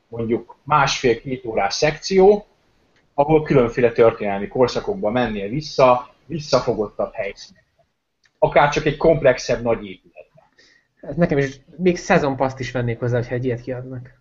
mondjuk 0.09 0.57
másfél-két 0.63 1.45
órás 1.45 1.75
szekció, 1.75 2.47
ahol 3.15 3.43
különféle 3.43 3.93
történelmi 3.93 4.49
korszakokba 4.49 5.11
mennél 5.11 5.49
vissza, 5.49 6.15
visszafogottabb 6.27 7.13
helyszínek. 7.13 7.65
Akár 8.39 8.71
csak 8.71 8.85
egy 8.85 8.97
komplexebb 8.97 9.63
nagy 9.63 9.87
épületben. 9.87 10.45
Ez 11.01 11.17
nekem 11.17 11.39
is, 11.39 11.61
még 11.77 11.97
szezonpaszt 11.97 12.61
is 12.61 12.71
vennék 12.71 12.99
hozzá, 12.99 13.23
ha 13.23 13.35
egy 13.35 13.45
ilyet 13.45 13.61
kiadnak. 13.61 14.21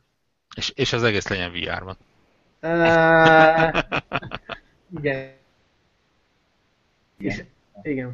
És, 0.56 0.72
és 0.76 0.94
az 0.94 1.04
egész 1.04 1.28
legyen 1.28 1.52
VR-ban. 1.52 1.98
Uh, 2.62 3.80
igen. 5.00 5.38
És, 7.18 7.44
igen. 7.82 8.14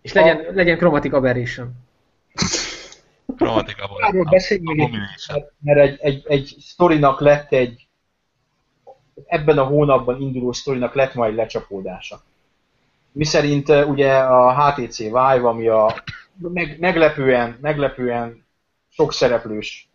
És 0.00 0.12
legyen, 0.12 0.54
legyen 0.54 0.76
chromatic 0.76 1.12
aberration. 1.12 1.72
Chromatic 3.36 3.76
Arról 4.00 4.24
beszéljünk, 4.24 4.96
mert 5.58 5.78
egy, 5.78 5.98
egy, 6.00 6.24
egy 6.26 6.56
sztorinak 6.60 7.20
lett 7.20 7.52
egy 7.52 7.88
ebben 9.26 9.58
a 9.58 9.64
hónapban 9.64 10.20
induló 10.20 10.52
sztorinak 10.52 10.94
lett 10.94 11.14
majd 11.14 11.34
lecsapódása. 11.34 12.22
Mi 13.12 13.24
szerint 13.24 13.68
ugye 13.68 14.12
a 14.18 14.70
HTC 14.70 14.96
Vive, 14.96 15.48
ami 15.48 15.68
a 15.68 16.02
meg, 16.38 16.78
meglepően, 16.78 17.58
meglepően 17.60 18.46
sok 18.88 19.12
szereplős 19.12 19.90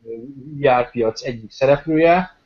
VR 0.57 0.91
piac 0.91 1.24
egyik 1.24 1.51
szereplője, 1.51 2.38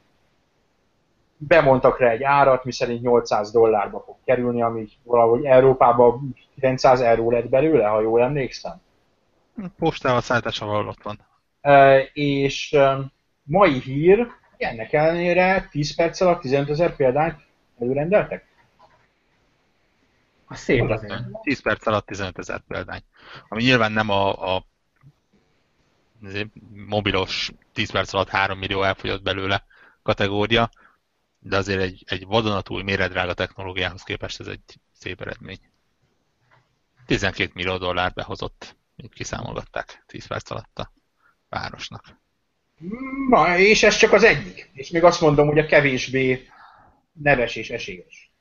bemondtak 1.38 1.99
rá 1.99 2.09
egy 2.09 2.23
árat, 2.23 2.63
miszerint 2.63 3.01
800 3.01 3.51
dollárba 3.51 3.99
fog 4.05 4.15
kerülni, 4.25 4.61
ami 4.61 4.88
valahogy 5.03 5.45
Európában 5.45 6.35
900 6.55 7.01
euró 7.01 7.31
lett 7.31 7.49
belőle, 7.49 7.88
ha 7.88 8.01
jól 8.01 8.21
emlékszem. 8.21 8.81
Postával 9.77 10.21
szállításával 10.21 10.88
ott 10.88 11.03
van. 11.03 11.19
E, 11.61 11.99
és 12.13 12.73
e, 12.73 12.97
mai 13.43 13.79
hír, 13.79 14.27
ennek 14.57 14.93
ellenére 14.93 15.67
10 15.71 15.95
perc 15.95 16.21
alatt 16.21 16.41
15 16.41 16.69
ezer 16.69 16.95
példányt 16.95 17.39
előrendeltek? 17.79 18.45
A 20.47 20.55
szép 20.55 20.89
azért. 20.89 21.23
10 21.41 21.61
perc 21.61 21.88
alatt 21.88 22.05
15 22.05 22.38
ezer 22.38 22.61
példány. 22.67 23.01
Ami 23.47 23.63
nyilván 23.63 23.91
nem 23.91 24.09
a, 24.09 24.55
a 24.55 24.63
mobilos 26.88 27.51
10 27.73 27.91
perc 27.91 28.13
alatt 28.13 28.29
3 28.29 28.57
millió 28.57 28.83
elfogyott 28.83 29.21
belőle 29.21 29.63
kategória, 30.03 30.69
de 31.39 31.57
azért 31.57 31.81
egy, 31.81 32.03
egy 32.07 32.25
vadonatúj 32.25 32.83
méredrága 32.83 33.33
technológiához 33.33 34.03
képest 34.03 34.39
ez 34.39 34.47
egy 34.47 34.79
szép 34.91 35.21
eredmény. 35.21 35.59
12 37.05 37.51
millió 37.53 37.77
dollárt 37.77 38.13
behozott, 38.13 38.75
így 38.95 39.13
kiszámolgatták 39.13 40.03
10 40.05 40.27
perc 40.27 40.51
alatt 40.51 40.79
a 40.79 40.91
városnak. 41.49 42.19
Na, 43.29 43.57
és 43.57 43.83
ez 43.83 43.97
csak 43.97 44.13
az 44.13 44.23
egyik. 44.23 44.69
És 44.73 44.89
még 44.89 45.03
azt 45.03 45.21
mondom, 45.21 45.47
hogy 45.47 45.59
a 45.59 45.65
kevésbé 45.65 46.47
neves 47.11 47.55
és 47.55 47.69
esélyes. 47.69 48.31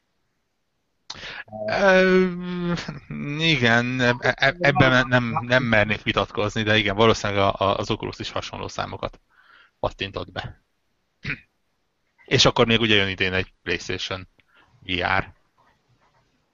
Igen, 3.38 4.00
e, 4.00 4.14
e, 4.20 4.56
ebben 4.58 5.08
nem, 5.08 5.38
nem 5.46 5.62
mernék 5.62 6.02
vitatkozni, 6.02 6.62
de 6.62 6.76
igen, 6.76 6.96
valószínűleg 6.96 7.54
az 7.58 7.90
Oculus 7.90 8.18
is 8.18 8.30
hasonló 8.30 8.68
számokat 8.68 9.20
pattintott 9.78 10.32
be. 10.32 10.65
És 12.26 12.44
akkor 12.44 12.66
még 12.66 12.80
ugye 12.80 12.94
jön 12.94 13.08
idén 13.08 13.32
egy 13.32 13.52
PlayStation 13.62 14.28
VR. 14.80 15.32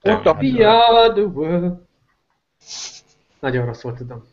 Ott 0.02 0.26
a 0.26 0.34
VR 0.34 1.12
the 1.12 1.22
world. 1.22 1.86
Nagyon 3.40 3.66
rossz 3.66 3.82
volt, 3.82 3.96
tudom. 3.96 4.24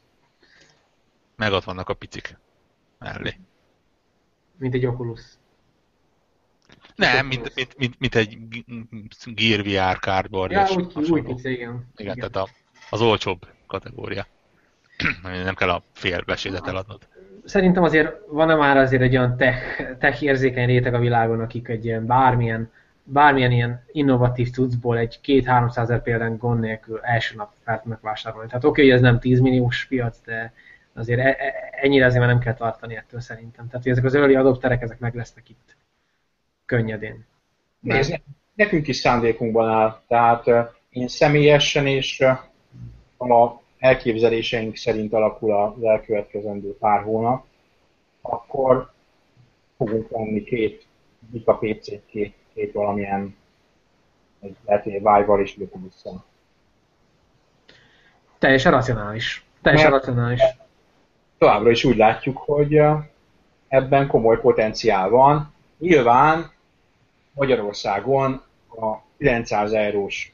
Meg 1.36 1.52
ott 1.52 1.64
vannak 1.64 1.90
a 1.90 1.94
picik 1.94 2.38
mellé. 2.98 3.40
Mint 4.58 4.74
egy 4.74 4.86
Oculus. 4.86 5.22
Nem, 6.96 7.28
mint, 7.28 7.56
mint, 7.56 7.78
mint, 7.78 8.00
mint 8.00 8.16
egy 8.16 8.38
Gear 9.26 9.64
VR 9.64 10.00
cardboard. 10.00 10.52
Ja, 10.52 10.68
úgy, 10.76 11.10
úgy 11.10 11.24
pici, 11.24 11.50
igen. 11.50 11.90
Igen, 11.96 12.16
igen. 12.16 12.32
tehát 12.32 12.36
a, 12.36 12.54
az 12.90 13.02
olcsóbb 13.02 13.48
kategória. 13.68 14.28
Nem 15.22 15.56
kell 15.56 15.70
a 15.70 15.84
fél 15.94 16.22
besédet 16.22 16.68
eladnod 16.68 17.08
szerintem 17.50 17.84
azért 17.84 18.16
van-e 18.28 18.56
már 18.56 18.78
azért 18.78 19.02
egy 19.02 19.18
olyan 19.18 19.38
tech, 19.38 19.62
tech 20.00 20.24
érzékeny 20.24 20.66
réteg 20.66 20.94
a 20.94 21.00
világon, 21.00 21.40
akik 21.40 21.68
egy 21.68 21.86
ilyen 21.86 22.06
bármilyen, 22.06 22.72
bármilyen 23.04 23.52
ilyen 23.52 23.84
innovatív 23.92 24.50
cuccból 24.52 24.98
egy 24.98 25.22
két 25.22 25.46
300 25.46 25.90
ezer 25.90 26.02
példán 26.02 26.38
gond 26.38 26.60
nélkül 26.60 27.00
első 27.02 27.36
nap 27.36 27.52
fel 27.64 27.82
tudnak 27.82 28.02
vásárolni. 28.02 28.48
Tehát 28.48 28.64
oké, 28.64 28.82
okay, 28.82 28.86
hogy 28.86 28.94
ez 28.94 29.12
nem 29.12 29.20
10 29.20 29.40
milliós 29.40 29.86
piac, 29.86 30.22
de 30.26 30.54
azért 30.94 31.20
e, 31.20 31.28
e, 31.28 31.54
ennyire 31.82 32.06
azért 32.06 32.20
már 32.22 32.30
nem 32.30 32.40
kell 32.40 32.54
tartani 32.54 32.96
ettől 32.96 33.20
szerintem. 33.20 33.68
Tehát 33.68 33.84
hogy 33.84 33.92
ezek 33.92 34.06
az 34.06 34.16
early 34.16 34.36
adopterek, 34.36 34.82
ezek 34.82 35.00
meg 35.00 35.16
lesznek 35.16 35.50
itt. 35.50 35.78
könnyedén. 36.66 37.26
Nézd, 37.80 38.22
nekünk 38.54 38.88
is 38.88 38.98
szándékunkban 38.98 39.70
áll. 39.70 40.02
Tehát 40.08 40.46
én 40.90 41.08
személyesen 41.08 41.88
és 41.88 42.22
a 43.18 43.60
elképzeléseink 43.80 44.76
szerint 44.76 45.14
alakul 45.14 45.54
az 45.54 45.84
elkövetkezendő 45.84 46.78
pár 46.78 47.04
hónap, 47.04 47.46
akkor 48.22 48.92
fogunk 49.78 50.10
venni 50.10 50.44
két 50.44 50.88
Vika 51.32 51.58
PC-t, 51.58 52.02
két, 52.06 52.36
két 52.54 52.74
valamilyen 52.74 53.36
egy 54.40 54.56
lehet, 54.66 54.84
hogy 54.84 54.94
Vive-val 54.94 55.42
is 55.42 55.56
vissza. 55.56 56.26
Teljesen 58.38 58.72
racionális. 58.72 59.46
Teljesen 59.62 59.92
Mert- 59.92 60.06
racionális. 60.06 60.42
Továbbra 61.38 61.70
is 61.70 61.84
úgy 61.84 61.96
látjuk, 61.96 62.38
hogy 62.38 62.82
ebben 63.68 64.08
komoly 64.08 64.40
potenciál 64.40 65.10
van. 65.10 65.54
Nyilván 65.78 66.52
Magyarországon 67.34 68.44
a 68.70 68.98
900 69.18 69.74
eurós 69.74 70.34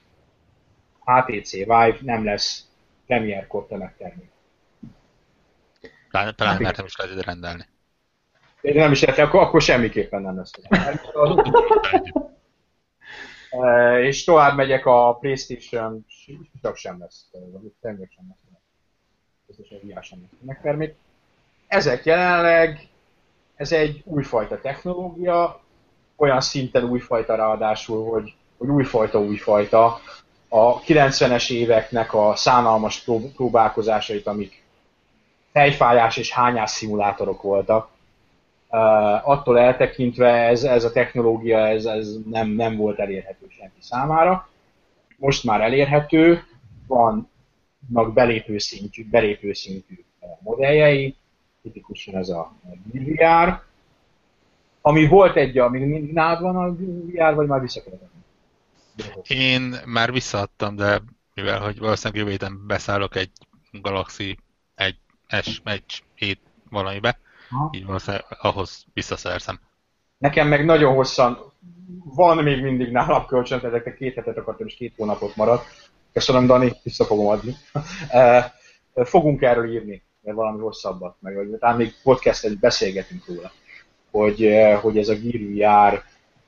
HTC 1.00 1.52
Vive 1.52 1.98
nem 2.02 2.24
lesz 2.24 2.68
Premiere 3.06 3.48
Core 3.48 3.66
tömegtermék. 3.66 4.30
Talán, 6.12 6.36
talán 6.36 6.62
mert 6.62 6.78
nem 6.78 6.86
is 6.86 6.96
lehet 6.96 7.14
ide 7.14 7.22
rendelni. 7.22 7.66
De 8.62 8.74
nem 8.74 8.92
is 8.92 9.02
lehet, 9.02 9.20
akkor, 9.20 9.42
akkor 9.42 9.62
semmiképpen 9.62 10.22
nem 10.22 10.36
lesz. 10.36 10.52
És 14.02 14.24
tovább 14.24 14.56
megyek 14.56 14.86
a 14.86 15.18
Playstation, 15.20 16.06
csak 16.62 16.76
sem 16.76 17.00
lesz, 17.00 17.26
vagy 17.32 17.74
tényleg 17.82 18.12
sem 18.16 18.26
lesz. 18.28 18.38
Playstation 19.46 19.82
VR 19.84 20.04
sem 20.04 20.20
lesz 20.22 20.40
megtermék. 20.42 20.96
Ezek 21.68 22.06
jelenleg, 22.06 22.88
ez 23.56 23.72
egy 23.72 24.02
újfajta 24.06 24.62
technológia, 24.62 25.62
olyan 26.16 26.42
szinten 26.42 26.84
újfajta 26.84 27.36
ráadásul, 27.36 28.10
hogy, 28.10 28.36
hogy 28.58 28.70
újfajta 28.70 29.22
újfajta. 29.22 30.00
A 30.56 30.82
90-es 30.82 31.52
éveknek 31.52 32.14
a 32.14 32.36
szánalmas 32.36 33.00
prób- 33.00 33.36
próbálkozásait, 33.36 34.28
amik 34.28 34.64
fejfájás 35.52 36.18
és 36.18 36.32
hányás 36.32 36.72
szimulátorok 36.72 37.42
voltak, 37.42 37.94
Uh, 38.70 39.30
attól 39.30 39.60
eltekintve 39.60 40.28
ez, 40.28 40.64
ez 40.64 40.84
a 40.84 40.92
technológia 40.92 41.68
ez, 41.68 41.86
ez 41.86 42.16
nem, 42.30 42.50
nem 42.50 42.76
volt 42.76 43.00
elérhető 43.00 43.46
senki 43.50 43.80
számára. 43.80 44.50
Most 45.18 45.44
már 45.44 45.62
elérhető, 45.62 46.44
vannak 46.88 48.14
belépő 48.14 48.58
szintű, 48.58 49.10
belépő 49.10 49.54
szintű 49.54 50.04
modelljei, 50.40 51.16
tipikusan 51.62 52.16
ez 52.16 52.30
a 52.30 52.54
VR, 52.92 53.62
ami 54.82 55.08
volt 55.08 55.36
egy, 55.36 55.58
ami 55.58 55.80
nálad 56.14 56.42
van 56.42 56.56
a 56.56 56.76
VR, 56.76 57.36
vagy 57.36 57.48
már 57.48 57.62
visszakövetem? 57.62 58.15
Én 59.28 59.76
már 59.86 60.12
visszaadtam, 60.12 60.76
de 60.76 61.02
mivel 61.34 61.60
hogy 61.60 61.80
valószínűleg 61.80 62.20
jövő 62.20 62.32
héten 62.32 62.68
beszállok 62.68 63.16
egy 63.16 63.32
Galaxy 63.72 64.38
egy 64.76 64.98
S, 65.42 65.62
egy 65.64 66.04
7 66.16 66.40
valamibe, 66.70 67.20
Aha. 67.50 67.70
így 67.74 67.86
valószínűleg 67.86 68.26
ahhoz 68.40 68.86
visszaszerzem. 68.94 69.60
Nekem 70.18 70.48
meg 70.48 70.66
nagyon 70.66 70.94
hosszan, 70.94 71.54
van 72.04 72.44
még 72.44 72.62
mindig 72.62 72.92
nálam 72.92 73.26
kölcsön, 73.26 73.60
ezeknek 73.64 73.96
két 73.96 74.16
hetet 74.16 74.38
akartam, 74.38 74.68
és 74.68 74.76
két 74.76 74.94
hónapot 74.98 75.36
maradt. 75.36 75.92
Köszönöm, 76.14 76.46
Dani, 76.46 76.74
vissza 76.84 77.06
fogom 77.06 77.28
adni. 77.28 77.56
Eh, 78.10 78.52
Fogunk 79.04 79.42
erről 79.42 79.72
írni, 79.72 80.04
mert 80.22 80.38
valami 80.38 80.60
hosszabbat, 80.60 81.16
meg 81.20 81.36
vagy 81.36 81.50
talán 81.60 81.76
még 81.76 81.94
podcastet 82.04 82.60
beszélgetünk 82.60 83.26
róla, 83.28 83.52
hogy, 84.12 84.44
eh, 84.46 84.80
hogy 84.82 84.98
ez 84.98 85.10
a 85.10 85.16
Gear 85.16 85.92
VR 85.94 86.04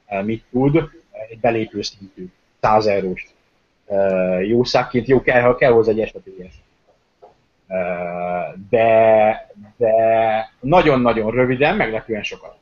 eh, 0.05 0.23
mit 0.23 0.43
tud, 0.51 0.89
egy 1.29 1.39
belépő 1.39 1.81
szintű, 1.81 2.29
100 2.61 2.85
eurós 2.85 3.27
jószágként, 4.41 5.07
jó 5.07 5.21
kell, 5.21 5.41
ha 5.41 5.55
kell 5.55 5.71
hozzá 5.71 5.91
egy 5.91 5.99
esetélyes. 5.99 6.53
De, 8.69 9.51
de 9.77 9.93
nagyon-nagyon 10.59 11.31
röviden, 11.31 11.75
meglepően 11.75 12.23
sokat. 12.23 12.55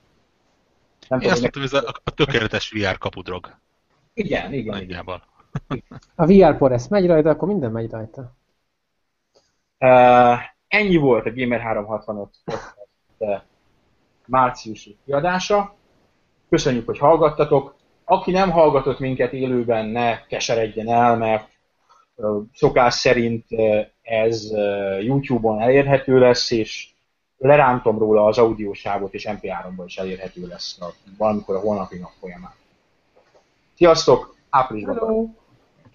Nem 1.07 1.19
Én 1.19 1.29
azt 1.31 1.41
tudom, 1.43 1.61
hogy 1.61 1.71
mondtam, 1.71 1.81
hogy 1.81 1.89
ez 1.89 1.95
a, 1.95 2.01
a 2.03 2.11
tökéletes 2.11 2.71
VR 2.71 2.97
kapudrog. 2.97 3.55
igen, 4.13 4.45
igen, 4.45 4.53
igen. 4.53 4.77
Nagyjából. 4.77 5.23
A 6.15 6.25
VR 6.25 6.57
por 6.57 6.71
ezt 6.71 6.89
megy 6.89 7.07
rajta, 7.07 7.29
akkor 7.29 7.47
minden 7.47 7.71
megy 7.71 7.91
rajta. 7.91 8.33
Uh, 9.79 10.39
ennyi 10.67 10.95
volt 10.95 11.25
a 11.25 11.33
Gamer 11.33 11.59
365 11.59 12.29
podcast 12.43 12.75
uh, 13.17 13.41
márciusi 14.25 14.97
kiadása. 15.05 15.75
Köszönjük, 16.49 16.85
hogy 16.85 16.97
hallgattatok. 16.97 17.75
Aki 18.05 18.31
nem 18.31 18.51
hallgatott 18.51 18.99
minket 18.99 19.33
élőben, 19.33 19.85
ne 19.85 20.25
keseredjen 20.25 20.89
el, 20.89 21.17
mert 21.17 21.49
szokás 22.53 22.93
szerint 22.93 23.45
ez 24.01 24.51
YouTube-on 24.99 25.61
elérhető 25.61 26.19
lesz, 26.19 26.51
és 26.51 26.89
lerántom 27.37 27.97
róla 27.97 28.25
az 28.25 28.37
audiósávot, 28.37 29.13
és 29.13 29.27
MP3-ban 29.29 29.83
is 29.85 29.97
elérhető 29.97 30.47
lesz 30.47 30.81
a, 30.81 30.93
valamikor 31.17 31.55
a 31.55 31.59
holnapi 31.59 31.97
nap 31.97 32.11
folyamán. 32.19 32.53
Sziasztok! 33.75 34.35
Áprilisban! 34.49 34.97
Hello! 34.97 35.27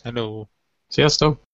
Hello! 0.02 0.44
Sziasztok! 0.88 1.49